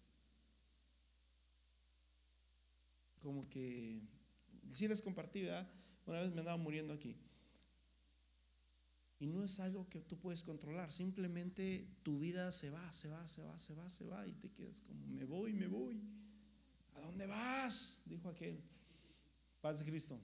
como 3.20 3.48
que, 3.48 4.00
si 4.72 4.88
les 4.88 5.02
compartí, 5.02 5.46
Una 6.06 6.20
vez 6.20 6.32
me 6.32 6.40
andaba 6.40 6.56
muriendo 6.56 6.92
aquí. 6.92 7.16
Y 9.20 9.26
no 9.26 9.44
es 9.44 9.60
algo 9.60 9.88
que 9.88 10.00
tú 10.00 10.18
puedes 10.18 10.42
controlar, 10.42 10.90
simplemente 10.90 11.86
tu 12.02 12.18
vida 12.18 12.50
se 12.50 12.70
va, 12.70 12.92
se 12.92 13.08
va, 13.08 13.24
se 13.28 13.42
va, 13.42 13.56
se 13.56 13.74
va, 13.74 13.88
se 13.88 14.06
va 14.08 14.26
y 14.26 14.32
te 14.32 14.50
quedas 14.50 14.80
como, 14.80 15.06
me 15.06 15.24
voy, 15.24 15.52
me 15.52 15.68
voy. 15.68 16.02
¿A 16.94 17.00
dónde 17.00 17.26
vas? 17.26 18.02
Dijo 18.06 18.28
aquel. 18.28 18.60
Paz 19.60 19.78
de 19.78 19.84
Cristo. 19.84 20.18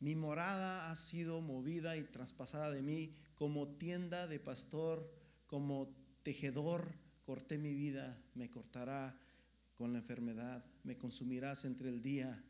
Mi 0.00 0.14
morada 0.14 0.90
ha 0.90 0.96
sido 0.96 1.42
movida 1.42 1.98
y 1.98 2.04
traspasada 2.04 2.70
de 2.70 2.80
mí 2.80 3.14
como 3.40 3.68
tienda 3.68 4.26
de 4.26 4.38
pastor, 4.38 5.10
como 5.46 5.88
tejedor. 6.22 6.92
Corté 7.24 7.56
mi 7.56 7.72
vida, 7.72 8.22
me 8.34 8.50
cortará 8.50 9.18
con 9.76 9.94
la 9.94 10.00
enfermedad, 10.00 10.62
me 10.84 10.98
consumirás 10.98 11.64
entre 11.64 11.88
el 11.88 12.02
día 12.02 12.44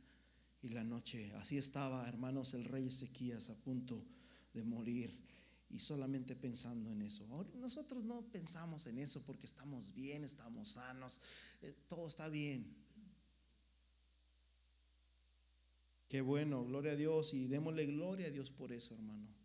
y 0.63 0.71
la 0.71 0.83
noche. 0.83 1.33
Así 1.37 1.59
estaba, 1.59 2.09
hermanos, 2.09 2.55
el 2.55 2.65
rey 2.65 2.89
Ezequías 2.89 3.51
a 3.51 3.55
punto 3.55 4.05
de 4.53 4.65
morir 4.65 5.17
y 5.71 5.79
solamente 5.79 6.35
pensando 6.35 6.91
en 6.91 7.03
eso. 7.03 7.25
Nosotros 7.55 8.03
no 8.03 8.23
pensamos 8.23 8.89
en 8.89 8.99
eso 8.99 9.23
porque 9.25 9.47
estamos 9.47 9.95
bien, 9.95 10.25
estamos 10.25 10.71
sanos, 10.71 11.21
eh, 11.63 11.73
todo 11.87 12.09
está 12.09 12.29
bien. 12.29 12.67
Qué 16.09 16.21
bueno, 16.21 16.65
gloria 16.65 16.93
a 16.93 16.97
Dios 16.97 17.33
y 17.33 17.47
démosle 17.47 17.87
gloria 17.87 18.27
a 18.27 18.31
Dios 18.33 18.51
por 18.51 18.73
eso, 18.73 18.95
hermano. 18.95 19.40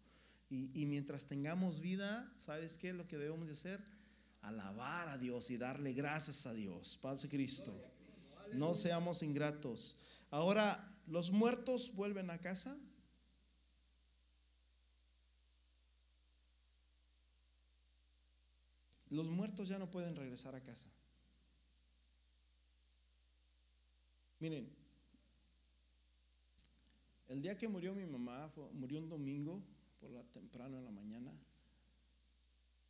Y, 0.73 0.85
mientras 0.85 1.27
tengamos 1.27 1.81
vida, 1.81 2.31
¿sabes 2.37 2.77
qué 2.77 2.89
es 2.89 2.95
lo 2.95 3.07
que 3.07 3.17
debemos 3.17 3.45
de 3.47 3.53
hacer? 3.53 3.83
Alabar 4.41 5.09
a 5.09 5.17
Dios 5.17 5.49
y 5.51 5.57
darle 5.57 5.91
gracias 5.91 6.45
a 6.45 6.53
Dios. 6.53 6.97
Paz 7.01 7.27
Cristo. 7.29 7.73
No 8.53 8.73
seamos 8.73 9.21
ingratos. 9.21 9.97
Ahora, 10.31 10.97
¿los 11.07 11.31
muertos 11.31 11.93
vuelven 11.93 12.29
a 12.29 12.37
casa? 12.37 12.77
Los 19.09 19.27
muertos 19.27 19.67
ya 19.67 19.77
no 19.77 19.91
pueden 19.91 20.15
regresar 20.15 20.55
a 20.55 20.63
casa. 20.63 20.89
Miren, 24.39 24.69
el 27.27 27.41
día 27.41 27.57
que 27.57 27.67
murió 27.67 27.93
mi 27.93 28.05
mamá, 28.05 28.53
murió 28.73 28.99
un 28.99 29.09
domingo 29.09 29.61
la 30.09 30.23
temprano 30.23 30.77
en 30.77 30.85
la 30.85 30.91
mañana. 30.91 31.31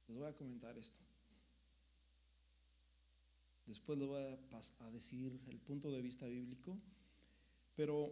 Les 0.08 0.18
voy 0.18 0.28
a 0.28 0.36
comentar 0.36 0.78
esto. 0.78 0.98
Después 3.66 3.98
les 3.98 4.08
voy 4.08 4.22
a, 4.22 4.92
decir 4.92 5.40
el 5.48 5.60
punto 5.60 5.92
de 5.92 6.02
vista 6.02 6.28
bíblico. 6.28 6.78
Pero 7.76 8.12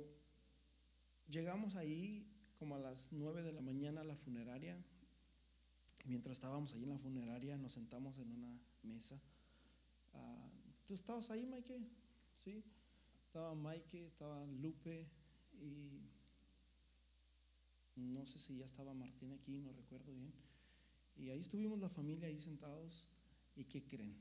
llegamos 1.30 1.76
ahí 1.76 2.28
como 2.58 2.76
a 2.76 2.80
las 2.80 3.12
nueve 3.12 3.44
de 3.44 3.52
la 3.52 3.62
mañana 3.62 4.02
a 4.02 4.04
la 4.04 4.16
funeraria 4.16 4.78
mientras 6.06 6.34
estábamos 6.34 6.74
ahí 6.74 6.84
en 6.84 6.90
la 6.90 6.98
funeraria, 6.98 7.58
nos 7.58 7.74
sentamos 7.74 8.18
en 8.20 8.32
una 8.32 8.60
mesa. 8.84 9.20
Ah, 10.14 10.50
¿Tú 10.86 10.94
estabas 10.94 11.30
ahí, 11.32 11.46
Mike? 11.46 11.80
Sí. 12.38 12.64
Estaba 13.26 13.56
Mike, 13.56 14.06
estaba 14.06 14.46
Lupe 14.46 15.08
y 15.60 16.02
no 17.96 18.26
sé 18.26 18.40
si 18.40 18.58
ya 18.58 18.66
estaba 18.66 18.94
Martín 18.94 19.32
aquí, 19.34 19.60
no 19.60 19.72
recuerdo 19.72 20.14
bien. 20.14 20.34
Y 21.16 21.30
ahí 21.30 21.40
estuvimos 21.40 21.80
la 21.80 21.90
familia 21.90 22.28
ahí 22.28 22.40
sentados. 22.40 23.08
¿Y 23.56 23.66
qué 23.66 23.84
creen? 23.86 24.16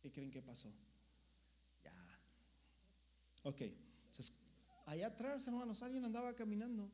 ¿Qué 0.00 0.12
creen 0.12 0.30
que 0.30 0.42
pasó? 0.42 0.72
Ya. 1.82 1.94
Ok. 3.44 3.62
allá 4.84 5.06
atrás, 5.08 5.46
hermanos, 5.48 5.82
alguien 5.82 6.04
andaba 6.04 6.34
caminando. 6.34 6.90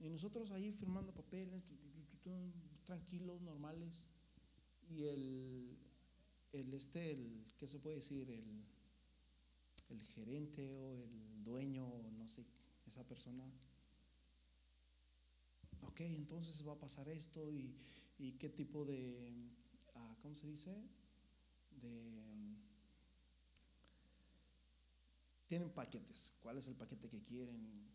Y 0.00 0.08
nosotros 0.08 0.50
ahí 0.50 0.72
firmando 0.72 1.12
papeles, 1.12 1.64
tranquilos, 2.84 3.40
normales. 3.42 4.06
Y 4.90 5.04
el, 5.04 5.78
el 6.52 6.74
este, 6.74 7.12
el, 7.12 7.46
¿qué 7.56 7.66
se 7.66 7.78
puede 7.78 7.96
decir? 7.96 8.30
El, 8.30 8.64
el 9.90 10.02
gerente 10.02 10.70
o 10.70 10.94
el 10.94 11.44
dueño, 11.44 11.86
o 11.86 12.10
no 12.12 12.28
sé, 12.28 12.44
esa 12.86 13.06
persona. 13.06 13.44
Ok, 15.82 16.00
entonces 16.00 16.66
va 16.66 16.72
a 16.72 16.78
pasar 16.78 17.08
esto 17.08 17.50
y, 17.50 17.74
y 18.18 18.32
qué 18.32 18.48
tipo 18.48 18.84
de, 18.84 19.50
ah, 19.94 20.16
¿cómo 20.20 20.34
se 20.34 20.46
dice? 20.46 20.74
De, 21.70 22.28
tienen 25.48 25.70
paquetes. 25.70 26.32
¿Cuál 26.40 26.58
es 26.58 26.68
el 26.68 26.76
paquete 26.76 27.08
que 27.08 27.22
quieren? 27.22 27.88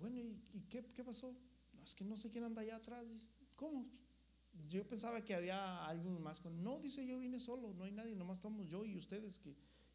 Bueno, 0.00 0.18
¿y, 0.18 0.62
qué, 0.70 0.84
qué, 0.92 1.04
pasó? 1.04 1.36
No, 1.74 1.84
es 1.84 1.94
que 1.94 2.04
no 2.04 2.16
sé 2.16 2.30
quién 2.30 2.44
anda 2.44 2.62
allá 2.62 2.76
atrás. 2.76 3.04
¿Cómo? 3.54 3.86
Yo 4.68 4.86
pensaba 4.88 5.22
que 5.24 5.34
había 5.34 5.84
alguien 5.86 6.20
más 6.22 6.40
con. 6.40 6.62
No, 6.62 6.80
dice 6.80 7.06
yo 7.06 7.18
vine 7.18 7.38
solo, 7.38 7.74
no 7.74 7.84
hay 7.84 7.92
nadie, 7.92 8.16
nomás 8.16 8.38
estamos 8.38 8.68
yo 8.68 8.84
y 8.84 8.96
ustedes 8.96 9.38
que 9.38 9.54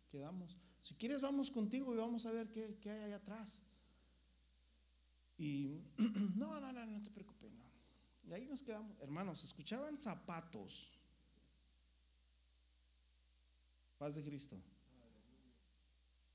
quedamos. 0.09 0.57
Si 0.81 0.95
quieres, 0.95 1.21
vamos 1.21 1.49
contigo 1.51 1.93
y 1.93 1.97
vamos 1.97 2.25
a 2.25 2.31
ver 2.31 2.49
qué, 2.49 2.89
hay 2.89 3.01
allá 3.03 3.17
atrás. 3.17 3.61
Y 5.37 5.81
no, 6.35 6.59
no, 6.59 6.73
no, 6.73 6.85
no 6.85 7.01
te 7.01 7.09
preocupes, 7.09 7.51
no. 7.53 7.63
Y 8.27 8.33
ahí 8.33 8.45
nos 8.45 8.61
quedamos. 8.61 8.97
Hermanos, 8.99 9.43
escuchaban 9.43 9.97
zapatos. 9.97 10.91
Paz 13.97 14.15
de 14.15 14.23
Cristo. 14.23 14.61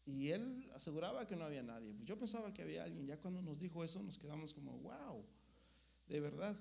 Y 0.07 0.31
él 0.31 0.71
aseguraba 0.75 1.27
que 1.27 1.35
no 1.35 1.45
había 1.45 1.63
nadie. 1.63 1.95
Pues 1.95 2.07
yo 2.07 2.19
pensaba 2.19 2.53
que 2.53 2.63
había 2.63 2.85
alguien. 2.85 3.07
Ya 3.07 3.19
cuando 3.19 3.41
nos 3.41 3.59
dijo 3.59 3.83
eso, 3.85 4.03
nos 4.03 4.19
quedamos 4.19 4.53
como, 4.53 4.79
wow, 4.79 5.25
de 6.09 6.21
verdad. 6.21 6.57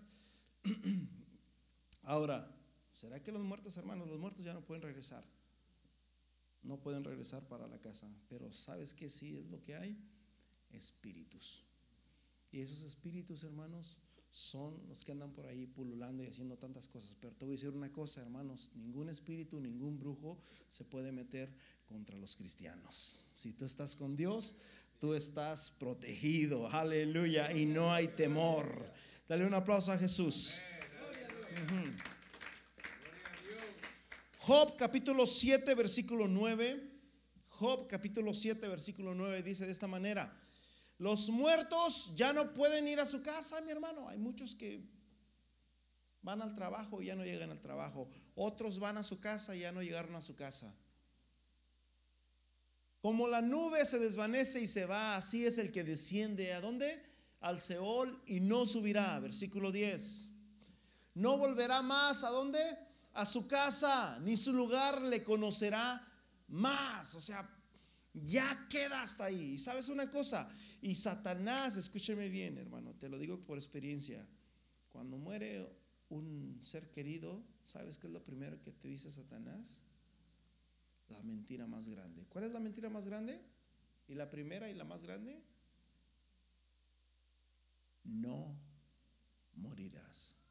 Ahora, 2.03 2.49
¿será 2.91 3.21
que 3.21 3.31
los 3.31 3.43
muertos, 3.43 3.75
hermanos, 3.75 4.07
los 4.07 4.19
muertos 4.19 4.45
ya 4.45 4.53
no 4.53 4.61
pueden 4.61 4.83
regresar? 4.83 5.25
No 6.63 6.77
pueden 6.77 7.03
regresar 7.03 7.47
para 7.47 7.67
la 7.67 7.79
casa. 7.79 8.07
Pero 8.29 8.51
¿sabes 8.51 8.93
qué 8.93 9.09
sí 9.09 9.37
es 9.37 9.45
lo 9.47 9.61
que 9.61 9.75
hay? 9.75 9.97
Espíritus. 10.71 11.63
Y 12.51 12.61
esos 12.61 12.83
espíritus, 12.83 13.43
hermanos, 13.43 13.97
son 14.31 14.81
los 14.87 15.03
que 15.03 15.11
andan 15.11 15.31
por 15.31 15.45
ahí 15.45 15.67
pululando 15.67 16.23
y 16.23 16.27
haciendo 16.27 16.57
tantas 16.57 16.87
cosas. 16.87 17.15
Pero 17.19 17.35
te 17.35 17.45
voy 17.45 17.53
a 17.53 17.57
decir 17.57 17.69
una 17.69 17.91
cosa, 17.91 18.21
hermanos, 18.21 18.71
ningún 18.75 19.09
espíritu, 19.09 19.59
ningún 19.59 19.99
brujo 19.99 20.39
se 20.69 20.83
puede 20.83 21.11
meter 21.11 21.53
contra 21.85 22.17
los 22.17 22.35
cristianos. 22.35 23.29
Si 23.33 23.53
tú 23.53 23.65
estás 23.65 23.95
con 23.95 24.15
Dios, 24.15 24.57
tú 24.99 25.13
estás 25.13 25.69
protegido, 25.79 26.67
aleluya, 26.69 27.55
y 27.55 27.65
no 27.65 27.93
hay 27.93 28.07
temor. 28.07 28.91
Dale 29.27 29.45
un 29.45 29.53
aplauso 29.53 29.91
a 29.91 29.97
Jesús. 29.97 30.55
Job 34.45 34.75
capítulo 34.75 35.25
7, 35.25 35.73
versículo 35.73 36.27
9. 36.27 36.91
Job 37.47 37.87
capítulo 37.87 38.33
7, 38.33 38.67
versículo 38.67 39.15
9 39.15 39.41
dice 39.41 39.65
de 39.65 39.71
esta 39.71 39.87
manera. 39.87 40.37
Los 40.97 41.29
muertos 41.29 42.11
ya 42.17 42.33
no 42.33 42.53
pueden 42.53 42.85
ir 42.89 42.99
a 42.99 43.05
su 43.05 43.23
casa, 43.23 43.61
mi 43.61 43.71
hermano. 43.71 44.09
Hay 44.09 44.17
muchos 44.17 44.53
que 44.53 44.83
van 46.21 46.41
al 46.41 46.55
trabajo 46.55 47.01
y 47.01 47.05
ya 47.05 47.15
no 47.15 47.23
llegan 47.23 47.51
al 47.51 47.61
trabajo. 47.61 48.09
Otros 48.35 48.79
van 48.79 48.97
a 48.97 49.03
su 49.03 49.21
casa 49.21 49.55
y 49.55 49.61
ya 49.61 49.71
no 49.71 49.81
llegaron 49.81 50.13
a 50.17 50.21
su 50.21 50.35
casa. 50.35 50.75
Como 52.99 53.29
la 53.29 53.41
nube 53.41 53.85
se 53.85 53.97
desvanece 53.97 54.59
y 54.59 54.67
se 54.67 54.85
va, 54.85 55.15
así 55.15 55.45
es 55.45 55.57
el 55.57 55.71
que 55.71 55.85
desciende. 55.85 56.51
¿A 56.51 56.59
dónde? 56.59 57.01
Al 57.39 57.61
Seol 57.61 58.21
y 58.25 58.41
no 58.41 58.65
subirá. 58.65 59.17
Versículo 59.21 59.71
10. 59.71 60.31
No 61.13 61.37
volverá 61.37 61.81
más. 61.81 62.25
¿A 62.25 62.29
dónde? 62.29 62.82
A 63.13 63.25
su 63.25 63.47
casa, 63.47 64.19
ni 64.19 64.35
su 64.37 64.53
lugar 64.53 65.01
le 65.01 65.23
conocerá 65.23 66.05
más. 66.47 67.15
O 67.15 67.21
sea, 67.21 67.47
ya 68.13 68.67
queda 68.69 69.03
hasta 69.03 69.25
ahí. 69.25 69.53
¿Y 69.53 69.59
sabes 69.59 69.89
una 69.89 70.09
cosa? 70.09 70.49
Y 70.81 70.95
Satanás, 70.95 71.77
escúcheme 71.77 72.29
bien, 72.29 72.57
hermano, 72.57 72.93
te 72.95 73.09
lo 73.09 73.17
digo 73.17 73.39
por 73.39 73.57
experiencia. 73.57 74.25
Cuando 74.89 75.17
muere 75.17 75.67
un 76.09 76.59
ser 76.61 76.91
querido, 76.91 77.43
¿sabes 77.63 77.97
qué 77.97 78.07
es 78.07 78.13
lo 78.13 78.23
primero 78.23 78.61
que 78.61 78.71
te 78.71 78.87
dice 78.87 79.11
Satanás? 79.11 79.83
La 81.09 81.21
mentira 81.23 81.67
más 81.67 81.87
grande. 81.87 82.25
¿Cuál 82.29 82.45
es 82.45 82.51
la 82.51 82.59
mentira 82.59 82.89
más 82.89 83.05
grande? 83.05 83.41
¿Y 84.07 84.15
la 84.15 84.29
primera 84.29 84.69
y 84.69 84.73
la 84.73 84.83
más 84.83 85.03
grande? 85.03 85.41
No 88.03 88.55
morirás. 89.55 90.42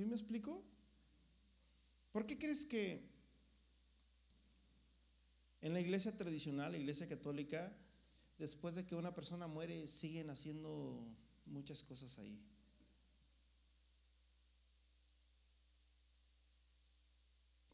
¿Sí 0.00 0.06
me 0.06 0.14
explico? 0.14 0.64
¿Por 2.10 2.24
qué 2.24 2.38
crees 2.38 2.64
que 2.64 3.06
en 5.60 5.74
la 5.74 5.80
iglesia 5.82 6.16
tradicional, 6.16 6.72
la 6.72 6.78
iglesia 6.78 7.06
católica, 7.06 7.70
después 8.38 8.76
de 8.76 8.86
que 8.86 8.94
una 8.94 9.14
persona 9.14 9.46
muere, 9.46 9.86
siguen 9.86 10.30
haciendo 10.30 11.06
muchas 11.44 11.82
cosas 11.82 12.18
ahí. 12.18 12.40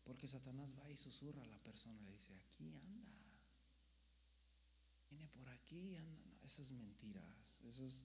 Porque 0.05 0.27
Satanás 0.27 0.75
va 0.77 0.91
y 0.91 0.97
susurra 0.97 1.45
a 1.45 1.47
la 1.47 1.59
persona, 1.59 2.03
le 2.03 2.11
dice, 2.11 2.35
aquí 2.35 2.75
anda, 2.75 3.09
viene 5.11 5.29
por 5.29 5.49
aquí, 5.49 5.95
anda. 5.95 6.25
No, 6.25 6.45
eso 6.45 6.63
es 6.63 6.73
mentiras. 6.73 7.63
Eso 7.69 7.85
es, 7.85 8.05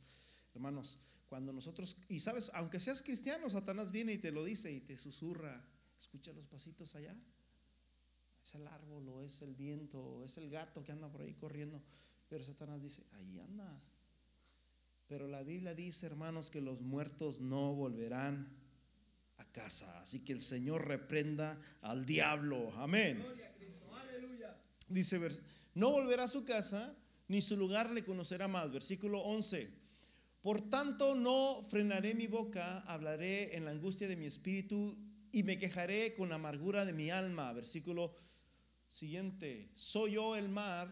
hermanos, 0.53 0.99
cuando 1.32 1.53
nosotros, 1.53 1.95
y 2.09 2.19
sabes, 2.19 2.51
aunque 2.53 2.82
seas 2.82 3.01
cristiano, 3.01 3.49
Satanás 3.49 3.89
viene 3.89 4.11
y 4.11 4.17
te 4.17 4.32
lo 4.32 4.43
dice 4.43 4.69
y 4.69 4.82
te 4.82 4.97
susurra, 4.97 5.65
escucha 5.97 6.34
los 6.34 6.45
pasitos 6.45 6.93
allá 6.93 7.15
es 8.43 8.55
el 8.55 8.67
árbol 8.67 9.07
o 9.07 9.23
es 9.23 9.41
el 9.41 9.55
viento 9.55 10.01
o 10.01 10.25
es 10.25 10.38
el 10.38 10.49
gato 10.49 10.84
que 10.84 10.91
anda 10.91 11.09
por 11.09 11.21
ahí 11.21 11.34
corriendo. 11.34 11.82
Pero 12.27 12.43
Satanás 12.43 12.82
dice, 12.82 13.05
ahí 13.13 13.39
anda. 13.39 13.82
Pero 15.07 15.27
la 15.27 15.43
Biblia 15.43 15.75
dice, 15.75 16.05
hermanos, 16.05 16.49
que 16.49 16.61
los 16.61 16.82
muertos 16.82 17.41
no 17.41 17.73
volverán 17.75 18.47
a 19.38 19.45
casa. 19.45 20.01
Así 20.01 20.23
que 20.23 20.34
el 20.34 20.41
Señor 20.41 20.88
reprenda 20.88 21.61
al 21.82 22.05
diablo. 22.05 22.73
Amén. 22.75 23.25
Dice, 24.88 25.19
no 25.75 25.91
volverá 25.91 26.25
a 26.25 26.27
su 26.27 26.43
casa, 26.43 26.95
ni 27.27 27.41
su 27.41 27.57
lugar 27.57 27.91
le 27.91 28.03
conocerá 28.03 28.47
más. 28.47 28.71
Versículo 28.71 29.21
11. 29.21 29.80
Por 30.41 30.69
tanto, 30.69 31.15
no 31.15 31.63
frenaré 31.69 32.15
mi 32.15 32.27
boca, 32.27 32.79
hablaré 32.81 33.55
en 33.55 33.65
la 33.65 33.71
angustia 33.71 34.07
de 34.07 34.15
mi 34.15 34.25
espíritu 34.25 34.97
y 35.31 35.43
me 35.43 35.57
quejaré 35.57 36.13
con 36.15 36.29
la 36.29 36.35
amargura 36.35 36.83
de 36.83 36.93
mi 36.93 37.11
alma. 37.11 37.53
Versículo 37.53 38.15
Siguiente, 38.91 39.71
¿soy 39.77 40.15
yo 40.15 40.35
el 40.35 40.49
mar 40.49 40.91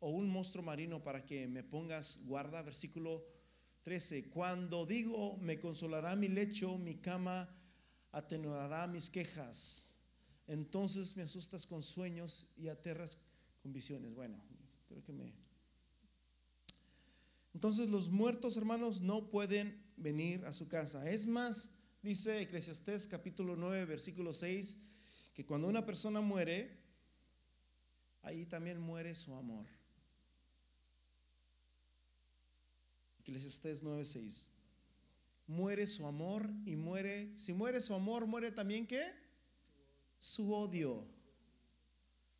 o 0.00 0.10
un 0.10 0.28
monstruo 0.28 0.62
marino 0.62 1.02
para 1.02 1.24
que 1.24 1.48
me 1.48 1.62
pongas 1.62 2.26
guarda? 2.26 2.60
Versículo 2.60 3.24
13, 3.84 4.28
cuando 4.28 4.84
digo, 4.84 5.38
me 5.38 5.58
consolará 5.58 6.14
mi 6.14 6.28
lecho, 6.28 6.76
mi 6.76 6.96
cama 6.96 7.48
atenuará 8.12 8.86
mis 8.86 9.08
quejas. 9.08 9.98
Entonces 10.46 11.16
me 11.16 11.22
asustas 11.22 11.64
con 11.64 11.82
sueños 11.82 12.52
y 12.54 12.68
aterras 12.68 13.16
con 13.62 13.72
visiones. 13.72 14.14
Bueno, 14.14 14.38
creo 14.86 15.02
que 15.02 15.14
me... 15.14 15.45
Entonces 17.56 17.88
los 17.88 18.10
muertos 18.10 18.58
hermanos 18.58 19.00
no 19.00 19.30
pueden 19.30 19.74
venir 19.96 20.44
a 20.44 20.52
su 20.52 20.68
casa. 20.68 21.10
Es 21.10 21.26
más, 21.26 21.70
dice 22.02 22.42
Eclesiastés 22.42 23.06
capítulo 23.06 23.56
9, 23.56 23.86
versículo 23.86 24.34
6, 24.34 24.76
que 25.32 25.46
cuando 25.46 25.66
una 25.66 25.86
persona 25.86 26.20
muere, 26.20 26.76
ahí 28.20 28.44
también 28.44 28.78
muere 28.78 29.14
su 29.14 29.34
amor. 29.34 29.64
Eclesiastés 33.20 33.82
9:6. 33.82 34.48
Muere 35.46 35.86
su 35.86 36.06
amor 36.06 36.50
y 36.66 36.76
muere, 36.76 37.32
si 37.38 37.54
muere 37.54 37.80
su 37.80 37.94
amor, 37.94 38.26
muere 38.26 38.52
también 38.52 38.86
qué? 38.86 39.02
Su 40.18 40.52
odio. 40.52 41.06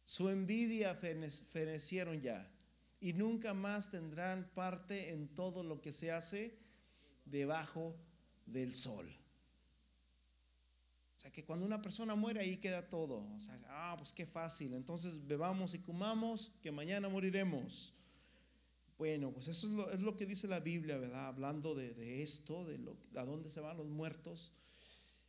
Su 0.04 0.28
envidia 0.28 0.94
fenecieron 0.94 2.20
ya 2.20 2.52
y 3.00 3.12
nunca 3.12 3.54
más 3.54 3.90
tendrán 3.90 4.50
parte 4.54 5.10
en 5.10 5.28
todo 5.28 5.62
lo 5.62 5.80
que 5.80 5.92
se 5.92 6.10
hace 6.10 6.58
debajo 7.24 7.96
del 8.46 8.74
sol 8.74 9.08
que 11.30 11.44
cuando 11.44 11.66
una 11.66 11.82
persona 11.82 12.14
muere 12.14 12.40
ahí 12.40 12.56
queda 12.56 12.88
todo. 12.88 13.26
O 13.34 13.40
sea, 13.40 13.58
ah, 13.68 13.94
pues 13.98 14.12
qué 14.12 14.26
fácil. 14.26 14.74
Entonces 14.74 15.26
bebamos 15.26 15.74
y 15.74 15.78
comamos, 15.78 16.52
que 16.62 16.70
mañana 16.70 17.08
moriremos. 17.08 17.94
Bueno, 18.98 19.30
pues 19.32 19.48
eso 19.48 19.90
es 19.90 20.00
lo, 20.00 20.16
que 20.16 20.24
dice 20.24 20.48
la 20.48 20.60
Biblia, 20.60 20.96
¿verdad? 20.96 21.26
Hablando 21.26 21.74
de, 21.74 22.22
esto, 22.22 22.64
de 22.64 22.78
lo, 22.78 22.96
a 23.14 23.24
dónde 23.24 23.50
se 23.50 23.60
van 23.60 23.76
los 23.76 23.88
muertos. 23.88 24.52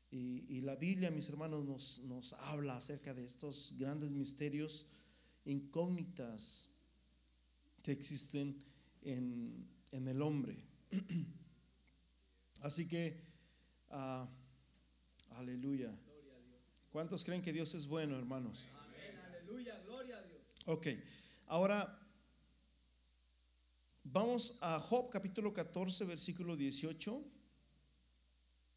Y, 0.10 0.62
la 0.62 0.76
Biblia, 0.76 1.12
mis 1.12 1.28
hermanos, 1.28 1.66
nos, 1.66 2.00
nos 2.06 2.34
habla 2.34 2.78
acerca 2.78 3.14
de 3.14 3.26
estos 3.26 3.74
grandes 3.78 4.10
misterios 4.10 4.88
incógnitas 5.44 6.70
existen 7.92 8.58
en, 9.02 9.68
en 9.92 10.08
el 10.08 10.22
hombre. 10.22 10.58
Así 12.62 12.88
que, 12.88 13.22
uh, 13.92 14.26
aleluya. 15.36 15.96
¿Cuántos 16.92 17.24
creen 17.24 17.42
que 17.42 17.54
Dios 17.54 17.76
es 17.76 17.88
bueno, 17.88 18.18
hermanos? 18.18 18.66
Aleluya, 19.28 19.80
gloria 19.86 20.18
a 20.18 20.24
Dios. 20.24 20.42
Ok, 20.66 20.88
ahora 21.48 22.00
vamos 24.04 24.58
a 24.62 24.80
Job 24.80 25.10
capítulo 25.10 25.54
14, 25.54 26.06
versículo 26.06 26.56
18. 26.56 27.24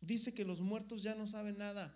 Dice 0.01 0.35
que 0.35 0.45
los 0.45 0.61
muertos 0.61 1.03
ya 1.03 1.15
no 1.15 1.27
saben 1.27 1.59
nada. 1.59 1.95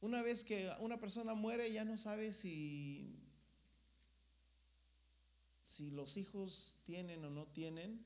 Una 0.00 0.22
vez 0.22 0.44
que 0.44 0.70
una 0.80 0.98
persona 0.98 1.34
muere, 1.34 1.72
ya 1.72 1.84
no 1.84 1.96
sabe 1.96 2.32
si, 2.32 3.23
si 5.74 5.90
los 5.90 6.16
hijos 6.16 6.78
tienen 6.84 7.24
o 7.24 7.30
no 7.30 7.46
tienen, 7.46 8.04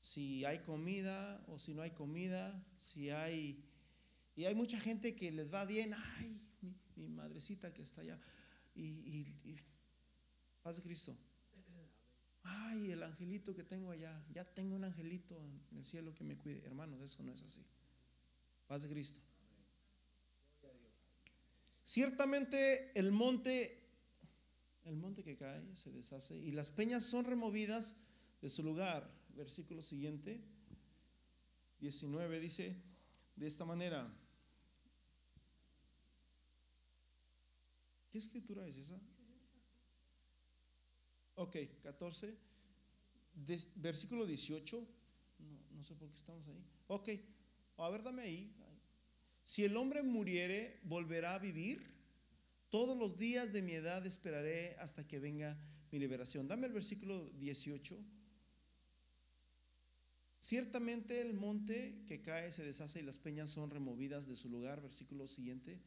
si 0.00 0.44
hay 0.44 0.58
comida 0.58 1.42
o 1.48 1.58
si 1.58 1.72
no 1.72 1.82
hay 1.82 1.92
comida, 1.92 2.62
si 2.78 3.10
hay... 3.10 3.64
Y 4.36 4.44
hay 4.44 4.54
mucha 4.54 4.78
gente 4.78 5.16
que 5.16 5.32
les 5.32 5.52
va 5.52 5.64
bien, 5.64 5.94
ay, 5.94 6.46
mi, 6.94 7.08
madrecita 7.08 7.72
que 7.72 7.82
está 7.82 8.02
allá, 8.02 8.20
y, 8.74 8.82
y 8.82 9.56
paz 10.62 10.76
de 10.76 10.82
Cristo. 10.82 11.16
Ay, 12.42 12.90
el 12.90 13.02
angelito 13.02 13.54
que 13.54 13.64
tengo 13.64 13.90
allá, 13.90 14.22
ya 14.30 14.44
tengo 14.44 14.76
un 14.76 14.84
angelito 14.84 15.42
en 15.42 15.78
el 15.78 15.84
cielo 15.84 16.14
que 16.14 16.22
me 16.22 16.36
cuide. 16.36 16.62
Hermanos, 16.66 17.00
eso 17.00 17.22
no 17.22 17.32
es 17.32 17.40
así. 17.40 17.64
Paz 18.66 18.82
de 18.82 18.90
Cristo. 18.90 19.20
Ciertamente 21.82 22.92
el 22.98 23.10
monte, 23.10 23.85
el 24.86 24.96
monte 24.96 25.22
que 25.22 25.36
cae 25.36 25.62
se 25.76 25.92
deshace 25.92 26.36
y 26.38 26.52
las 26.52 26.70
peñas 26.70 27.04
son 27.04 27.24
removidas 27.24 27.96
de 28.40 28.48
su 28.48 28.62
lugar 28.62 29.10
versículo 29.36 29.82
siguiente, 29.82 30.40
19, 31.80 32.40
dice 32.40 32.74
de 33.36 33.46
esta 33.46 33.64
manera. 33.64 34.10
¿Qué 38.10 38.18
escritura 38.18 38.66
es 38.66 38.76
esa? 38.76 38.98
Ok, 41.34 41.56
14, 41.82 42.34
versículo 43.76 44.24
18. 44.24 44.88
No, 45.38 45.76
no, 45.76 45.84
sé 45.84 45.94
por 45.94 46.08
qué 46.08 46.16
estamos 46.16 46.48
ahí. 46.48 46.64
Ok, 46.86 47.10
a 47.76 47.90
ver, 47.90 48.02
dame 48.02 48.22
ahí. 48.22 48.54
Si 49.44 49.64
el 49.64 49.76
hombre 49.76 50.02
muriere, 50.02 50.80
volverá 50.84 51.34
a 51.34 51.38
vivir. 51.38 51.95
Todos 52.70 52.96
los 52.98 53.16
días 53.16 53.52
de 53.52 53.62
mi 53.62 53.72
edad 53.72 54.04
esperaré 54.06 54.76
hasta 54.78 55.06
que 55.06 55.18
venga 55.18 55.56
mi 55.90 55.98
liberación. 55.98 56.48
Dame 56.48 56.66
el 56.66 56.72
versículo 56.72 57.30
18. 57.38 57.96
Ciertamente 60.40 61.20
el 61.20 61.34
monte 61.34 62.04
que 62.06 62.22
cae 62.22 62.52
se 62.52 62.64
deshace 62.64 63.00
y 63.00 63.02
las 63.02 63.18
peñas 63.18 63.50
son 63.50 63.70
removidas 63.70 64.26
de 64.26 64.36
su 64.36 64.48
lugar. 64.48 64.82
Versículo 64.82 65.26
siguiente. 65.28 65.80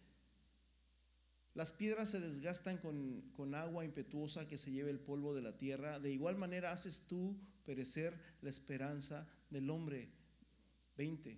Las 1.53 1.71
piedras 1.71 2.09
se 2.09 2.19
desgastan 2.19 2.77
con, 2.77 3.55
agua 3.55 3.83
impetuosa 3.83 4.47
que 4.47 4.57
se 4.57 4.71
lleve 4.71 4.91
el 4.91 4.99
polvo 4.99 5.33
de 5.33 5.41
la 5.41 5.57
tierra. 5.57 5.99
De 5.99 6.11
igual 6.11 6.37
manera 6.37 6.71
haces 6.71 7.07
tú 7.07 7.37
perecer 7.65 8.13
la 8.41 8.49
esperanza 8.49 9.27
del 9.49 9.69
hombre. 9.69 10.09
20. 10.97 11.37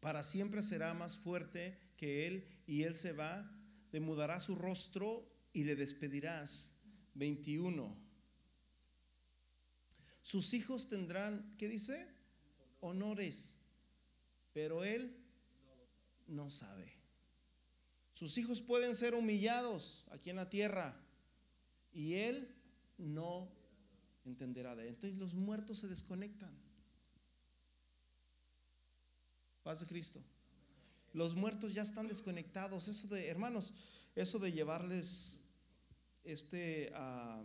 Para 0.00 0.22
siempre 0.22 0.62
será 0.62 0.94
más 0.94 1.16
fuerte 1.16 1.78
que 1.96 2.26
él 2.26 2.44
y 2.66 2.82
él 2.82 2.96
se 2.96 3.12
va, 3.12 3.50
demudará 3.92 4.40
su 4.40 4.54
rostro 4.54 5.28
y 5.52 5.64
le 5.64 5.76
despedirás. 5.76 6.74
21. 7.14 7.96
Sus 10.22 10.54
hijos 10.54 10.88
tendrán, 10.88 11.54
¿qué 11.58 11.68
dice? 11.68 12.06
Honores, 12.80 13.58
pero 14.52 14.84
él 14.84 15.16
no 16.26 16.50
sabe. 16.50 16.92
Sus 18.12 18.36
hijos 18.38 18.60
pueden 18.60 18.94
ser 18.94 19.14
humillados 19.14 20.04
aquí 20.10 20.30
en 20.30 20.36
la 20.36 20.50
tierra 20.50 21.00
y 21.92 22.14
él 22.14 22.54
no 22.98 23.50
entenderá 24.24 24.74
de 24.76 24.82
él. 24.82 24.88
Entonces 24.90 25.18
los 25.18 25.34
muertos 25.34 25.78
se 25.78 25.88
desconectan. 25.88 26.52
Paz 29.62 29.80
de 29.80 29.86
Cristo. 29.86 30.22
Los 31.12 31.34
muertos 31.34 31.74
ya 31.74 31.82
están 31.82 32.08
desconectados. 32.08 32.88
Eso 32.88 33.08
de, 33.08 33.28
hermanos, 33.28 33.72
eso 34.14 34.38
de 34.38 34.52
llevarles 34.52 35.44
este... 36.24 36.92
a 36.94 37.42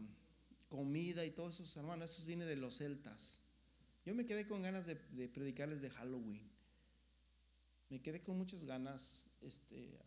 comida 0.74 1.24
y 1.24 1.30
todo 1.30 1.50
eso, 1.50 1.64
hermanos, 1.80 2.18
eso 2.18 2.26
viene 2.26 2.46
de 2.46 2.56
los 2.56 2.80
celtas. 2.80 3.44
Yo 4.08 4.16
me 4.16 4.26
quedé 4.26 4.48
con 4.48 4.64
ganas 4.64 4.88
de, 4.88 4.96
predicarles 5.28 5.82
de 5.82 5.92
Halloween. 5.92 6.50
Me 7.90 8.02
quedé 8.02 8.22
con 8.22 8.40
muchas 8.40 8.66
ganas 8.66 9.30
este, 9.42 10.00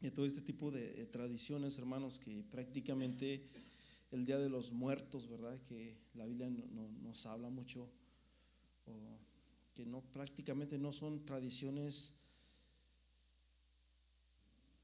de 0.00 0.10
todo 0.10 0.24
este 0.24 0.40
tipo 0.40 0.70
de, 0.70 1.04
tradiciones, 1.12 1.78
hermanos, 1.78 2.18
que 2.18 2.42
prácticamente 2.42 3.50
el 4.12 4.24
Día 4.24 4.38
de 4.38 4.48
los 4.48 4.72
Muertos, 4.72 5.28
¿verdad? 5.28 5.60
Que 5.68 5.98
la 6.14 6.24
Biblia 6.24 6.48
no, 6.48 6.88
nos 7.02 7.26
habla 7.26 7.50
mucho, 7.50 7.90
que 9.74 9.86
no 9.86 10.00
prácticamente 10.00 10.78
no 10.78 10.92
son 10.92 11.24
tradiciones 11.24 12.14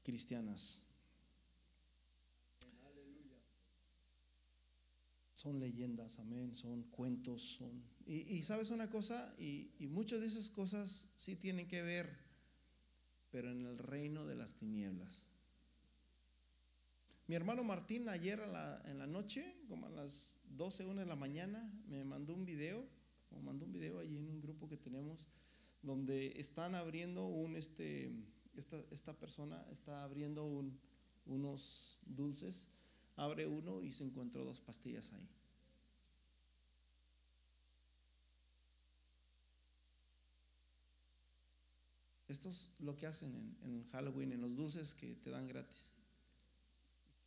cristianas. 0.03 0.89
son 5.39 5.57
leyendas, 5.57 6.19
amén, 6.19 6.53
son 6.53 6.83
cuentos, 6.83 7.41
son... 7.41 7.81
Y, 8.05 8.43
sabes 8.43 8.71
una 8.71 8.89
cosa, 8.89 9.33
y, 9.39 9.71
muchas 9.87 10.19
de 10.19 10.27
esas 10.27 10.49
cosas 10.49 11.13
sí 11.15 11.37
tienen 11.37 11.65
que 11.65 11.81
ver, 11.81 12.09
pero 13.31 13.49
en 13.49 13.65
el 13.65 13.77
reino 13.77 14.25
de 14.25 14.35
las 14.35 14.55
tinieblas. 14.55 15.27
Mi 17.27 17.35
hermano 17.35 17.63
Martín 17.63 18.09
ayer 18.09 18.41
en 18.83 18.99
la 18.99 19.07
noche, 19.07 19.55
como 19.69 19.85
a 19.85 19.89
las 19.89 20.41
12, 20.57 20.85
1 20.85 20.99
de 20.99 21.05
la 21.05 21.15
mañana, 21.15 21.71
me 21.87 22.03
mandó 22.03 22.33
un 22.33 22.43
video, 22.43 22.85
o 23.31 23.39
mandó 23.41 23.65
un 23.65 23.71
video 23.71 23.99
ahí 23.99 24.15
en 24.15 24.27
un 24.27 24.41
grupo 24.41 24.67
que 24.67 24.77
tenemos, 24.77 25.27
donde 25.81 26.39
están 26.39 26.75
abriendo 26.75 27.25
un, 27.25 27.55
este, 27.55 28.11
esta, 28.55 28.83
esta 28.91 29.13
persona 29.13 29.65
está 29.71 30.03
abriendo 30.03 30.45
un, 30.45 30.79
unos 31.25 31.99
dulces 32.05 32.73
abre 33.19 33.45
uno 33.45 33.81
y 33.83 33.91
se 33.91 34.05
encontró 34.05 34.45
dos 34.45 34.61
pastillas 34.61 35.13
ahí. 35.13 35.27
Esto 42.27 42.49
es 42.49 42.71
lo 42.79 42.95
que 42.95 43.07
hacen 43.07 43.57
en, 43.63 43.83
Halloween, 43.91 44.31
en 44.31 44.41
los 44.41 44.55
dulces 44.55 44.93
que 44.93 45.15
te 45.15 45.31
dan 45.31 45.47
gratis. 45.47 45.93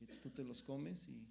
Que 0.07 0.16
tú 0.16 0.30
te 0.30 0.44
los 0.44 0.62
comes 0.62 1.09
y, 1.09 1.26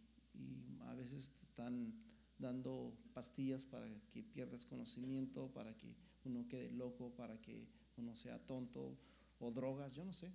a 0.88 0.94
veces 0.94 1.42
están 1.42 1.94
dando 2.42 2.94
pastillas 3.14 3.66
para 3.66 3.88
que 4.12 4.24
pierdas 4.24 4.66
conocimiento, 4.66 5.50
para 5.54 5.78
que 5.78 5.96
uno 6.26 6.48
quede 6.50 6.72
loco, 6.72 7.14
para 7.16 7.40
que 7.40 7.68
uno 7.98 8.16
sea 8.16 8.40
tonto 8.40 8.98
o 9.40 9.52
drogas, 9.52 9.94
yo 9.94 10.04
no 10.04 10.12
sé. 10.12 10.34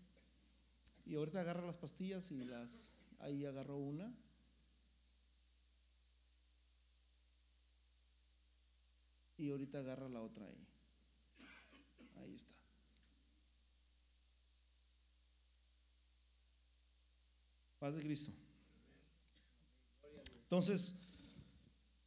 Y 1.05 1.15
ahorita 1.17 1.41
agarra 1.41 1.67
las 1.67 1.77
pastillas 1.77 2.31
y 2.31 2.45
las 2.45 2.97
Ahí 3.19 3.45
agarró 3.45 3.77
una. 3.79 4.13
Y 9.39 9.51
ahorita 9.51 9.79
agarra 9.79 10.09
la 10.09 10.23
otra 10.23 10.47
ahí. 10.47 10.67
Ahí 12.17 12.35
está. 12.35 12.55
Paz 17.79 17.95
de 17.95 18.03
Cristo. 18.03 18.33
Entonces, 20.43 21.06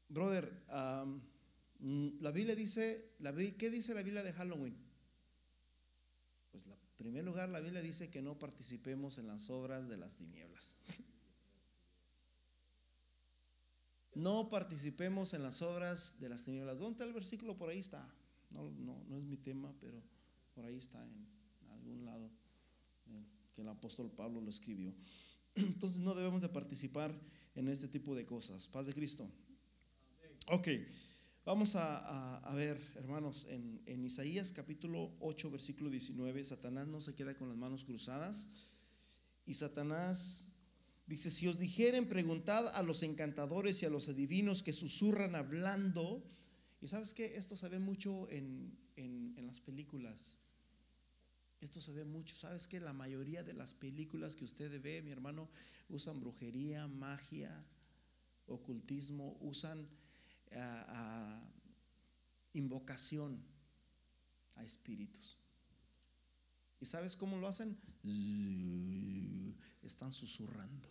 brother, 0.09 0.51
la 0.67 2.31
Biblia 2.31 2.55
dice, 2.55 3.13
la, 3.19 3.33
¿qué 3.33 3.69
dice 3.69 3.93
la 3.93 4.01
Biblia 4.01 4.23
de 4.23 4.33
Halloween? 4.33 4.75
Pues 6.51 6.67
la 6.67 6.75
primer 6.97 7.23
lugar, 7.23 7.49
la 7.49 7.59
Biblia 7.59 7.81
dice 7.81 8.09
que 8.09 8.21
no 8.21 8.37
participemos 8.37 9.17
en 9.17 9.27
las 9.27 9.49
obras 9.49 9.87
de 9.87 9.97
las 9.97 10.17
tinieblas. 10.17 10.77
No 14.15 14.49
participemos 14.49 15.33
en 15.33 15.43
las 15.43 15.61
obras 15.61 16.19
de 16.19 16.27
las 16.27 16.43
tinieblas. 16.43 16.77
¿Dónde 16.77 16.91
está 16.91 17.03
el 17.05 17.13
versículo? 17.13 17.55
Por 17.55 17.69
ahí 17.69 17.79
está. 17.79 18.05
No, 18.49 18.69
no, 18.71 19.01
no 19.07 19.17
es 19.17 19.23
mi 19.23 19.37
tema, 19.37 19.73
pero 19.79 20.03
por 20.55 20.65
ahí 20.65 20.75
está 20.77 21.01
en 21.05 21.25
algún 21.71 22.03
lado 22.03 22.29
que 23.53 23.61
el 23.61 23.69
apóstol 23.69 24.11
Pablo 24.11 24.41
lo 24.41 24.49
escribió. 24.49 24.93
Entonces 25.55 26.01
no 26.01 26.15
debemos 26.15 26.41
de 26.41 26.49
participar 26.49 27.13
en 27.55 27.67
este 27.67 27.87
tipo 27.87 28.15
de 28.15 28.25
cosas. 28.25 28.67
Paz 28.67 28.87
de 28.87 28.93
Cristo. 28.93 29.29
Ok. 30.51 30.67
Vamos 31.45 31.75
a, 31.75 32.51
ver, 32.55 32.81
hermanos, 32.95 33.45
en, 33.49 33.83
en, 33.85 34.03
Isaías 34.03 34.51
capítulo 34.51 35.15
8, 35.19 35.51
versículo 35.51 35.91
19, 35.91 36.43
Satanás 36.43 36.87
no 36.87 37.01
se 37.01 37.13
queda 37.13 37.37
con 37.37 37.49
las 37.49 37.57
manos 37.57 37.83
cruzadas. 37.83 38.49
Y 39.45 39.53
Satanás 39.53 40.55
dice, 41.05 41.29
si 41.29 41.47
os 41.47 41.59
dijeren, 41.59 42.09
preguntad 42.09 42.67
a 42.69 42.81
los 42.81 43.03
encantadores 43.03 43.83
y 43.83 43.85
a 43.85 43.91
los 43.91 44.09
adivinos 44.09 44.63
que 44.63 44.73
susurran 44.73 45.35
hablando. 45.35 46.23
Y 46.81 46.87
sabes 46.87 47.13
que 47.13 47.37
esto 47.37 47.55
se 47.55 47.69
ve 47.69 47.77
mucho 47.77 48.27
en, 48.31 48.75
en, 48.95 49.35
en 49.37 49.45
las 49.45 49.59
películas. 49.59 50.39
Esto 51.61 51.79
se 51.79 51.93
ve 51.93 52.05
mucho. 52.05 52.35
¿Sabes 52.35 52.67
que 52.67 52.79
La 52.79 52.93
mayoría 52.93 53.43
de 53.43 53.53
las 53.53 53.75
películas 53.75 54.35
que 54.35 54.45
usted 54.45 54.81
ve, 54.81 55.03
mi 55.03 55.11
hermano, 55.11 55.47
usan 55.89 56.19
brujería, 56.19 56.87
magia, 56.87 57.63
ocultismo, 58.47 59.37
usan 59.41 59.87
a, 60.55 61.41
invocación 62.53 63.41
a 64.55 64.63
espíritus. 64.63 65.37
¿Y 66.81 66.85
sabes 66.85 67.15
cómo 67.15 67.37
lo 67.37 67.47
hacen? 67.47 67.77
Están 69.83 70.11
susurrando. 70.11 70.89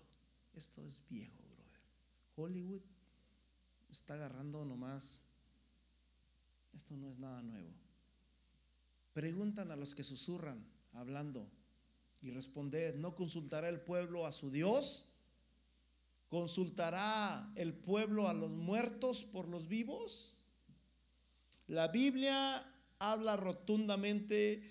Esto 0.55 0.85
es 0.85 1.03
viejo, 1.09 1.43
brother. 1.43 1.81
Hollywood 2.37 2.83
está 3.91 4.15
agarrando 4.15 4.65
nomás. 4.65 5.25
Esto 6.75 6.97
no 6.97 7.11
es 7.11 7.19
nada 7.19 7.43
nuevo. 7.43 7.73
Preguntan 9.13 9.71
a 9.71 9.77
los 9.77 9.95
que 9.95 10.05
susurran, 10.05 10.65
hablando, 10.93 11.51
y 12.21 12.31
responded, 12.31 12.97
¿no 12.97 13.15
consultará 13.15 13.69
el 13.69 13.81
pueblo 13.81 14.27
a 14.27 14.33
su 14.33 14.51
Dios? 14.51 15.08
¿Consultará 16.29 17.53
el 17.57 17.73
pueblo 17.73 18.29
a 18.29 18.35
los 18.35 18.51
muertos 18.51 19.25
por 19.25 19.49
los 19.49 19.67
vivos? 19.67 20.37
La 21.69 21.89
Biblia 21.89 22.65
habla 22.99 23.37
rotundamente 23.37 24.63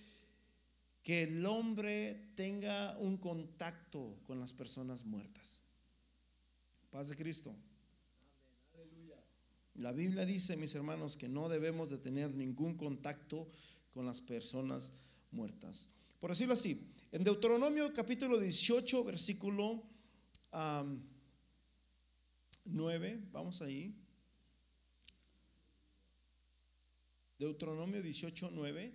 que 1.01 1.23
el 1.23 1.45
hombre 1.45 2.31
tenga 2.35 2.97
un 2.99 3.17
contacto 3.17 4.19
con 4.23 4.39
las 4.39 4.53
personas 4.53 5.05
muertas. 5.05 5.61
Paz 6.91 7.09
de 7.09 7.15
Cristo. 7.15 7.55
La 9.75 9.91
Biblia 9.91 10.25
dice, 10.25 10.57
mis 10.57 10.75
hermanos, 10.75 11.15
que 11.15 11.29
no 11.29 11.49
debemos 11.49 11.89
de 11.89 11.97
tener 11.97 12.33
ningún 12.33 12.75
contacto 12.75 13.47
con 13.91 14.05
las 14.05 14.21
personas 14.21 14.91
muertas. 15.31 15.87
Por 16.19 16.31
decirlo 16.31 16.55
así, 16.55 16.93
en 17.11 17.23
Deuteronomio 17.23 17.93
capítulo 17.93 18.39
18, 18.39 19.03
versículo 19.03 19.83
9, 22.67 23.19
vamos 23.31 23.61
ahí. 23.61 23.95
Deuteronomio 27.39 28.01
18, 28.01 28.49
9. 28.53 28.93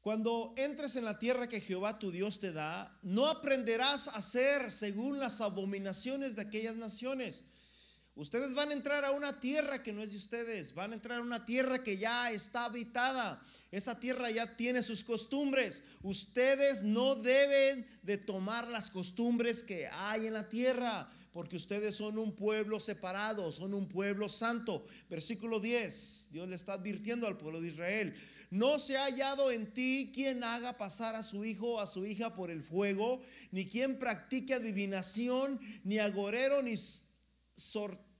Cuando 0.00 0.52
entres 0.58 0.96
en 0.96 1.06
la 1.06 1.18
tierra 1.18 1.48
que 1.48 1.62
Jehová 1.62 1.98
tu 1.98 2.10
Dios 2.10 2.38
te 2.38 2.52
da, 2.52 2.98
no 3.02 3.26
aprenderás 3.26 4.08
a 4.08 4.16
hacer 4.16 4.70
según 4.70 5.18
las 5.18 5.40
abominaciones 5.40 6.36
de 6.36 6.42
aquellas 6.42 6.76
naciones. 6.76 7.44
Ustedes 8.14 8.54
van 8.54 8.68
a 8.68 8.74
entrar 8.74 9.04
a 9.04 9.12
una 9.12 9.40
tierra 9.40 9.82
que 9.82 9.94
no 9.94 10.02
es 10.02 10.12
de 10.12 10.18
ustedes, 10.18 10.74
van 10.74 10.92
a 10.92 10.94
entrar 10.94 11.18
a 11.18 11.22
una 11.22 11.46
tierra 11.46 11.82
que 11.82 11.96
ya 11.96 12.30
está 12.30 12.66
habitada. 12.66 13.42
Esa 13.72 13.98
tierra 13.98 14.30
ya 14.30 14.56
tiene 14.56 14.82
sus 14.82 15.02
costumbres. 15.02 15.82
Ustedes 16.02 16.82
no 16.82 17.16
deben 17.16 17.86
de 18.02 18.18
tomar 18.18 18.68
las 18.68 18.90
costumbres 18.90 19.64
que 19.64 19.88
hay 19.88 20.26
en 20.26 20.34
la 20.34 20.48
tierra 20.48 21.10
porque 21.34 21.56
ustedes 21.56 21.96
son 21.96 22.16
un 22.16 22.36
pueblo 22.36 22.78
separado, 22.78 23.50
son 23.50 23.74
un 23.74 23.88
pueblo 23.88 24.28
santo. 24.28 24.86
Versículo 25.10 25.58
10, 25.58 26.28
Dios 26.30 26.48
le 26.48 26.54
está 26.54 26.74
advirtiendo 26.74 27.26
al 27.26 27.36
pueblo 27.36 27.60
de 27.60 27.70
Israel, 27.70 28.14
no 28.50 28.78
se 28.78 28.96
ha 28.96 29.06
hallado 29.06 29.50
en 29.50 29.74
ti 29.74 30.12
quien 30.14 30.44
haga 30.44 30.78
pasar 30.78 31.16
a 31.16 31.24
su 31.24 31.44
hijo 31.44 31.72
o 31.72 31.80
a 31.80 31.88
su 31.88 32.06
hija 32.06 32.36
por 32.36 32.52
el 32.52 32.62
fuego, 32.62 33.20
ni 33.50 33.66
quien 33.68 33.98
practique 33.98 34.54
adivinación, 34.54 35.58
ni 35.82 35.98
agorero, 35.98 36.62
ni 36.62 36.76
sortílego, 37.56 38.14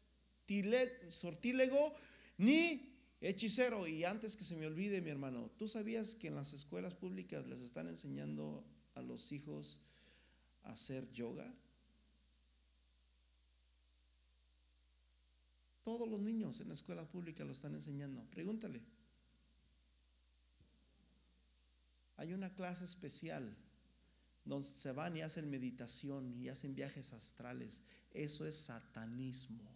ni 2.37 2.97
hechicero. 3.21 3.87
Y 3.87 4.03
antes 4.03 4.37
que 4.37 4.43
se 4.43 4.57
me 4.57 4.67
olvide, 4.67 5.01
mi 5.01 5.11
hermano, 5.11 5.53
¿tú 5.57 5.69
sabías 5.69 6.17
que 6.17 6.27
en 6.27 6.35
las 6.35 6.53
escuelas 6.53 6.95
públicas 6.95 7.47
les 7.47 7.61
están 7.61 7.87
enseñando 7.87 8.65
a 8.97 9.03
los 9.03 9.31
hijos 9.31 9.79
a 10.65 10.73
hacer 10.73 11.13
yoga? 11.13 11.55
Todos 15.85 16.09
los 16.09 16.21
niños 16.21 16.61
en 16.61 16.69
la 16.69 16.75
escuela 16.75 17.05
pública 17.05 17.45
lo 17.45 17.53
están 17.53 17.75
enseñando. 17.75 18.25
Pregúntale. 18.31 18.81
Hay 22.17 22.33
una 22.33 22.55
clase 22.55 22.87
especial 22.87 23.55
donde 24.45 24.67
se 24.67 24.93
van 24.93 25.17
y 25.17 25.21
hacen 25.21 25.51
meditación 25.51 26.41
y 26.41 26.49
hacen 26.49 26.75
viajes 26.75 27.13
astrales. 27.13 27.83
Eso 28.13 28.47
es 28.47 28.57
satanismo. 28.57 29.71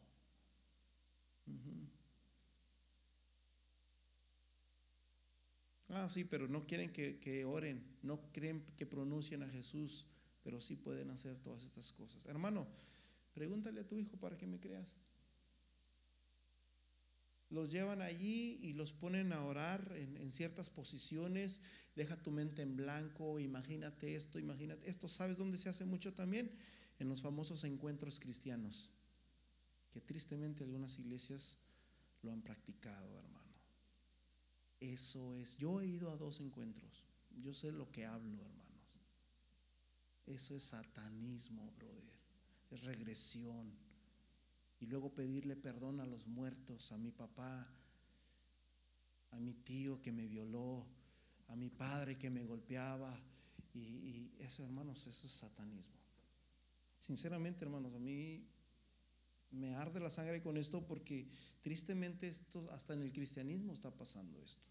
Ah, 5.90 6.08
sí, 6.12 6.24
pero 6.24 6.48
no 6.48 6.66
quieren 6.66 6.92
que, 6.92 7.18
que, 7.18 7.44
oren, 7.44 7.82
no 8.02 8.20
creen 8.32 8.64
que 8.76 8.86
pronuncien 8.86 9.42
a 9.42 9.48
Jesús, 9.48 10.06
pero 10.42 10.60
sí 10.60 10.76
pueden 10.76 11.10
hacer 11.10 11.36
todas 11.38 11.64
estas 11.64 11.92
cosas. 11.92 12.24
Hermano, 12.26 12.66
pregúntale 13.34 13.80
a 13.80 13.86
tu 13.86 13.98
hijo 13.98 14.16
para 14.16 14.36
que 14.36 14.46
me 14.46 14.60
creas 14.60 14.96
los 17.50 17.70
llevan 17.70 18.02
allí 18.02 18.58
y 18.62 18.74
los 18.74 18.92
ponen 18.92 19.32
a 19.32 19.42
orar 19.42 19.92
en, 19.96 20.30
ciertas 20.30 20.68
posiciones, 20.68 21.60
deja 21.96 22.22
tu 22.22 22.30
mente 22.30 22.62
en 22.62 22.76
blanco, 22.76 23.40
imagínate 23.40 24.14
esto, 24.14 24.38
imagínate 24.38 24.88
esto, 24.88 25.08
¿sabes 25.08 25.38
dónde 25.38 25.56
se 25.56 25.68
hace 25.68 25.84
mucho 25.84 26.12
también? 26.12 26.50
En 26.98 27.08
los 27.08 27.22
famosos 27.22 27.64
encuentros 27.64 28.20
cristianos, 28.20 28.90
que 29.90 30.00
tristemente 30.00 30.64
algunas 30.64 30.98
iglesias 30.98 31.58
lo 32.22 32.32
han 32.32 32.42
practicado, 32.42 33.18
hermano. 33.18 33.38
Eso 34.80 35.34
es, 35.34 35.56
yo 35.56 35.80
he 35.80 35.86
ido 35.86 36.10
a 36.10 36.16
dos 36.16 36.40
encuentros, 36.40 37.04
yo 37.42 37.54
sé 37.54 37.72
lo 37.72 37.90
que 37.90 38.04
hablo, 38.04 38.44
hermanos. 38.44 38.98
Eso 40.26 40.54
es 40.54 40.64
satanismo, 40.64 41.72
brother, 41.78 42.12
es 42.70 42.84
regresión 42.84 43.87
y 44.80 44.86
luego 44.86 45.12
pedirle 45.12 45.56
perdón 45.56 46.00
a 46.00 46.06
los 46.06 46.26
muertos, 46.26 46.92
a 46.92 46.98
mi 46.98 47.10
papá, 47.10 47.68
a 49.30 49.40
mi 49.40 49.54
tío 49.54 50.00
que 50.00 50.12
me 50.12 50.26
violó, 50.26 50.86
a 51.48 51.56
mi 51.56 51.70
padre 51.70 52.18
que 52.18 52.30
me 52.30 52.44
golpeaba. 52.44 53.18
Y, 53.74 54.32
eso, 54.38 54.64
hermanos, 54.64 55.06
eso 55.06 55.26
es 55.26 55.32
satanismo. 55.32 55.96
Sinceramente, 56.98 57.64
hermanos, 57.64 57.94
a 57.94 57.98
mí 57.98 58.44
me 59.50 59.74
arde 59.74 60.00
la 60.00 60.10
sangre 60.10 60.42
con 60.42 60.56
esto 60.56 60.86
porque 60.86 61.28
tristemente 61.62 62.28
esto 62.28 62.70
hasta 62.72 62.94
en 62.94 63.02
el 63.02 63.12
cristianismo 63.12 63.72
está 63.72 63.90
pasando 63.90 64.42
esto. 64.42 64.62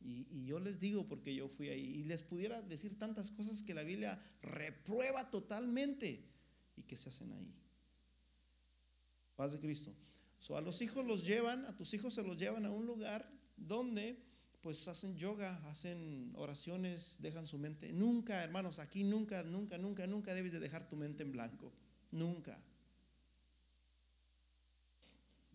Y, 0.00 0.26
y, 0.30 0.46
yo 0.46 0.60
les 0.60 0.80
digo 0.80 1.06
porque 1.06 1.34
yo 1.34 1.48
fui 1.48 1.68
ahí 1.68 1.84
y 1.84 2.04
les 2.04 2.22
pudiera 2.22 2.62
decir 2.62 2.98
tantas 2.98 3.30
cosas 3.30 3.62
que 3.62 3.74
la 3.74 3.82
Biblia 3.82 4.20
reprueba 4.40 5.30
totalmente 5.30 6.24
y 6.76 6.82
que 6.82 6.96
se 6.96 7.10
hacen 7.10 7.32
ahí. 7.32 7.59
Paz 9.40 9.52
de 9.52 9.58
Cristo. 9.58 9.90
So, 10.38 10.54
a 10.58 10.60
los 10.60 10.82
hijos 10.82 11.02
los 11.06 11.24
llevan, 11.24 11.64
a 11.64 11.74
tus 11.74 11.94
hijos 11.94 12.12
se 12.12 12.22
los 12.22 12.36
llevan 12.36 12.66
a 12.66 12.70
un 12.70 12.84
lugar 12.84 13.26
donde 13.56 14.22
pues 14.60 14.86
hacen 14.86 15.16
yoga, 15.16 15.56
hacen 15.70 16.34
oraciones, 16.36 17.16
dejan 17.22 17.46
su 17.46 17.56
mente. 17.56 17.90
Nunca, 17.90 18.44
hermanos, 18.44 18.78
aquí 18.78 19.02
nunca, 19.02 19.42
nunca, 19.42 19.78
nunca, 19.78 20.06
nunca 20.06 20.34
debes 20.34 20.52
de 20.52 20.58
dejar 20.58 20.90
tu 20.90 20.96
mente 20.96 21.22
en 21.22 21.32
blanco. 21.32 21.72
Nunca. 22.10 22.58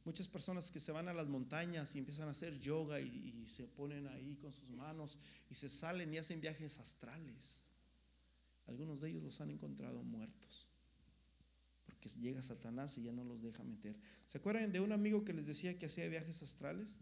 Muchas 0.03 0.27
personas 0.27 0.71
que 0.71 0.79
se 0.79 0.91
van 0.91 1.07
a 1.07 1.13
las 1.13 1.27
montañas 1.27 1.95
y 1.95 1.99
empiezan 1.99 2.27
a 2.27 2.31
hacer 2.31 2.59
yoga 2.59 2.99
y, 2.99 3.43
y, 3.43 3.47
se 3.47 3.67
ponen 3.67 4.07
ahí 4.07 4.35
con 4.41 4.51
sus 4.51 4.71
manos 4.71 5.19
y 5.47 5.53
se 5.53 5.69
salen 5.69 6.11
y 6.11 6.17
hacen 6.17 6.41
viajes 6.41 6.79
astrales. 6.79 7.61
Algunos 8.65 8.99
de 8.99 9.09
ellos 9.11 9.21
los 9.21 9.39
han 9.41 9.51
encontrado 9.51 10.01
muertos 10.01 10.65
llega 12.13 12.41
Satanás 12.41 12.97
y 12.97 13.03
ya 13.03 13.11
no 13.11 13.23
los 13.23 13.41
deja 13.41 13.63
meter. 13.63 13.97
¿Se 14.25 14.37
acuerdan 14.37 14.71
de 14.71 14.79
un 14.79 14.91
amigo 14.91 15.25
que 15.25 15.33
les 15.33 15.47
decía 15.47 15.77
que 15.77 15.87
hacía 15.87 16.07
viajes 16.07 16.41
astrales? 16.41 16.99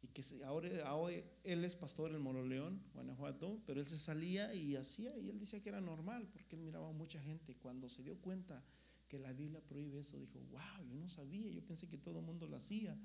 Y 0.00 0.08
que 0.08 0.22
ahora, 0.44 1.10
él 1.42 1.64
es 1.64 1.74
pastor 1.74 2.14
en 2.14 2.22
Moroleón, 2.22 2.80
Guanajuato, 2.94 3.60
pero 3.66 3.80
él 3.80 3.86
se 3.86 3.98
salía 3.98 4.54
y 4.54 4.76
hacía, 4.76 5.18
y 5.18 5.28
él 5.28 5.40
decía 5.40 5.60
que 5.60 5.70
era 5.70 5.80
normal, 5.80 6.28
porque 6.32 6.54
él 6.54 6.62
miraba 6.62 6.88
a 6.88 6.92
mucha 6.92 7.20
gente. 7.20 7.56
Cuando 7.56 7.88
se 7.88 8.04
dio 8.04 8.16
cuenta 8.20 8.62
que 9.08 9.18
la 9.18 9.32
Biblia 9.32 9.60
prohíbe 9.60 9.98
eso, 9.98 10.16
dijo, 10.18 10.38
wow, 10.50 10.86
yo 10.86 10.96
no 10.96 11.08
sabía, 11.08 11.50
yo 11.50 11.64
pensé 11.64 11.88
que 11.88 11.98
todo 11.98 12.20
el 12.20 12.24
mundo 12.24 12.46
lo 12.46 12.56
hacía. 12.56 12.96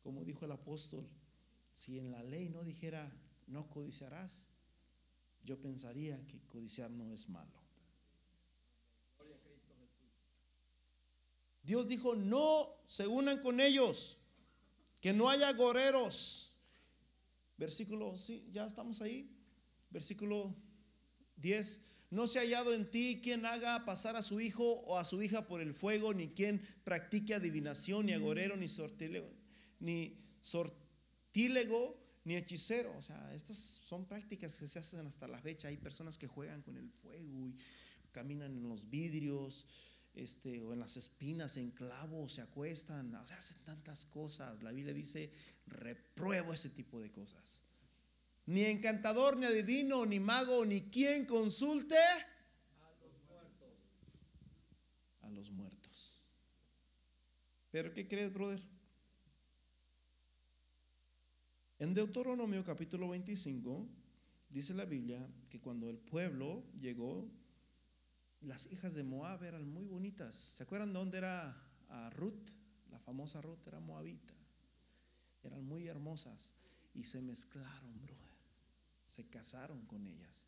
Como 0.00 0.24
dijo 0.24 0.46
el 0.46 0.52
apóstol, 0.52 1.06
si 1.72 1.98
en 1.98 2.10
la 2.10 2.22
ley 2.22 2.48
no 2.48 2.64
dijera, 2.64 3.12
no 3.46 3.68
codiciarás, 3.68 4.46
yo 5.44 5.60
pensaría 5.60 6.24
que 6.26 6.40
codiciar 6.46 6.90
no 6.90 7.12
es 7.12 7.28
malo. 7.28 7.61
Dios 11.62 11.88
dijo, 11.88 12.14
no 12.14 12.68
se 12.86 13.06
unan 13.06 13.40
con 13.40 13.60
ellos, 13.60 14.18
que 15.00 15.12
no 15.12 15.30
haya 15.30 15.52
goreros. 15.52 16.52
Versículo, 17.56 18.18
sí, 18.18 18.48
ya 18.52 18.66
estamos 18.66 19.00
ahí. 19.00 19.30
Versículo 19.90 20.54
10. 21.36 21.86
No 22.10 22.26
se 22.26 22.38
ha 22.38 22.42
hallado 22.42 22.74
en 22.74 22.90
ti 22.90 23.20
quien 23.22 23.46
haga 23.46 23.84
pasar 23.84 24.16
a 24.16 24.22
su 24.22 24.40
hijo 24.40 24.64
o 24.64 24.98
a 24.98 25.04
su 25.04 25.22
hija 25.22 25.46
por 25.46 25.60
el 25.60 25.72
fuego, 25.72 26.12
ni 26.12 26.28
quien 26.28 26.60
practique 26.84 27.34
adivinación, 27.34 28.06
ni 28.06 28.12
agorero, 28.12 28.56
ni 28.56 28.68
sortílego, 28.68 29.30
ni 29.80 30.18
sortílego, 30.40 31.96
ni 32.24 32.36
hechicero. 32.36 32.94
O 32.98 33.02
sea, 33.02 33.34
estas 33.34 33.56
son 33.56 34.04
prácticas 34.04 34.58
que 34.58 34.66
se 34.66 34.78
hacen 34.78 35.06
hasta 35.06 35.26
la 35.26 35.40
fecha. 35.40 35.68
Hay 35.68 35.76
personas 35.76 36.18
que 36.18 36.26
juegan 36.26 36.62
con 36.62 36.76
el 36.76 36.90
fuego 36.90 37.46
y 37.46 37.56
caminan 38.12 38.52
en 38.56 38.68
los 38.68 38.90
vidrios 38.90 39.64
este, 40.14 40.60
o 40.60 40.72
en 40.72 40.80
las 40.80 40.96
espinas, 40.96 41.56
en 41.56 41.70
clavos, 41.70 42.34
se 42.34 42.42
acuestan, 42.42 43.14
o 43.14 43.18
hacen 43.18 43.64
tantas 43.64 44.04
cosas. 44.04 44.62
La 44.62 44.72
Biblia 44.72 44.92
dice, 44.94 45.30
repruebo 45.66 46.52
ese 46.52 46.70
tipo 46.70 47.00
de 47.00 47.10
cosas. 47.10 47.60
Ni 48.46 48.64
encantador, 48.64 49.36
ni 49.36 49.46
adivino, 49.46 50.04
ni 50.04 50.20
mago, 50.20 50.64
ni 50.64 50.82
quien 50.90 51.26
consulte 51.26 51.96
A 51.96 52.90
los 53.00 53.22
muertos. 53.28 53.78
a 55.22 55.30
los 55.30 55.50
muertos. 55.50 56.18
Pero 57.70 57.92
¿qué 57.92 58.06
crees, 58.06 58.32
brother? 58.32 58.60
En 61.78 61.94
Deuteronomio 61.94 62.64
capítulo 62.64 63.08
25 63.08 63.88
dice 64.50 64.74
la 64.74 64.84
Biblia 64.84 65.26
que 65.50 65.60
cuando 65.60 65.88
el 65.88 65.98
pueblo 65.98 66.62
llegó, 66.80 67.28
las 68.42 68.72
hijas 68.72 68.94
de 68.94 69.04
Moab 69.04 69.44
eran 69.44 69.68
muy 69.68 69.86
bonitas. 69.86 70.36
¿Se 70.36 70.62
acuerdan 70.62 70.92
de 70.92 70.98
dónde 70.98 71.18
era 71.18 71.56
a 71.88 72.10
Ruth? 72.10 72.50
La 72.90 72.98
famosa 72.98 73.40
Ruth 73.40 73.66
era 73.66 73.80
moabita. 73.80 74.34
Eran 75.42 75.64
muy 75.64 75.88
hermosas 75.88 76.52
y 76.94 77.04
se 77.04 77.20
mezclaron, 77.20 78.00
brother. 78.00 78.22
Se 79.06 79.28
casaron 79.28 79.84
con 79.86 80.06
ellas. 80.06 80.46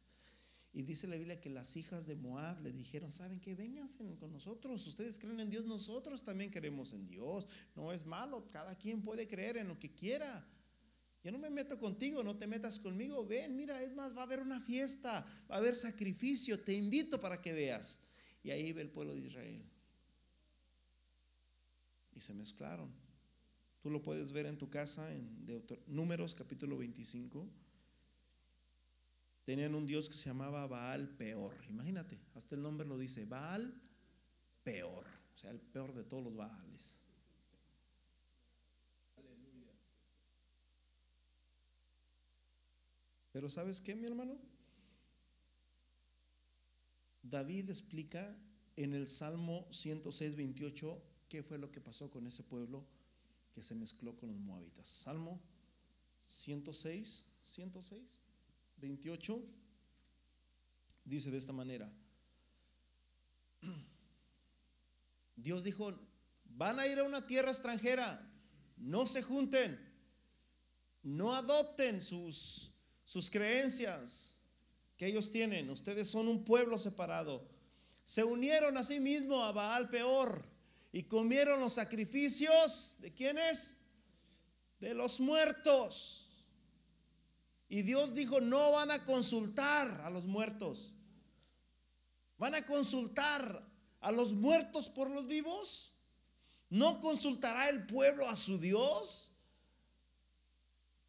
Y 0.72 0.82
dice 0.82 1.06
la 1.06 1.16
Biblia 1.16 1.40
que 1.40 1.50
las 1.50 1.76
hijas 1.76 2.06
de 2.06 2.16
Moab 2.16 2.60
le 2.60 2.72
dijeron, 2.72 3.12
¿saben 3.12 3.40
qué? 3.40 3.54
Vénganse 3.54 3.98
con 4.18 4.32
nosotros. 4.32 4.84
Ustedes 4.88 5.18
creen 5.18 5.38
en 5.38 5.50
Dios, 5.50 5.66
nosotros 5.66 6.24
también 6.24 6.50
creemos 6.50 6.92
en 6.92 7.06
Dios. 7.06 7.46
No 7.76 7.92
es 7.92 8.04
malo, 8.04 8.50
cada 8.50 8.74
quien 8.76 9.00
puede 9.00 9.28
creer 9.28 9.56
en 9.56 9.68
lo 9.68 9.78
que 9.78 9.94
quiera. 9.94 10.44
Yo 11.24 11.32
no 11.32 11.38
me 11.38 11.48
meto 11.48 11.78
contigo, 11.78 12.22
no 12.22 12.36
te 12.36 12.46
metas 12.46 12.78
conmigo. 12.78 13.26
Ven, 13.26 13.56
mira, 13.56 13.82
es 13.82 13.94
más, 13.94 14.14
va 14.14 14.20
a 14.20 14.24
haber 14.24 14.40
una 14.40 14.60
fiesta, 14.60 15.26
va 15.50 15.54
a 15.54 15.58
haber 15.58 15.74
sacrificio, 15.74 16.60
te 16.60 16.74
invito 16.74 17.18
para 17.18 17.40
que 17.40 17.54
veas. 17.54 18.06
Y 18.42 18.50
ahí 18.50 18.74
ve 18.74 18.82
el 18.82 18.90
pueblo 18.90 19.14
de 19.14 19.22
Israel. 19.22 19.64
Y 22.14 22.20
se 22.20 22.34
mezclaron. 22.34 22.90
Tú 23.80 23.88
lo 23.88 24.02
puedes 24.02 24.32
ver 24.32 24.44
en 24.44 24.58
tu 24.58 24.68
casa 24.68 25.10
en 25.14 25.46
Números 25.86 26.34
capítulo 26.34 26.76
25. 26.76 27.48
Tenían 29.46 29.74
un 29.74 29.86
dios 29.86 30.10
que 30.10 30.16
se 30.16 30.26
llamaba 30.26 30.66
Baal 30.66 31.08
Peor. 31.16 31.54
Imagínate, 31.70 32.20
hasta 32.34 32.54
el 32.54 32.60
nombre 32.60 32.86
lo 32.86 32.98
dice, 32.98 33.24
Baal 33.24 33.80
Peor. 34.62 35.06
O 35.34 35.38
sea, 35.38 35.50
el 35.50 35.60
peor 35.60 35.94
de 35.94 36.04
todos 36.04 36.22
los 36.22 36.36
Baales. 36.36 37.03
Pero 43.34 43.50
¿sabes 43.50 43.80
qué, 43.80 43.96
mi 43.96 44.06
hermano? 44.06 44.38
David 47.20 47.68
explica 47.68 48.38
en 48.76 48.94
el 48.94 49.08
Salmo 49.08 49.66
106, 49.72 50.36
28 50.36 51.02
qué 51.28 51.42
fue 51.42 51.58
lo 51.58 51.72
que 51.72 51.80
pasó 51.80 52.12
con 52.12 52.28
ese 52.28 52.44
pueblo 52.44 52.86
que 53.52 53.60
se 53.60 53.74
mezcló 53.74 54.16
con 54.16 54.28
los 54.28 54.38
moabitas. 54.38 54.88
Salmo 54.88 55.42
106, 56.28 57.26
106, 57.44 58.02
28 58.76 59.44
dice 61.04 61.32
de 61.32 61.38
esta 61.38 61.52
manera. 61.52 61.92
Dios 65.34 65.64
dijo, 65.64 65.92
van 66.44 66.78
a 66.78 66.86
ir 66.86 67.00
a 67.00 67.04
una 67.04 67.26
tierra 67.26 67.50
extranjera, 67.50 68.32
no 68.76 69.06
se 69.06 69.24
junten, 69.24 69.76
no 71.02 71.34
adopten 71.34 72.00
sus, 72.00 72.73
sus 73.04 73.30
creencias 73.30 74.36
que 74.96 75.06
ellos 75.06 75.30
tienen. 75.30 75.70
Ustedes 75.70 76.08
son 76.08 76.28
un 76.28 76.44
pueblo 76.44 76.78
separado. 76.78 77.46
Se 78.04 78.24
unieron 78.24 78.76
a 78.76 78.84
sí 78.84 79.00
mismo 79.00 79.42
a 79.42 79.52
Baal 79.52 79.88
Peor 79.88 80.44
y 80.92 81.04
comieron 81.04 81.60
los 81.60 81.72
sacrificios 81.72 82.96
de 83.00 83.12
quiénes? 83.12 83.80
De 84.80 84.94
los 84.94 85.20
muertos. 85.20 86.28
Y 87.68 87.82
Dios 87.82 88.14
dijo, 88.14 88.40
no 88.40 88.72
van 88.72 88.90
a 88.90 89.04
consultar 89.04 90.02
a 90.02 90.10
los 90.10 90.24
muertos. 90.24 90.92
Van 92.38 92.54
a 92.54 92.64
consultar 92.66 93.66
a 94.00 94.12
los 94.12 94.32
muertos 94.32 94.88
por 94.88 95.10
los 95.10 95.26
vivos. 95.26 95.96
¿No 96.68 97.00
consultará 97.00 97.68
el 97.68 97.86
pueblo 97.86 98.28
a 98.28 98.36
su 98.36 98.58
Dios? 98.58 99.33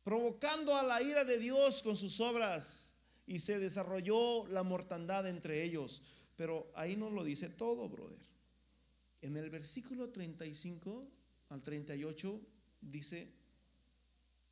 Provocando 0.06 0.78
a 0.78 0.84
la 0.84 1.02
ira 1.02 1.26
de 1.26 1.40
Dios 1.40 1.82
con 1.82 1.98
sus 1.98 2.22
obras. 2.22 2.94
Y 3.28 3.40
se 3.40 3.58
desarrolló 3.60 4.48
la 4.48 4.62
mortandad 4.62 5.28
entre 5.28 5.64
ellos. 5.64 6.04
Pero 6.38 6.72
ahí 6.76 6.96
no 6.96 7.10
lo 7.10 7.24
dice 7.24 7.50
todo, 7.50 7.90
brother. 7.90 8.24
En 9.22 9.36
el 9.36 9.50
versículo 9.50 10.10
35 10.10 11.08
al 11.50 11.64
38 11.64 12.40
dice 12.82 13.34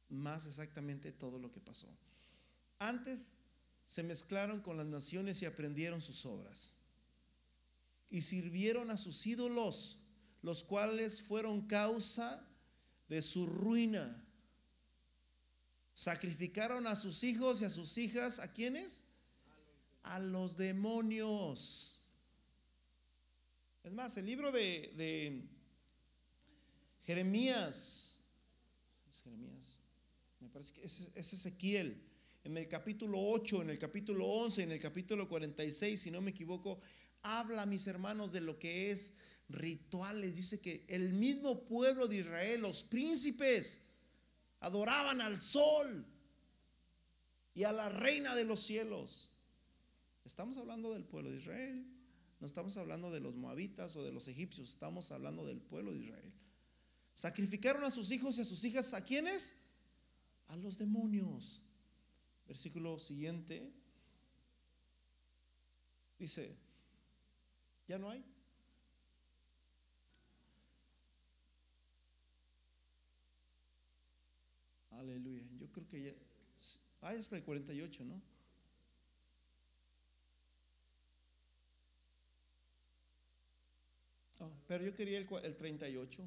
más 0.09 0.47
exactamente 0.47 1.11
todo 1.11 1.37
lo 1.37 1.51
que 1.51 1.59
pasó. 1.59 1.87
Antes 2.79 3.33
se 3.85 4.01
mezclaron 4.01 4.61
con 4.61 4.77
las 4.77 4.87
naciones 4.87 5.41
y 5.41 5.45
aprendieron 5.45 6.01
sus 6.01 6.25
obras. 6.25 6.73
Y 8.09 8.21
sirvieron 8.21 8.89
a 8.89 8.97
sus 8.97 9.25
ídolos, 9.27 9.99
los 10.41 10.63
cuales 10.63 11.21
fueron 11.21 11.67
causa 11.67 12.43
de 13.07 13.21
su 13.21 13.45
ruina. 13.45 14.23
Sacrificaron 15.93 16.87
a 16.87 16.95
sus 16.95 17.23
hijos 17.23 17.61
y 17.61 17.65
a 17.65 17.69
sus 17.69 17.97
hijas, 17.97 18.39
¿a 18.39 18.51
quiénes? 18.51 19.05
A 20.01 20.19
los 20.19 20.57
demonios. 20.57 22.01
Es 23.83 23.91
más, 23.91 24.17
el 24.17 24.25
libro 24.25 24.51
de, 24.51 25.43
Jeremías, 27.05 28.19
es 29.11 29.21
Jeremías, 29.21 29.79
me 30.39 30.47
parece 30.47 30.73
que 30.73 30.85
es, 30.85 31.11
es 31.15 31.33
Ezequiel, 31.33 32.01
en 32.43 32.57
el 32.57 32.67
capítulo 32.67 33.19
8, 33.19 33.61
en 33.61 33.69
el 33.69 33.79
capítulo 33.79 34.25
11, 34.25 34.63
en 34.63 34.71
el 34.71 34.79
capítulo 34.79 35.29
46, 35.29 36.01
si 36.01 36.11
no 36.11 36.21
me 36.21 36.31
equivoco, 36.31 36.79
habla, 37.21 37.65
mis 37.65 37.87
hermanos, 37.87 38.33
de 38.33 38.41
lo 38.41 38.59
que 38.59 38.91
es 38.91 39.15
rituales. 39.49 40.35
Dice 40.35 40.59
que 40.59 40.85
el 40.87 41.13
mismo 41.13 41.65
pueblo 41.65 42.07
de 42.07 42.17
Israel, 42.17 42.61
los 42.61 42.83
príncipes, 42.83 43.82
adoraban 44.63 45.19
al 45.19 45.41
sol 45.41 46.05
y 47.53 47.65
a 47.65 47.73
la 47.73 47.89
reina 47.89 48.33
de 48.33 48.45
los 48.45 48.63
cielos. 48.63 49.29
Estamos 50.23 50.57
hablando 50.57 50.93
del 50.93 51.03
pueblo 51.03 51.31
de 51.31 51.37
Israel. 51.37 51.85
No 52.39 52.47
estamos 52.47 52.77
hablando 52.77 53.11
de 53.11 53.19
los 53.19 53.35
moabitas 53.35 53.95
o 53.97 54.03
de 54.03 54.11
los 54.11 54.27
egipcios, 54.27 54.69
estamos 54.69 55.11
hablando 55.11 55.45
del 55.45 55.61
pueblo 55.61 55.93
de 55.93 55.99
Israel. 55.99 56.33
Sacrificaron 57.13 57.83
a 57.83 57.91
sus 57.91 58.09
hijos 58.11 58.37
y 58.37 58.41
a 58.41 58.45
sus 58.45 58.63
hijas, 58.63 58.93
¿a 58.93 59.03
quiénes? 59.03 59.65
A 60.47 60.55
los 60.55 60.77
demonios. 60.77 61.61
Versículo 62.47 62.99
siguiente. 62.99 63.71
Dice, 66.17 66.57
¿ya 67.87 67.97
no 67.97 68.09
hay? 68.09 68.23
Aleluya. 74.97 75.43
Yo 75.59 75.71
creo 75.71 75.87
que 75.87 76.03
ya... 76.03 76.13
Hay 77.01 77.17
hasta 77.17 77.35
el 77.35 77.43
48, 77.43 78.05
¿no? 78.05 78.21
Ah, 84.39 84.49
pero 84.67 84.85
yo 84.85 84.95
quería 84.95 85.17
el, 85.17 85.27
el 85.43 85.55
38. 85.55 86.23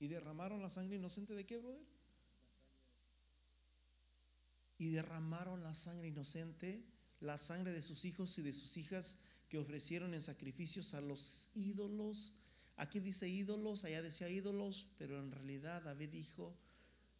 ¿Y 0.00 0.08
derramaron 0.08 0.62
la 0.62 0.70
sangre 0.70 0.96
inocente 0.96 1.34
de 1.34 1.44
qué, 1.44 1.58
brother? 1.58 1.84
Y 4.78 4.90
derramaron 4.90 5.62
la 5.62 5.74
sangre 5.74 6.08
inocente, 6.08 6.84
la 7.20 7.36
sangre 7.36 7.72
de 7.72 7.82
sus 7.82 8.04
hijos 8.04 8.38
y 8.38 8.42
de 8.42 8.52
sus 8.52 8.76
hijas 8.76 9.18
que 9.48 9.58
ofrecieron 9.58 10.14
en 10.14 10.22
sacrificios 10.22 10.94
a 10.94 11.00
los 11.00 11.50
ídolos. 11.54 12.37
Aquí 12.78 13.00
dice 13.00 13.28
ídolos, 13.28 13.84
allá 13.84 14.02
decía 14.02 14.30
ídolos, 14.30 14.86
pero 14.98 15.18
en 15.18 15.32
realidad 15.32 15.82
David 15.82 16.10
dijo 16.10 16.56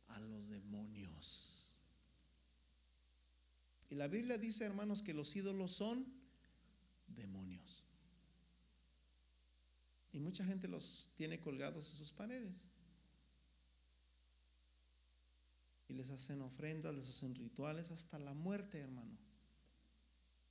a 0.07 0.21
los 0.21 0.49
demonios. 0.49 1.75
Y 3.91 3.97
la 3.97 4.07
Biblia 4.07 4.39
dice, 4.39 4.65
hermanos, 4.65 5.03
que 5.03 5.13
los 5.13 5.35
ídolos 5.35 5.73
son 5.73 6.07
demonios. 7.09 7.83
Y 10.13 10.21
mucha 10.21 10.45
gente 10.45 10.69
los 10.69 11.11
tiene 11.17 11.41
colgados 11.41 11.91
en 11.91 11.97
sus 11.97 12.13
paredes. 12.13 12.69
Y 15.89 15.95
les 15.95 16.09
hacen 16.11 16.41
ofrendas, 16.41 16.95
les 16.95 17.09
hacen 17.09 17.35
rituales 17.35 17.91
hasta 17.91 18.21
la 18.21 18.33
muerte, 18.33 18.79
hermano. 18.79 19.19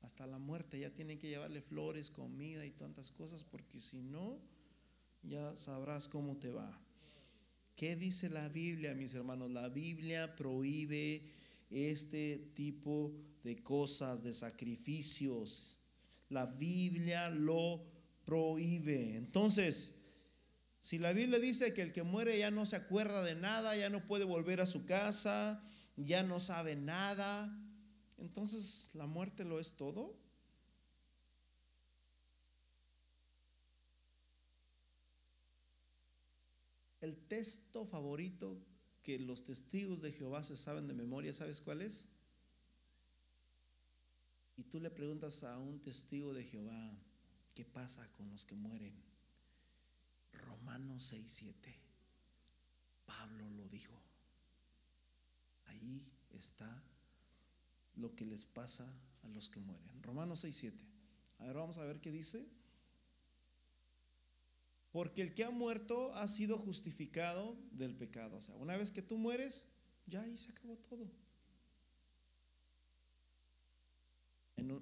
Hasta 0.02 0.28
la 0.28 0.38
muerte 0.38 0.82
ya 0.82 0.94
tienen 0.94 1.18
que 1.18 1.30
llevarle 1.30 1.62
flores, 1.62 2.12
comida 2.12 2.66
y 2.66 2.72
tantas 2.72 3.10
cosas, 3.10 3.46
porque 3.46 3.80
si 3.80 4.02
no, 4.02 4.42
ya 5.24 5.56
sabrás 5.58 6.08
cómo 6.08 6.38
te 6.38 6.52
va. 6.52 6.80
¿Qué 7.76 7.96
dice 7.96 8.30
la 8.30 8.50
Biblia, 8.50 8.96
mis 8.96 9.14
hermanos? 9.14 9.52
La 9.52 9.70
Biblia 9.70 10.36
prohíbe 10.36 11.32
este 11.70 12.52
tipo 12.56 13.14
de 13.44 13.62
cosas, 13.62 14.24
de 14.24 14.34
sacrificios. 14.34 15.80
La 16.30 16.46
Biblia 16.46 17.30
lo 17.30 17.86
prohíbe. 18.26 19.16
Entonces, 19.16 19.96
si 20.82 20.98
la 20.98 21.14
Biblia 21.14 21.40
dice 21.40 21.74
que 21.74 21.82
el 21.82 21.94
que 21.94 22.04
muere 22.04 22.38
ya 22.38 22.50
no 22.50 22.66
se 22.66 22.76
acuerda 22.76 23.24
de 23.24 23.36
nada, 23.36 23.76
ya 23.76 23.90
no 23.90 24.08
puede 24.08 24.26
volver 24.26 24.62
a 24.62 24.66
su 24.66 24.86
casa, 24.86 25.64
ya 25.98 26.24
no 26.24 26.40
sabe 26.40 26.76
nada, 26.76 27.54
entonces 28.18 28.90
la 28.94 29.06
muerte 29.06 29.46
lo 29.46 29.60
es 29.60 29.74
todo. 29.74 30.16
El 37.02 37.16
texto 37.28 37.86
favorito 37.86 38.58
que 39.04 39.20
los 39.20 39.44
testigos 39.44 40.02
de 40.02 40.12
Jehová 40.12 40.44
se 40.44 40.58
saben 40.58 40.88
de 40.88 40.94
memoria, 40.94 41.34
¿sabes 41.34 41.62
cuál 41.62 41.82
es? 41.82 42.10
Y 44.58 44.64
tú 44.64 44.80
le 44.80 44.90
preguntas 44.90 45.44
a 45.44 45.58
un 45.60 45.80
testigo 45.80 46.34
de 46.34 46.44
Jehová, 46.44 46.98
¿qué 47.54 47.64
pasa 47.64 48.12
con 48.14 48.30
los 48.32 48.44
que 48.44 48.56
mueren? 48.56 48.94
Romanos 50.34 51.04
6, 51.04 51.24
7. 51.28 51.76
Pablo 53.06 53.50
lo 53.52 53.70
dijo. 53.70 53.94
Ahí 55.66 56.12
está 56.32 56.84
lo 57.96 58.16
que 58.16 58.26
les 58.26 58.46
pasa 58.46 58.92
a 59.24 59.28
los 59.30 59.48
que 59.48 59.60
mueren. 59.60 60.02
Romanos 60.02 60.42
6, 60.42 60.56
7. 60.56 60.86
A 61.40 61.46
ver, 61.46 61.56
vamos 61.56 61.78
a 61.78 61.84
ver 61.84 62.02
qué 62.02 62.12
dice. 62.12 62.48
Porque 64.98 65.22
el 65.22 65.36
que 65.36 65.44
ha 65.44 65.52
muerto 65.52 66.12
ha 66.16 66.28
sido 66.28 66.58
justificado 66.58 67.56
del 67.70 67.94
pecado. 67.94 68.38
O 68.38 68.42
sea, 68.42 68.56
una 68.56 68.76
vez 68.78 68.90
que 68.90 69.04
tú 69.04 69.16
mueres, 69.16 69.68
ya 70.08 70.24
ahí 70.24 70.36
se 70.40 70.50
acabó 70.50 70.76
todo. 70.90 71.08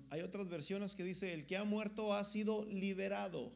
hay 0.10 0.22
otras 0.22 0.48
versiones 0.48 0.96
que 0.96 1.04
dice, 1.04 1.34
el 1.34 1.46
que 1.46 1.58
ha 1.58 1.66
muerto 1.66 2.14
ha 2.14 2.24
sido 2.24 2.64
liberado. 2.64 3.52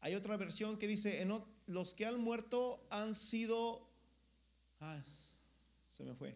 Hay 0.00 0.14
otra 0.14 0.38
versión 0.38 0.78
que 0.78 0.88
dice, 0.88 1.22
los 1.66 1.92
que 1.92 2.06
han 2.06 2.18
muerto 2.18 2.82
han 2.88 3.14
sido... 3.14 3.90
Ah, 4.80 5.04
se 5.90 6.02
me 6.02 6.14
fue. 6.14 6.34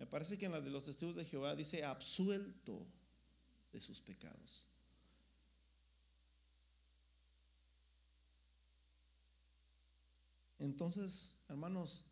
Me 0.00 0.06
parece 0.06 0.36
que 0.36 0.46
en 0.46 0.52
la 0.52 0.60
de 0.60 0.70
los 0.70 0.82
testigos 0.82 1.14
de 1.14 1.24
Jehová 1.24 1.54
dice 1.54 1.84
absuelto 1.84 2.84
de 3.74 3.80
sus 3.80 4.00
pecados. 4.00 4.64
Entonces, 10.60 11.42
hermanos, 11.48 12.06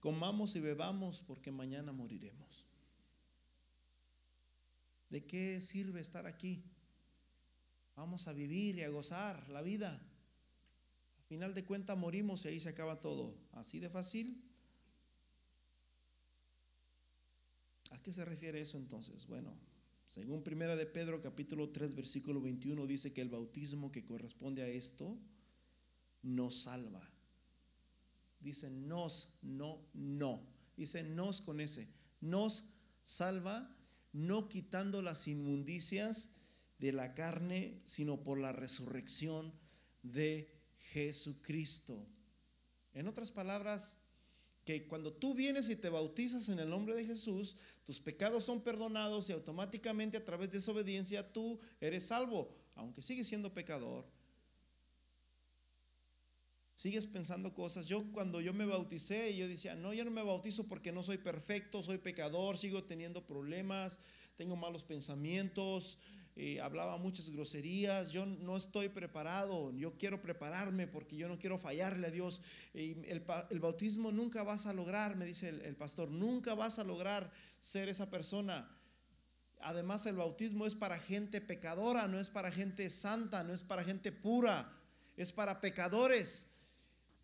comamos 0.00 0.56
y 0.56 0.60
bebamos 0.60 1.20
porque 1.20 1.52
mañana 1.52 1.92
moriremos. 1.92 2.64
¿De 5.10 5.26
qué 5.26 5.60
sirve 5.60 6.00
estar 6.00 6.26
aquí? 6.26 6.64
Vamos 7.94 8.26
a 8.26 8.32
vivir 8.32 8.76
y 8.76 8.82
a 8.82 8.88
gozar 8.88 9.48
la 9.50 9.60
vida. 9.60 10.00
Al 11.18 11.24
final 11.26 11.54
de 11.54 11.66
cuentas 11.66 11.96
morimos 11.96 12.44
y 12.44 12.48
ahí 12.48 12.58
se 12.58 12.70
acaba 12.70 13.00
todo. 13.00 13.36
Así 13.52 13.80
de 13.80 13.90
fácil. 13.90 14.42
¿A 17.90 18.02
qué 18.02 18.12
se 18.14 18.24
refiere 18.24 18.62
eso 18.62 18.78
entonces? 18.78 19.26
Bueno, 19.26 19.54
según 20.08 20.42
Primera 20.42 20.76
de 20.76 20.86
Pedro 20.86 21.20
capítulo 21.20 21.70
3 21.70 21.94
versículo 21.94 22.40
21 22.40 22.86
dice 22.86 23.12
que 23.12 23.20
el 23.20 23.28
bautismo 23.28 23.90
que 23.90 24.04
corresponde 24.04 24.62
a 24.62 24.68
esto 24.68 25.18
nos 26.22 26.62
salva. 26.62 27.08
Dice 28.40 28.70
nos, 28.70 29.38
no, 29.42 29.88
no. 29.94 30.46
Dice 30.76 31.02
nos 31.02 31.40
con 31.40 31.60
ese. 31.60 31.88
Nos 32.20 32.70
salva 33.02 33.74
no 34.12 34.48
quitando 34.48 35.02
las 35.02 35.26
inmundicias 35.28 36.36
de 36.78 36.92
la 36.92 37.14
carne, 37.14 37.80
sino 37.84 38.22
por 38.22 38.38
la 38.38 38.52
resurrección 38.52 39.52
de 40.02 40.48
Jesucristo. 40.92 42.06
En 42.92 43.08
otras 43.08 43.30
palabras, 43.30 43.98
que 44.64 44.86
cuando 44.86 45.12
tú 45.12 45.34
vienes 45.34 45.68
y 45.68 45.76
te 45.76 45.88
bautizas 45.88 46.48
en 46.48 46.58
el 46.58 46.70
nombre 46.70 46.94
de 46.94 47.04
Jesús, 47.04 47.56
tus 47.84 48.00
pecados 48.00 48.44
son 48.44 48.62
perdonados 48.62 49.28
y 49.28 49.32
automáticamente 49.32 50.16
a 50.16 50.24
través 50.24 50.50
de 50.50 50.58
esa 50.58 50.72
obediencia 50.72 51.32
tú 51.32 51.60
eres 51.80 52.06
salvo, 52.06 52.54
aunque 52.74 53.02
sigues 53.02 53.26
siendo 53.26 53.52
pecador. 53.52 54.06
Sigues 56.74 57.06
pensando 57.06 57.54
cosas. 57.54 57.86
Yo 57.86 58.10
cuando 58.12 58.40
yo 58.40 58.52
me 58.52 58.66
bauticé, 58.66 59.36
yo 59.36 59.46
decía, 59.46 59.74
no, 59.74 59.94
yo 59.94 60.04
no 60.04 60.10
me 60.10 60.22
bautizo 60.22 60.66
porque 60.66 60.92
no 60.92 61.02
soy 61.02 61.18
perfecto, 61.18 61.82
soy 61.82 61.98
pecador, 61.98 62.58
sigo 62.58 62.84
teniendo 62.84 63.24
problemas, 63.24 64.00
tengo 64.36 64.56
malos 64.56 64.82
pensamientos, 64.82 65.98
eh, 66.36 66.60
hablaba 66.60 66.98
muchas 66.98 67.30
groserías, 67.30 68.10
yo 68.10 68.26
no 68.26 68.56
estoy 68.56 68.88
preparado, 68.88 69.70
yo 69.76 69.96
quiero 69.96 70.20
prepararme 70.20 70.88
porque 70.88 71.14
yo 71.16 71.28
no 71.28 71.38
quiero 71.38 71.58
fallarle 71.58 72.08
a 72.08 72.10
Dios. 72.10 72.40
el, 72.72 73.60
bautismo 73.60 74.10
nunca 74.10 74.42
vas 74.42 74.66
a 74.66 74.72
lograr, 74.72 75.16
me 75.16 75.26
dice 75.26 75.50
el, 75.50 75.76
pastor, 75.76 76.10
nunca 76.10 76.54
vas 76.54 76.80
a 76.80 76.84
lograr 76.84 77.32
ser 77.64 77.88
esa 77.88 78.10
persona. 78.10 78.68
Además 79.60 80.04
el 80.04 80.16
bautismo 80.16 80.66
es 80.66 80.74
para 80.74 80.98
gente 80.98 81.40
pecadora, 81.40 82.06
no 82.06 82.20
es 82.20 82.28
para 82.28 82.52
gente 82.52 82.90
santa, 82.90 83.42
no 83.42 83.54
es 83.54 83.62
para 83.62 83.82
gente 83.82 84.12
pura, 84.12 84.70
es 85.16 85.32
para 85.32 85.62
pecadores. 85.62 86.50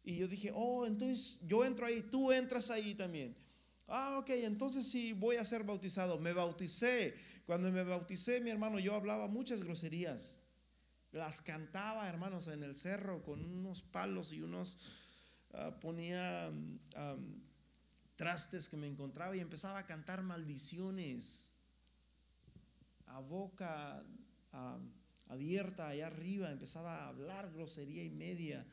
Y 0.02 0.16
yo 0.16 0.28
dije, 0.28 0.50
oh, 0.54 0.86
entonces 0.86 1.46
yo 1.46 1.62
entro 1.62 1.84
ahí, 1.84 2.00
tú 2.00 2.32
entras 2.32 2.70
ahí 2.70 2.94
también. 2.94 3.36
Ah, 3.86 4.16
ok, 4.18 4.30
entonces 4.30 4.88
sí 4.88 5.12
voy 5.12 5.36
a 5.36 5.44
ser 5.44 5.62
bautizado. 5.62 6.18
Me 6.18 6.32
bauticé 6.32 7.14
cuando 7.44 7.70
me 7.70 7.84
bauticé, 7.84 8.40
mi 8.40 8.48
hermano, 8.48 8.78
yo 8.78 8.94
hablaba 8.94 9.26
muchas 9.26 9.62
groserías. 9.62 10.38
Las 11.12 11.42
cantaba, 11.42 12.08
hermanos, 12.08 12.48
en 12.48 12.62
el 12.62 12.74
cerro 12.74 13.22
con 13.22 13.44
unos 13.44 13.82
palos 13.82 14.32
y 14.32 14.40
unos... 14.40 14.78
Ah, 15.52 15.76
ponía 15.80 16.50
trastes 18.20 18.68
que 18.68 18.76
me 18.76 18.86
encontraba 18.86 19.34
y 19.34 19.40
empezaba 19.40 19.78
a 19.78 19.86
cantar 19.86 20.22
maldiciones 20.22 21.54
a 23.06 23.18
boca 23.18 24.04
abierta 25.28 25.88
allá 25.88 26.08
arriba, 26.08 26.50
empezaba 26.50 26.96
a 26.96 27.08
hablar 27.08 27.50
grosería 27.50 28.04
y 28.04 28.10
media. 28.10 28.66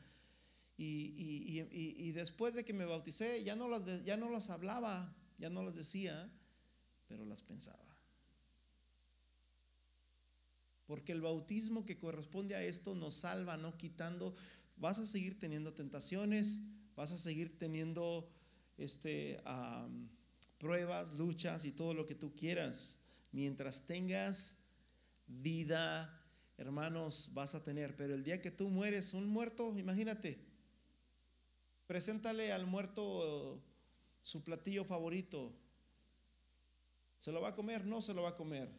Y, 0.76 2.12
después 2.12 2.56
de 2.56 2.66
que 2.66 2.74
me 2.74 2.84
bauticé, 2.84 3.42
ya 3.42 3.56
no, 3.56 3.70
las 3.70 4.04
ya 4.04 4.18
no 4.18 4.28
las 4.28 4.50
hablaba, 4.50 5.16
ya 5.38 5.48
no 5.48 5.62
las 5.62 5.74
decía, 5.74 6.30
pero 7.06 7.24
las 7.24 7.40
pensaba. 7.40 7.96
Porque 10.84 11.12
el 11.12 11.22
bautismo 11.22 11.86
que 11.86 11.96
corresponde 11.96 12.54
a 12.54 12.62
esto 12.62 12.94
nos 12.94 13.14
salva, 13.14 13.56
no 13.56 13.78
quitando. 13.78 14.36
Vas 14.76 14.98
a 14.98 15.06
seguir 15.06 15.40
teniendo 15.40 15.72
tentaciones, 15.72 16.60
vas 16.94 17.12
a 17.12 17.16
seguir 17.16 17.58
teniendo 17.58 18.30
este, 18.78 19.42
pruebas, 20.58 21.12
luchas 21.18 21.64
y 21.64 21.72
todo 21.72 21.92
lo 21.92 22.06
que 22.06 22.14
tú 22.14 22.34
quieras. 22.34 23.02
Mientras 23.32 23.86
tengas 23.86 24.64
vida, 25.26 26.18
hermanos, 26.56 27.30
vas 27.34 27.54
a 27.54 27.62
tener. 27.62 27.96
Pero 27.96 28.14
el 28.14 28.24
día 28.24 28.40
que 28.40 28.50
tú 28.50 28.68
mueres, 28.68 29.12
un 29.12 29.26
muerto, 29.26 29.76
imagínate, 29.76 30.38
preséntale 31.86 32.52
al 32.52 32.66
muerto 32.66 33.62
su 34.22 34.44
platillo 34.44 34.84
favorito. 34.84 35.52
¿Se 37.18 37.32
lo 37.32 37.40
va 37.40 37.48
a 37.48 37.54
comer? 37.54 37.84
No 37.84 38.00
se 38.00 38.14
lo 38.14 38.22
va 38.22 38.30
a 38.30 38.36
comer. 38.36 38.70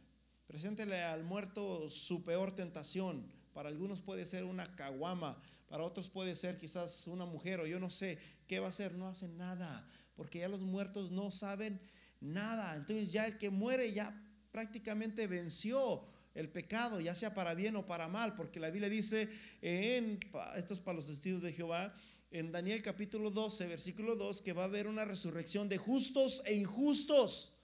Preséntele 0.48 1.04
al 1.04 1.24
muerto 1.24 1.90
su 1.90 2.24
peor 2.24 2.56
tentación. 2.56 3.32
Para 3.54 3.70
algunos 3.70 4.00
puede 4.00 4.26
ser 4.26 4.46
una 4.46 4.76
caguama, 4.76 5.42
para 5.68 5.84
otros 5.84 6.10
puede 6.10 6.36
ser 6.36 6.58
quizás 6.58 7.08
una 7.08 7.26
mujer 7.26 7.60
o 7.60 7.68
yo 7.68 7.80
no 7.80 7.90
sé 7.90 8.18
¿qué 8.50 8.60
va 8.60 8.66
a 8.66 8.70
hacer? 8.70 8.96
No 8.96 9.08
hace 9.08 9.28
nada, 9.30 9.88
porque 10.16 10.40
ya 10.40 10.50
los 10.50 10.62
muertos 10.62 11.12
no 11.12 11.30
saben 11.30 11.80
nada. 12.20 12.76
Entonces 12.76 13.12
ya 13.12 13.28
el 13.28 13.38
que 13.38 13.52
muere 13.52 13.94
ya 13.94 14.12
prácticamente 14.52 15.28
venció 15.28 16.04
el 16.34 16.50
pecado, 16.50 17.00
ya 17.00 17.14
sea 17.14 17.36
para 17.36 17.54
bien 17.54 17.76
o 17.76 17.86
para 17.86 18.08
mal, 18.08 18.36
porque 18.36 18.60
la 18.60 18.72
Biblia 18.72 18.90
dice, 18.90 19.30
en, 19.62 20.20
esto 20.56 20.74
es 20.74 20.80
para 20.80 20.98
los 20.98 21.06
testigos 21.06 21.44
de 21.44 21.54
Jehová, 21.54 21.96
en 22.32 22.52
Daniel 22.52 22.82
capítulo 22.82 23.30
12, 23.30 23.68
versículo 23.68 24.16
2, 24.16 24.42
que 24.42 24.54
va 24.54 24.64
a 24.64 24.66
haber 24.66 24.88
una 24.88 25.06
resurrección 25.06 25.70
de 25.70 25.78
justos 25.78 26.42
e 26.46 26.56
injustos. 26.56 27.56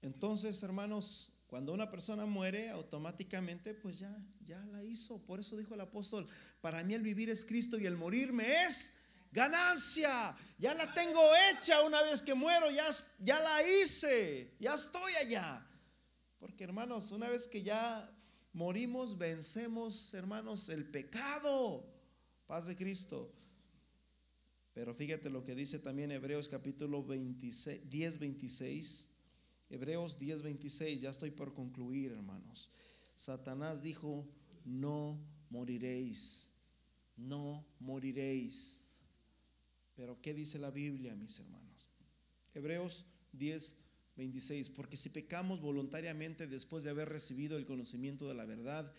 Entonces, 0.00 0.62
hermanos, 0.62 1.31
cuando 1.52 1.74
una 1.74 1.90
persona 1.90 2.24
muere, 2.24 2.70
automáticamente, 2.70 3.74
pues 3.74 3.98
ya, 3.98 4.16
ya 4.46 4.64
la 4.72 4.82
hizo. 4.82 5.18
Por 5.26 5.38
eso 5.38 5.54
dijo 5.54 5.74
el 5.74 5.82
apóstol, 5.82 6.26
para 6.62 6.82
mí 6.82 6.94
el 6.94 7.02
vivir 7.02 7.28
es 7.28 7.44
Cristo 7.44 7.78
y 7.78 7.84
el 7.84 7.94
morirme 7.94 8.64
es 8.64 8.96
ganancia. 9.30 10.34
Ya 10.58 10.72
la 10.72 10.94
tengo 10.94 11.20
hecha 11.50 11.82
una 11.82 12.02
vez 12.04 12.22
que 12.22 12.32
muero, 12.32 12.70
ya, 12.70 12.86
ya 13.20 13.38
la 13.38 13.68
hice, 13.68 14.54
ya 14.60 14.72
estoy 14.72 15.12
allá. 15.16 15.62
Porque 16.38 16.64
hermanos, 16.64 17.12
una 17.12 17.28
vez 17.28 17.46
que 17.46 17.62
ya 17.62 18.10
morimos, 18.54 19.18
vencemos, 19.18 20.14
hermanos, 20.14 20.70
el 20.70 20.86
pecado. 20.86 21.84
Paz 22.46 22.66
de 22.66 22.74
Cristo. 22.74 23.30
Pero 24.72 24.94
fíjate 24.94 25.28
lo 25.28 25.44
que 25.44 25.54
dice 25.54 25.78
también 25.80 26.12
Hebreos 26.12 26.48
capítulo 26.48 27.04
26, 27.04 27.90
10, 27.90 28.18
26. 28.18 29.11
Hebreos 29.72 30.18
10, 30.18 30.42
26. 30.42 31.00
Ya 31.00 31.08
estoy 31.08 31.30
por 31.30 31.54
concluir, 31.54 32.12
hermanos. 32.12 32.68
Satanás 33.16 33.82
dijo, 33.82 34.28
no 34.66 35.18
moriréis. 35.48 36.52
No 37.16 37.64
moriréis. 37.80 38.86
Pero 39.96 40.20
¿qué 40.20 40.34
dice 40.34 40.58
la 40.58 40.70
Biblia, 40.70 41.14
mis 41.14 41.40
hermanos? 41.40 41.88
Hebreos 42.52 43.06
10, 43.32 43.78
26. 44.16 44.68
Porque 44.68 44.98
si 44.98 45.08
pecamos 45.08 45.62
voluntariamente 45.62 46.46
después 46.46 46.84
de 46.84 46.90
haber 46.90 47.08
recibido 47.08 47.56
el 47.56 47.64
conocimiento 47.64 48.28
de 48.28 48.34
la 48.34 48.44
verdad, 48.44 48.92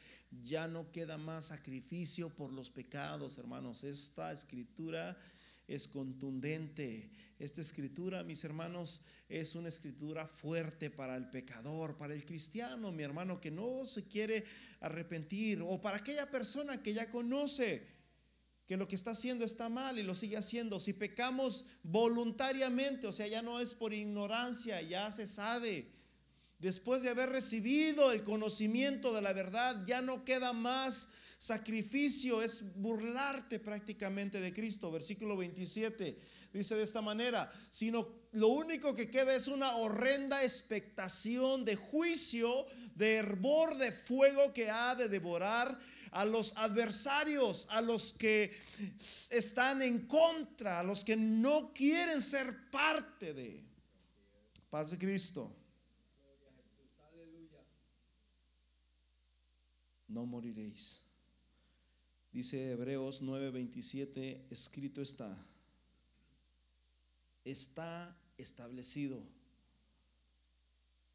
ya 0.43 0.67
no 0.67 0.91
queda 0.91 1.19
más 1.19 1.45
sacrificio 1.45 2.30
por 2.30 2.51
los 2.51 2.71
pecados, 2.71 3.38
hermanos. 3.38 3.84
Esta 3.84 4.34
escritura 4.34 5.15
es 5.67 5.88
contundente. 5.88 7.11
Esta 7.43 7.59
escritura, 7.59 8.23
mis 8.23 8.45
hermanos, 8.45 9.01
es 9.27 9.53
una 9.53 9.67
escritura 9.67 10.25
fuerte 10.29 10.89
para 10.89 11.17
el 11.17 11.29
pecador, 11.29 11.97
para 11.97 12.13
el 12.13 12.23
cristiano, 12.23 12.93
mi 12.93 13.03
hermano, 13.03 13.41
que 13.41 13.51
no 13.51 13.85
se 13.85 14.07
quiere 14.07 14.45
arrepentir, 14.79 15.61
o 15.61 15.81
para 15.81 15.97
aquella 15.97 16.31
persona 16.31 16.81
que 16.81 16.93
ya 16.93 17.11
conoce 17.11 17.85
que 18.65 18.77
lo 18.77 18.87
que 18.87 18.95
está 18.95 19.11
haciendo 19.11 19.43
está 19.43 19.67
mal 19.67 19.99
y 19.99 20.03
lo 20.03 20.15
sigue 20.15 20.37
haciendo. 20.37 20.79
Si 20.79 20.93
pecamos 20.93 21.65
voluntariamente, 21.83 23.07
o 23.07 23.11
sea, 23.11 23.27
ya 23.27 23.41
no 23.41 23.59
es 23.59 23.73
por 23.73 23.93
ignorancia, 23.93 24.81
ya 24.81 25.11
se 25.11 25.27
sabe. 25.27 25.91
Después 26.59 27.01
de 27.01 27.09
haber 27.09 27.29
recibido 27.29 28.13
el 28.13 28.23
conocimiento 28.23 29.13
de 29.13 29.21
la 29.21 29.33
verdad, 29.33 29.85
ya 29.85 30.01
no 30.01 30.23
queda 30.23 30.53
más 30.53 31.11
sacrificio, 31.39 32.41
es 32.41 32.73
burlarte 32.77 33.59
prácticamente 33.59 34.39
de 34.39 34.53
Cristo. 34.53 34.89
Versículo 34.93 35.35
27 35.35 36.17
dice 36.54 36.76
de 36.76 36.84
esta 36.84 37.01
manera, 37.01 37.51
sino 37.70 38.08
lo 38.32 38.49
único 38.49 38.93
que 38.93 39.10
queda 39.10 39.36
es 39.36 39.47
una 39.47 39.76
horrenda 39.78 40.43
expectación 40.43 41.66
de 41.66 41.76
juicio, 41.76 42.66
de 42.95 43.16
hervor 43.16 43.76
de 43.78 43.91
fuego 43.91 44.54
que 44.54 44.70
ha 44.70 44.95
de 44.95 45.10
devorar 45.10 45.80
a 46.12 46.26
los 46.26 46.56
adversarios, 46.58 47.68
a 47.72 47.82
los 47.82 48.14
que 48.14 48.56
están 49.32 49.82
en 49.82 50.06
contra, 50.08 50.80
a 50.80 50.84
los 50.84 51.04
que 51.04 51.16
no 51.16 51.74
quieren 51.74 52.22
ser 52.22 52.70
parte 52.70 53.34
de 53.34 53.64
paz 54.70 54.91
de 54.91 54.99
Cristo. 54.99 55.56
No 60.08 60.28
moriréis. 60.28 61.01
Dice 62.32 62.72
Hebreos 62.72 63.22
9:27, 63.22 64.47
escrito 64.51 65.01
está, 65.01 65.36
está 67.45 68.17
establecido. 68.37 69.23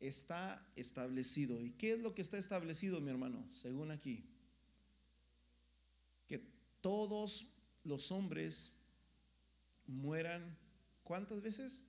Está 0.01 0.65
establecido. 0.77 1.61
¿Y 1.63 1.73
qué 1.73 1.93
es 1.93 2.01
lo 2.01 2.15
que 2.15 2.23
está 2.23 2.39
establecido, 2.39 3.01
mi 3.01 3.11
hermano? 3.11 3.49
Según 3.53 3.91
aquí 3.91 4.25
todos 6.81 7.53
los 7.85 8.13
hombres 8.13 8.81
mueran, 9.87 10.57
¿cuántas 11.03 11.43
veces? 11.43 11.87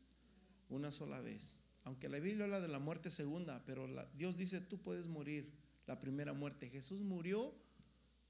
Una 0.69 0.91
sola 0.91 1.21
vez. 1.21 1.59
Aunque 1.83 2.09
la 2.09 2.19
Biblia 2.19 2.45
habla 2.45 2.61
de 2.61 2.67
la 2.67 2.79
muerte 2.79 3.09
segunda, 3.09 3.63
pero 3.65 3.87
Dios 4.15 4.37
dice, 4.37 4.61
tú 4.61 4.81
puedes 4.81 5.07
morir 5.07 5.51
la 5.87 5.99
primera 5.99 6.33
muerte. 6.33 6.69
Jesús 6.69 7.01
murió 7.01 7.53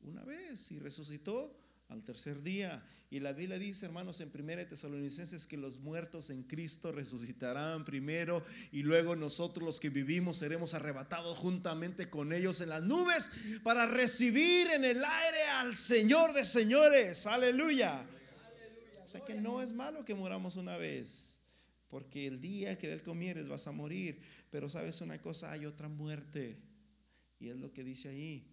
una 0.01 0.23
vez 0.23 0.71
y 0.71 0.79
resucitó 0.79 1.57
al 1.89 2.03
tercer 2.03 2.41
día. 2.41 2.83
Y 3.11 3.19
la 3.19 3.33
Biblia 3.33 3.57
dice, 3.57 3.87
hermanos, 3.87 4.21
en 4.21 4.31
1 4.33 4.67
Tesalonicenses 4.67 5.47
que 5.47 5.57
los 5.57 5.79
muertos 5.79 6.29
en 6.29 6.43
Cristo 6.43 6.91
resucitarán 6.91 7.83
primero 7.83 8.43
y 8.71 8.83
luego 8.83 9.15
nosotros 9.15 9.65
los 9.65 9.79
que 9.79 9.89
vivimos 9.89 10.37
seremos 10.37 10.75
arrebatados 10.75 11.37
juntamente 11.37 12.09
con 12.09 12.31
ellos 12.31 12.61
en 12.61 12.69
las 12.69 12.83
nubes 12.83 13.31
para 13.63 13.87
recibir 13.87 14.67
en 14.69 14.85
el 14.85 15.03
aire 15.03 15.43
al 15.55 15.75
Señor 15.75 16.33
de 16.33 16.45
señores. 16.45 17.25
Aleluya. 17.25 18.05
O 19.03 19.09
sea 19.09 19.25
que 19.25 19.33
no 19.33 19.63
es 19.63 19.73
malo 19.73 20.05
que 20.05 20.13
muramos 20.13 20.55
una 20.55 20.77
vez, 20.77 21.39
porque 21.89 22.27
el 22.27 22.39
día 22.39 22.77
que 22.77 22.87
del 22.87 23.01
comieres 23.01 23.47
vas 23.47 23.65
a 23.65 23.71
morir. 23.71 24.21
Pero 24.51 24.69
sabes 24.69 25.01
una 25.01 25.19
cosa, 25.19 25.51
hay 25.51 25.65
otra 25.65 25.87
muerte. 25.87 26.57
Y 27.39 27.49
es 27.49 27.55
lo 27.55 27.73
que 27.73 27.83
dice 27.83 28.09
ahí 28.09 28.47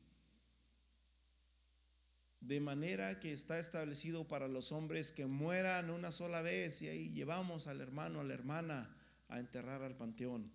de 2.47 2.61
manera 2.61 3.19
que 3.19 3.33
está 3.33 3.59
establecido 3.59 4.29
para 4.29 4.47
los 4.47 4.71
hombres 4.71 5.11
que 5.11 5.27
mueran 5.27 5.91
una 5.91 6.13
sola 6.13 6.43
vez 6.43 6.81
y 6.81 6.89
ahí 6.89 7.11
llevamos 7.11 7.67
al 7.67 7.81
hermano, 7.81 8.21
a 8.21 8.25
la 8.25 8.35
hermana 8.35 8.97
a 9.29 9.41
enterrar 9.41 9.83
al 9.83 9.97
panteón. 9.97 10.53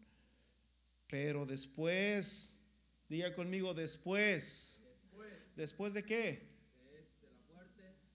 Pero 1.08 1.46
después, 1.46 2.64
diga 3.10 3.36
conmigo, 3.36 3.74
después. 3.74 4.78
¿Después, 5.58 5.94
de 5.94 6.06
qué? 6.06 6.50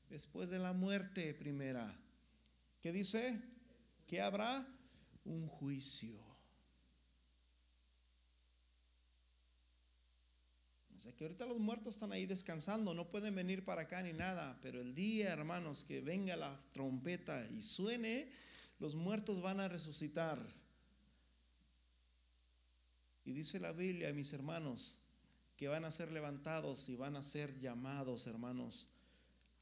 Después 0.08 0.48
de 0.48 0.58
la 0.58 0.72
muerte 0.72 1.34
primera. 1.34 1.94
¿Qué 2.80 2.92
dice? 2.92 3.38
Que 4.06 4.22
habrá 4.22 4.66
un 5.26 5.46
juicio. 5.46 6.25
Que 11.14 11.24
ahorita 11.24 11.46
los 11.46 11.58
muertos 11.58 11.94
están 11.94 12.12
ahí 12.12 12.26
descansando, 12.26 12.94
no 12.94 13.08
pueden 13.08 13.34
venir 13.34 13.64
para 13.64 13.82
acá 13.82 14.02
ni 14.02 14.12
nada, 14.12 14.58
pero 14.62 14.80
el 14.80 14.94
día, 14.94 15.32
hermanos, 15.32 15.84
que 15.84 16.00
venga 16.00 16.36
la 16.36 16.60
trompeta 16.72 17.46
y 17.50 17.62
suene, 17.62 18.30
los 18.78 18.94
muertos 18.94 19.40
van 19.40 19.60
a 19.60 19.68
resucitar. 19.68 20.38
Y 23.24 23.32
dice 23.32 23.60
la 23.60 23.72
Biblia, 23.72 24.12
mis 24.12 24.32
hermanos, 24.32 25.00
que 25.56 25.68
van 25.68 25.84
a 25.84 25.90
ser 25.90 26.12
levantados 26.12 26.88
y 26.88 26.96
van 26.96 27.16
a 27.16 27.22
ser 27.22 27.58
llamados, 27.60 28.26
hermanos, 28.26 28.86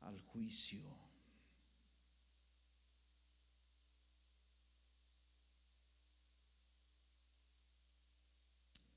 al 0.01 0.21
juicio. 0.21 0.83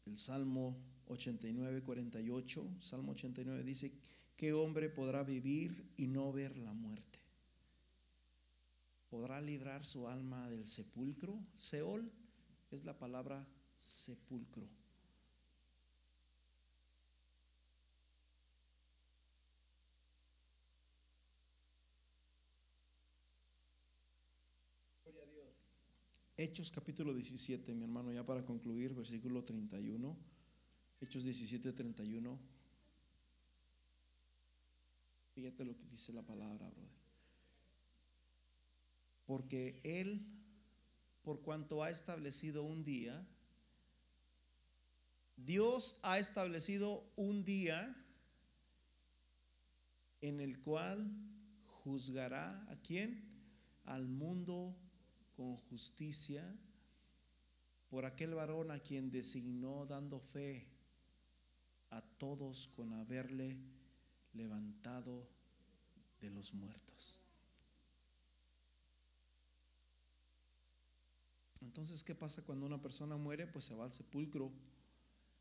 El 0.05 0.17
Salmo 0.17 0.86
89, 1.07 1.83
48, 1.83 2.67
Salmo 2.79 3.13
89 3.13 3.63
dice, 3.63 3.91
¿qué 4.35 4.53
hombre 4.53 4.89
podrá 4.89 5.23
vivir 5.23 5.91
y 5.97 6.07
no 6.07 6.31
ver 6.31 6.57
la 6.57 6.73
muerte? 6.73 7.19
¿Podrá 9.09 9.41
librar 9.41 9.85
su 9.85 10.07
alma 10.07 10.49
del 10.49 10.67
sepulcro? 10.67 11.39
Seol 11.55 12.11
es 12.71 12.83
la 12.83 12.97
palabra 12.97 13.47
sepulcro. 13.77 14.67
Hechos 26.39 26.69
capítulo 26.69 27.15
17, 27.15 27.73
mi 27.73 27.85
hermano, 27.85 28.13
ya 28.13 28.23
para 28.23 28.45
concluir, 28.45 28.93
versículo 28.93 29.43
31. 29.43 30.36
Hechos 30.99 31.23
17, 31.23 31.73
31. 31.73 32.39
Fíjate 35.35 35.63
lo 35.63 35.77
que 35.77 35.85
dice 35.85 36.11
la 36.11 36.23
palabra, 36.23 36.67
brother. 36.67 36.97
Porque 39.27 39.79
Él, 39.83 40.25
por 41.21 41.41
cuanto 41.41 41.83
ha 41.83 41.91
establecido 41.91 42.63
un 42.63 42.83
día, 42.83 43.27
Dios 45.35 45.99
ha 46.01 46.17
establecido 46.17 47.03
un 47.15 47.43
día 47.43 47.95
en 50.21 50.39
el 50.39 50.59
cual 50.59 51.11
juzgará 51.83 52.65
a 52.71 52.75
quién? 52.81 53.23
Al 53.85 54.07
mundo 54.07 54.75
con 55.35 55.55
justicia 55.57 56.43
por 57.89 58.05
aquel 58.05 58.33
varón 58.33 58.71
a 58.71 58.79
quien 58.79 59.11
designó 59.11 59.85
dando 59.85 60.19
fe 60.19 60.76
a 61.89 62.01
todos 62.01 62.67
con 62.67 62.93
haberle 62.93 63.57
levantado 64.33 65.27
de 66.21 66.29
los 66.29 66.53
muertos. 66.53 67.19
Entonces, 71.61 72.03
¿qué 72.03 72.15
pasa 72.15 72.43
cuando 72.45 72.65
una 72.65 72.81
persona 72.81 73.17
muere? 73.17 73.47
Pues 73.47 73.65
se 73.65 73.75
va 73.75 73.85
al 73.85 73.93
sepulcro. 73.93 74.51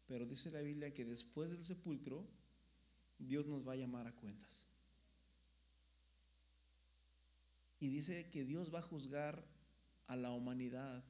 Pero 0.07 0.27
dice 0.27 0.51
la 0.51 0.61
Biblia 0.61 0.95
que 0.95 1.05
después 1.05 1.51
del 1.51 1.65
sepulcro, 1.65 2.27
Dios 3.19 3.47
nos 3.47 3.67
va 3.67 3.73
a 3.73 3.77
llamar 3.77 4.07
a 4.07 4.15
cuentas. 4.15 4.65
Y 7.81 7.89
dice 7.89 8.31
que 8.31 8.45
Dios 8.45 8.73
va 8.75 8.79
a 8.79 8.83
juzgar 8.83 9.45
a 10.07 10.17
la 10.17 10.31
humanidad 10.31 11.05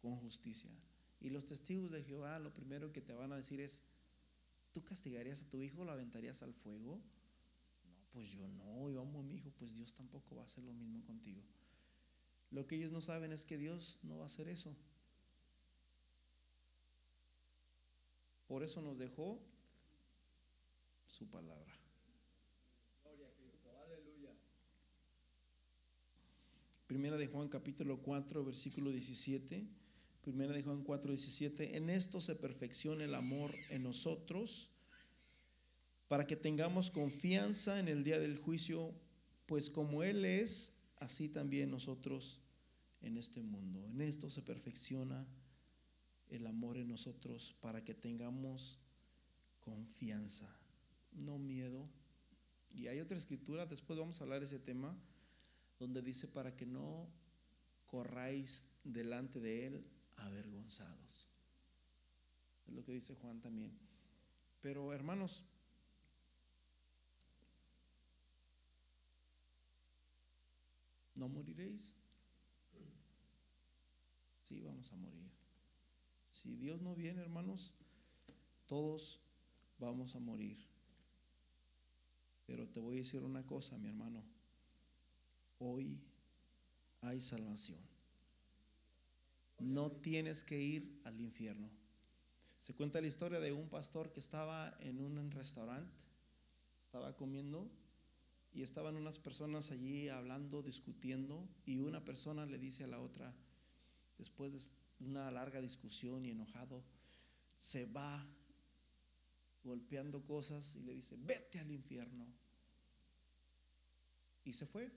con 0.00 0.16
justicia. 0.16 0.70
Y 1.20 1.30
los 1.30 1.46
testigos 1.46 1.90
de 1.90 2.02
Jehová 2.02 2.38
lo 2.38 2.52
primero 2.54 2.92
que 2.92 3.00
te 3.00 3.12
van 3.12 3.32
a 3.32 3.36
decir 3.36 3.60
es, 3.60 3.82
¿tú 4.76 4.84
castigarías 4.84 5.42
a 5.42 5.48
tu 5.48 5.62
hijo 5.62 5.86
lo 5.86 5.92
aventarías 5.92 6.42
al 6.42 6.52
fuego? 6.52 7.00
No, 7.82 7.94
pues 8.12 8.30
yo 8.30 8.46
no, 8.46 8.90
yo 8.90 9.00
amo 9.00 9.20
a 9.20 9.22
mi 9.22 9.36
hijo, 9.36 9.50
pues 9.58 9.74
Dios 9.74 9.94
tampoco 9.94 10.36
va 10.36 10.42
a 10.42 10.44
hacer 10.44 10.62
lo 10.64 10.74
mismo 10.74 11.02
contigo. 11.02 11.40
Lo 12.50 12.66
que 12.66 12.76
ellos 12.76 12.92
no 12.92 13.00
saben 13.00 13.32
es 13.32 13.46
que 13.46 13.56
Dios 13.56 14.00
no 14.02 14.18
va 14.18 14.24
a 14.24 14.26
hacer 14.26 14.50
eso. 14.50 14.76
Por 18.46 18.62
eso 18.62 18.82
nos 18.82 18.98
dejó 18.98 19.40
su 21.06 21.26
palabra. 21.26 21.72
Gloria 23.02 23.28
a 23.28 23.30
Cristo. 23.30 23.70
Aleluya. 23.82 24.34
Primera 26.86 27.16
de 27.16 27.28
Juan 27.28 27.48
capítulo 27.48 28.02
4, 28.02 28.44
versículo 28.44 28.90
17. 28.90 29.85
Primera 30.26 30.54
de 30.54 30.64
Juan 30.64 30.82
4, 30.82 31.12
17. 31.12 31.76
En 31.76 31.88
esto 31.88 32.20
se 32.20 32.34
perfecciona 32.34 33.04
el 33.04 33.14
amor 33.14 33.54
en 33.70 33.84
nosotros, 33.84 34.72
para 36.08 36.26
que 36.26 36.34
tengamos 36.34 36.90
confianza 36.90 37.78
en 37.78 37.86
el 37.86 38.02
día 38.02 38.18
del 38.18 38.36
juicio, 38.36 38.92
pues 39.46 39.70
como 39.70 40.02
Él 40.02 40.24
es, 40.24 40.82
así 40.96 41.28
también 41.28 41.70
nosotros 41.70 42.40
en 43.02 43.18
este 43.18 43.40
mundo. 43.40 43.86
En 43.86 44.00
esto 44.00 44.28
se 44.28 44.42
perfecciona 44.42 45.24
el 46.28 46.48
amor 46.48 46.76
en 46.76 46.88
nosotros, 46.88 47.54
para 47.60 47.84
que 47.84 47.94
tengamos 47.94 48.80
confianza, 49.60 50.52
no 51.12 51.38
miedo. 51.38 51.88
Y 52.74 52.88
hay 52.88 52.98
otra 52.98 53.16
escritura, 53.16 53.64
después 53.64 53.96
vamos 53.96 54.20
a 54.20 54.24
hablar 54.24 54.40
de 54.40 54.46
ese 54.46 54.58
tema, 54.58 54.98
donde 55.78 56.02
dice 56.02 56.26
para 56.26 56.56
que 56.56 56.66
no 56.66 57.06
corráis 57.86 58.72
delante 58.82 59.38
de 59.38 59.66
Él 59.68 59.84
avergonzados. 60.16 61.28
Es 62.66 62.74
lo 62.74 62.84
que 62.84 62.92
dice 62.92 63.14
Juan 63.14 63.40
también. 63.40 63.72
Pero 64.60 64.92
hermanos, 64.92 65.44
¿no 71.14 71.28
moriréis? 71.28 71.94
Sí, 74.42 74.60
vamos 74.62 74.92
a 74.92 74.96
morir. 74.96 75.30
Si 76.30 76.54
Dios 76.56 76.80
no 76.80 76.94
viene, 76.94 77.22
hermanos, 77.22 77.72
todos 78.66 79.20
vamos 79.78 80.14
a 80.14 80.18
morir. 80.18 80.56
Pero 82.46 82.68
te 82.68 82.80
voy 82.80 82.96
a 82.96 82.98
decir 82.98 83.22
una 83.22 83.44
cosa, 83.44 83.76
mi 83.78 83.88
hermano. 83.88 84.22
Hoy 85.58 85.98
hay 87.00 87.20
salvación. 87.20 87.85
No 89.58 89.90
tienes 89.92 90.44
que 90.44 90.60
ir 90.60 91.00
al 91.04 91.20
infierno. 91.20 91.70
Se 92.58 92.74
cuenta 92.74 93.00
la 93.00 93.06
historia 93.06 93.40
de 93.40 93.52
un 93.52 93.68
pastor 93.68 94.12
que 94.12 94.20
estaba 94.20 94.76
en 94.80 95.00
un 95.00 95.30
restaurante, 95.30 96.04
estaba 96.84 97.16
comiendo 97.16 97.70
y 98.52 98.62
estaban 98.62 98.96
unas 98.96 99.18
personas 99.18 99.70
allí 99.70 100.08
hablando, 100.08 100.62
discutiendo 100.62 101.48
y 101.64 101.78
una 101.78 102.04
persona 102.04 102.46
le 102.46 102.58
dice 102.58 102.84
a 102.84 102.88
la 102.88 103.00
otra, 103.00 103.34
después 104.18 104.52
de 104.52 104.60
una 105.06 105.30
larga 105.30 105.60
discusión 105.60 106.24
y 106.24 106.30
enojado, 106.30 106.82
se 107.58 107.86
va 107.86 108.26
golpeando 109.62 110.24
cosas 110.24 110.74
y 110.76 110.82
le 110.82 110.94
dice, 110.94 111.16
vete 111.18 111.58
al 111.58 111.70
infierno. 111.70 112.26
Y 114.44 114.52
se 114.52 114.66
fue. 114.66 114.90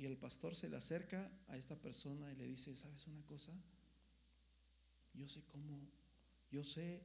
Y 0.00 0.06
el 0.06 0.16
pastor 0.16 0.56
se 0.56 0.70
le 0.70 0.78
acerca 0.78 1.30
a 1.48 1.58
esta 1.58 1.76
persona 1.76 2.32
y 2.32 2.36
le 2.36 2.46
dice, 2.46 2.74
¿sabes 2.74 3.06
una 3.06 3.22
cosa? 3.26 3.52
Yo 5.12 5.28
sé 5.28 5.42
cómo, 5.44 5.78
yo 6.50 6.64
sé, 6.64 7.02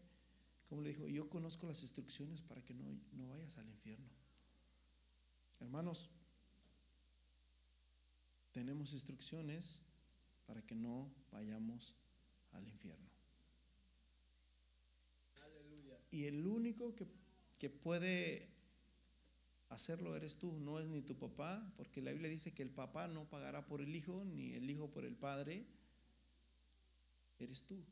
como 0.69 0.81
le 0.81 0.91
dijo, 0.91 1.05
yo 1.09 1.29
conozco 1.29 1.67
las 1.67 1.81
instrucciones 1.81 2.41
para 2.41 2.63
que 2.63 2.73
no, 2.73 2.85
no 3.11 3.27
vayas 3.27 3.57
al 3.57 3.67
infierno. 3.67 4.07
Hermanos, 5.59 6.09
tenemos 8.53 8.93
instrucciones 8.93 9.81
para 10.45 10.61
que 10.61 10.75
no 10.75 11.13
vayamos 11.33 11.95
al 12.53 12.65
infierno. 12.65 13.09
Aleluya. 15.43 15.99
Y 16.11 16.23
el 16.23 16.47
único 16.47 16.95
que, 16.95 17.05
que 17.57 17.69
puede 17.69 18.54
hacerlo 19.69 20.15
eres 20.15 20.37
tú, 20.37 20.53
no 20.59 20.79
es 20.79 20.87
ni 20.87 21.01
tu 21.01 21.17
papá, 21.17 21.73
porque 21.77 22.01
la 22.01 22.11
Biblia 22.11 22.29
dice 22.29 22.53
que 22.53 22.63
el 22.63 22.69
papá 22.69 23.07
no 23.07 23.29
pagará 23.29 23.65
por 23.65 23.81
el 23.81 23.95
hijo, 23.95 24.23
ni 24.25 24.53
el 24.53 24.69
hijo 24.69 24.89
por 24.91 25.05
el 25.05 25.15
padre, 25.15 25.65
eres 27.39 27.63
tú. 27.63 27.83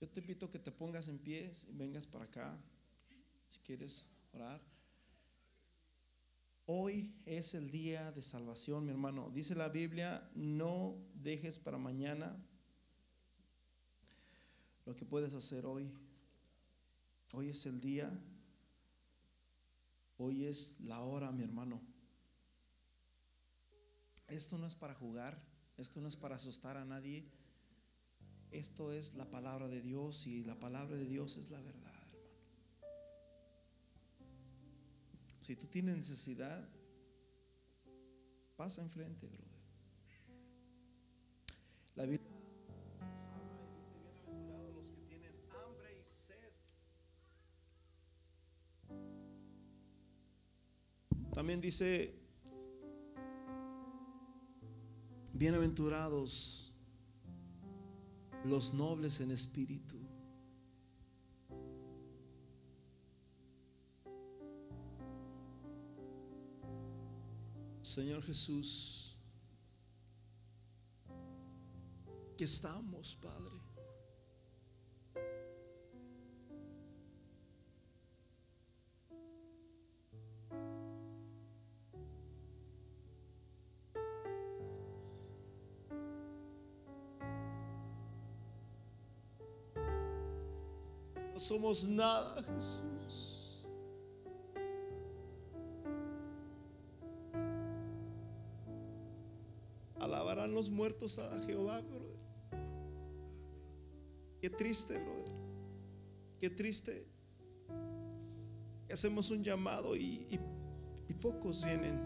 Yo 0.00 0.08
te 0.08 0.20
invito 0.20 0.46
a 0.46 0.50
que 0.50 0.58
te 0.58 0.72
pongas 0.72 1.08
en 1.08 1.18
pies 1.18 1.66
y 1.68 1.76
vengas 1.76 2.06
para 2.06 2.24
acá, 2.24 2.58
si 3.48 3.60
quieres 3.60 4.06
orar. 4.32 4.60
Hoy 6.66 7.14
es 7.26 7.54
el 7.54 7.70
día 7.70 8.12
de 8.12 8.22
salvación, 8.22 8.84
mi 8.84 8.90
hermano. 8.90 9.30
Dice 9.30 9.54
la 9.54 9.68
Biblia, 9.68 10.28
no 10.34 10.96
dejes 11.14 11.58
para 11.58 11.78
mañana 11.78 12.36
lo 14.86 14.96
que 14.96 15.04
puedes 15.04 15.34
hacer 15.34 15.66
hoy. 15.66 15.90
Hoy 17.32 17.48
es 17.48 17.66
el 17.66 17.80
día, 17.80 18.10
hoy 20.22 20.44
es 20.44 20.80
la 20.80 21.00
hora, 21.00 21.32
mi 21.32 21.42
hermano. 21.42 21.80
Esto 24.28 24.56
no 24.56 24.66
es 24.66 24.74
para 24.74 24.94
jugar, 24.94 25.42
esto 25.76 26.00
no 26.00 26.08
es 26.08 26.16
para 26.16 26.36
asustar 26.36 26.76
a 26.76 26.84
nadie. 26.84 27.28
Esto 28.50 28.92
es 28.92 29.14
la 29.14 29.30
palabra 29.30 29.66
de 29.66 29.80
Dios 29.80 30.26
y 30.26 30.44
la 30.44 30.58
palabra 30.58 30.96
de 30.96 31.06
Dios 31.06 31.38
es 31.38 31.50
la 31.50 31.60
verdad, 31.60 31.94
hermano. 31.94 32.28
Si 35.40 35.56
tú 35.56 35.66
tienes 35.66 35.96
necesidad, 35.96 36.68
pasa 38.56 38.82
enfrente, 38.82 39.26
brother. 39.26 39.62
La 41.94 42.04
Biblia 42.04 42.21
También 51.32 51.62
dice, 51.62 52.14
bienaventurados 55.32 56.74
los 58.44 58.74
nobles 58.74 59.18
en 59.22 59.30
espíritu. 59.30 59.96
Señor 67.80 68.22
Jesús, 68.22 69.16
que 72.36 72.44
estamos, 72.44 73.14
Padre. 73.22 73.61
Somos 91.42 91.88
nada, 91.88 92.42
Jesús. 92.42 93.66
Alabarán 99.98 100.52
los 100.52 100.70
muertos 100.70 101.18
a 101.18 101.38
Jehová, 101.46 101.80
brother. 101.80 102.16
Qué 104.40 104.50
triste, 104.50 104.94
brother. 104.94 105.32
Qué 106.40 106.50
triste. 106.50 107.06
Hacemos 108.92 109.30
un 109.30 109.42
llamado 109.44 109.94
y, 109.96 110.26
y- 110.30 110.40
y 111.08 111.14
pocos 111.14 111.64
vienen. 111.64 112.00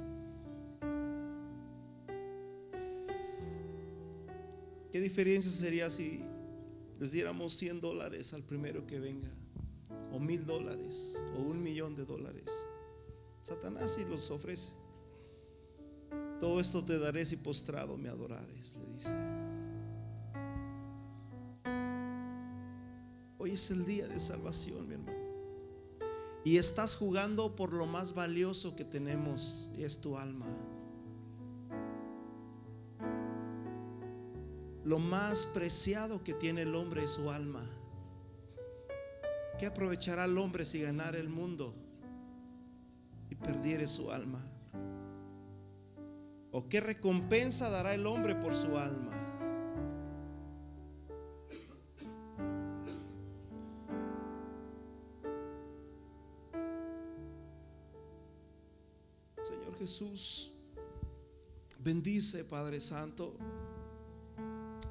¿Qué 4.93 5.01
diferencia 5.01 5.51
sería 5.51 5.91
si 5.91 6.23
les 6.99 7.13
diéramos 7.13 7.55
100 7.55 7.81
dólares 7.81 8.33
al 8.35 8.43
primero 8.43 8.87
que 8.87 8.99
venga, 8.99 9.31
o 10.13 10.19
mil 10.19 10.47
dólares, 10.47 11.17
o 11.37 11.43
un 11.43 11.63
millón 11.63 11.95
de 11.95 12.05
dólares. 12.05 12.51
Satanás 13.43 13.95
sí 13.95 14.05
los 14.09 14.31
ofrece. 14.31 14.73
Todo 16.41 16.61
esto 16.61 16.85
te 16.85 16.99
daré 16.99 17.25
si 17.25 17.37
postrado 17.37 17.97
me 17.97 18.09
adorares, 18.09 18.77
le 18.77 18.87
dice. 18.95 19.15
Hoy 23.39 23.53
es 23.53 23.71
el 23.71 23.87
día 23.87 24.09
de 24.09 24.19
salvación, 24.19 24.89
mi 24.89 24.95
hermano. 24.95 25.17
Y 26.45 26.59
estás 26.59 26.95
jugando 26.95 27.57
por 27.57 27.73
lo 27.73 27.87
más 27.87 28.15
valioso 28.15 28.77
que 28.77 28.85
tenemos, 28.85 29.69
y 29.77 29.85
es 29.85 30.01
tu 30.01 30.17
alma. 30.19 30.47
Lo 34.87 35.01
más 35.01 35.47
preciado 35.47 36.23
que 36.23 36.33
tiene 36.33 36.63
el 36.63 36.77
hombre 36.77 37.03
es 37.03 37.11
su 37.11 37.29
alma. 37.29 37.67
¿Qué 39.59 39.67
aprovechará 39.67 40.27
el 40.27 40.39
hombre 40.39 40.65
si 40.65 40.81
ganara 40.81 41.19
el 41.19 41.29
mundo 41.29 41.75
y 43.29 43.35
perdiere 43.35 43.89
su 43.89 44.13
alma? 44.13 44.41
¿O 46.53 46.69
qué 46.69 46.81
recompensa 46.81 47.69
dará 47.69 47.95
el 47.95 48.07
hombre 48.07 48.37
por 48.37 48.55
su 48.55 48.79
alma? 48.79 49.11
Señor 59.43 59.77
Jesús, 59.81 60.61
bendice 61.81 62.45
Padre 62.45 62.81
Santo, 62.81 63.37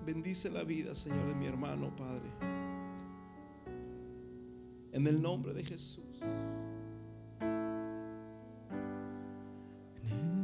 bendice 0.06 0.52
la 0.52 0.64
vida, 0.64 0.94
Señor, 0.94 1.28
de 1.28 1.36
mi 1.36 1.48
hermano, 1.48 1.94
Padre. 1.96 2.30
En 4.92 5.08
el 5.08 5.22
nombre 5.22 5.54
de 5.54 5.64
Jesús. 5.64 6.22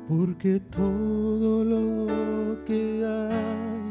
Porque 0.07 0.59
todo 0.59 1.63
lo 1.63 2.63
que 2.63 3.03
hay 3.03 3.84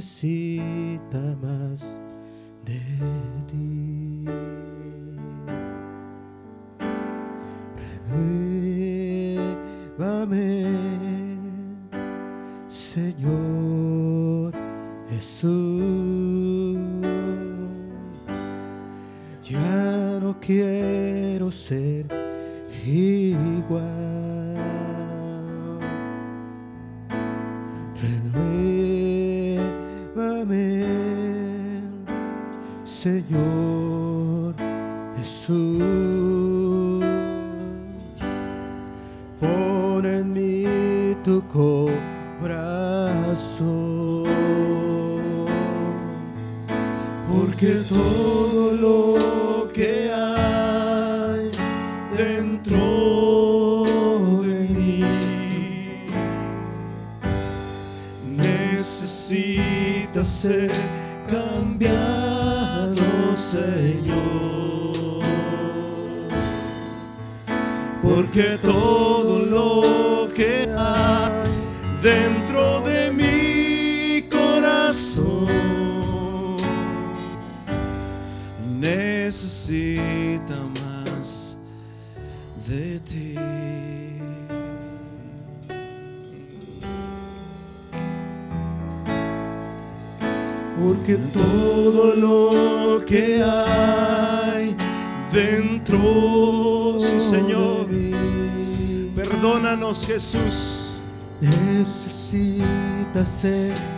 necesita 0.00 1.36
más 1.42 1.69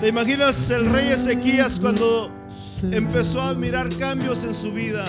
¿Te 0.01 0.09
imaginas 0.09 0.71
el 0.71 0.91
rey 0.91 1.09
Ezequías 1.09 1.79
cuando 1.79 2.29
empezó 2.91 3.41
a 3.41 3.55
mirar 3.55 3.89
cambios 3.97 4.43
en 4.45 4.55
su 4.55 4.73
vida? 4.73 5.05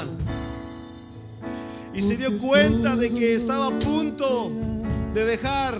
Y 1.93 2.01
se 2.01 2.17
dio 2.17 2.37
cuenta 2.37 2.95
de 2.95 3.11
que 3.11 3.33
estaba 3.33 3.67
a 3.67 3.79
punto 3.79 4.51
de 5.13 5.25
dejar 5.25 5.79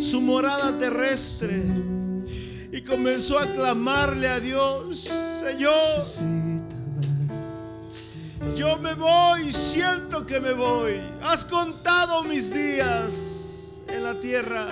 su 0.00 0.20
morada 0.20 0.76
terrestre 0.78 1.62
y 2.72 2.82
comenzó 2.82 3.38
a 3.38 3.46
clamarle 3.46 4.28
a 4.28 4.40
Dios, 4.40 5.08
Señor, 5.40 6.04
yo 8.56 8.76
me 8.78 8.94
voy, 8.94 9.52
siento 9.52 10.26
que 10.26 10.40
me 10.40 10.52
voy. 10.52 11.00
Has 11.22 11.44
contado 11.44 12.24
mis 12.24 12.52
días 12.52 13.80
en 13.88 14.02
la 14.02 14.14
tierra. 14.14 14.66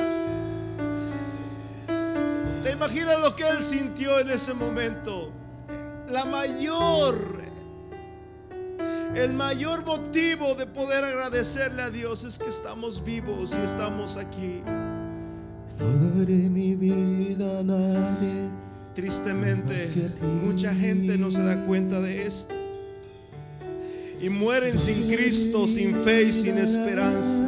¿Te 2.79 2.85
imaginas 2.85 3.21
lo 3.21 3.35
que 3.35 3.43
él 3.43 3.61
sintió 3.61 4.21
en 4.21 4.31
ese 4.31 4.55
momento? 4.55 5.33
La 6.09 6.25
mayor, 6.25 7.19
el 9.17 9.33
mayor 9.33 9.85
motivo 9.85 10.55
de 10.55 10.65
poder 10.67 11.03
agradecerle 11.03 11.83
a 11.83 11.91
Dios 11.91 12.23
es 12.23 12.39
que 12.39 12.49
estamos 12.49 13.05
vivos 13.05 13.57
y 13.61 13.65
estamos 13.65 14.17
aquí. 14.17 14.63
No 15.81 16.21
daré 16.21 16.35
mi 16.35 16.77
vida 16.77 17.59
a 17.59 17.63
nadie. 17.65 18.49
Tristemente, 18.95 19.91
mucha 20.45 20.73
gente 20.73 21.19
no 21.19 21.33
se 21.33 21.43
da 21.43 21.67
cuenta 21.67 22.01
de 22.01 22.29
esto. 22.29 22.55
Y 24.21 24.29
mueren 24.29 24.79
sin 24.79 25.09
Cristo, 25.09 25.67
sin 25.67 25.97
fe 26.05 26.29
y 26.29 26.33
sin 26.33 26.57
esperanza. 26.59 27.45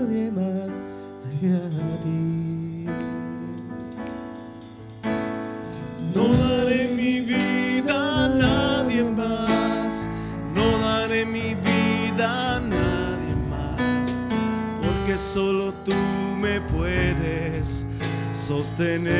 Solo 15.20 15.72
tú 15.84 15.94
me 16.40 16.60
puedes 16.62 17.86
sostener. 18.32 19.10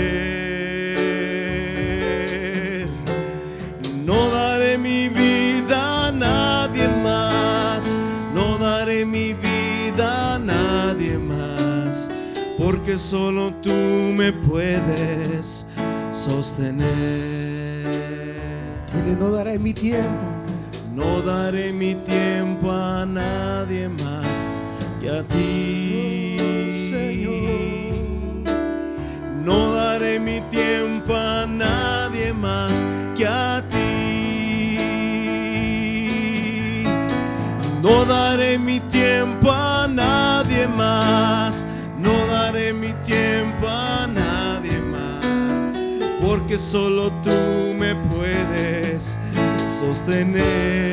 No 4.06 4.30
daré 4.30 4.78
mi 4.78 5.08
vida 5.10 6.08
a 6.08 6.12
nadie 6.12 6.88
más. 7.04 7.98
No 8.34 8.56
daré 8.56 9.04
mi 9.04 9.34
vida 9.34 10.36
a 10.36 10.38
nadie 10.38 11.18
más. 11.18 12.10
Porque 12.56 12.98
solo 12.98 13.52
tú 13.62 13.70
me 13.70 14.32
puedes 14.32 15.66
sostener. 16.10 16.80
Dile, 18.94 19.16
no 19.18 19.30
daré 19.30 19.58
mi 19.58 19.74
tiempo. 19.74 20.08
No 20.94 21.20
daré 21.20 21.72
mi 21.72 21.94
tiempo 21.94 22.72
a 22.72 23.04
nadie 23.06 23.88
más 23.88 24.09
que 25.00 25.08
a 25.08 25.22
ti. 25.22 26.36
No 29.42 29.72
daré 29.72 30.20
mi 30.20 30.40
tiempo 30.50 31.14
a 31.14 31.46
nadie 31.46 32.32
más 32.34 32.84
que 33.16 33.26
a 33.26 33.62
ti. 33.70 34.76
No 37.82 38.04
daré 38.04 38.58
mi 38.58 38.78
tiempo 38.80 39.50
a 39.50 39.88
nadie 39.88 40.68
más. 40.68 41.66
No 41.98 42.12
daré 42.26 42.74
mi 42.74 42.92
tiempo 43.02 43.66
a 43.68 44.06
nadie 44.06 44.78
más. 44.92 45.24
Porque 46.20 46.58
solo 46.58 47.10
tú 47.24 47.74
me 47.78 47.94
puedes 47.94 49.18
sostener. 49.78 50.90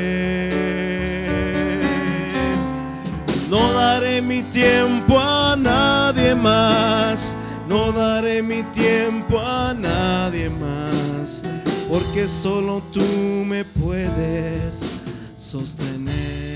No 3.50 3.74
daré 3.74 4.22
mi 4.22 4.44
tiempo 4.44 5.18
a 5.18 5.56
nadie 5.56 6.36
más, 6.36 7.38
no 7.70 7.94
daré 7.94 8.44
mi 8.44 8.62
tiempo 8.74 9.40
a 9.40 9.74
nadie 9.74 10.50
más, 10.50 11.44
porque 11.90 12.28
solo 12.28 12.82
tú 12.92 13.46
me 13.46 13.64
puedes 13.64 14.92
sostener. 15.38 16.47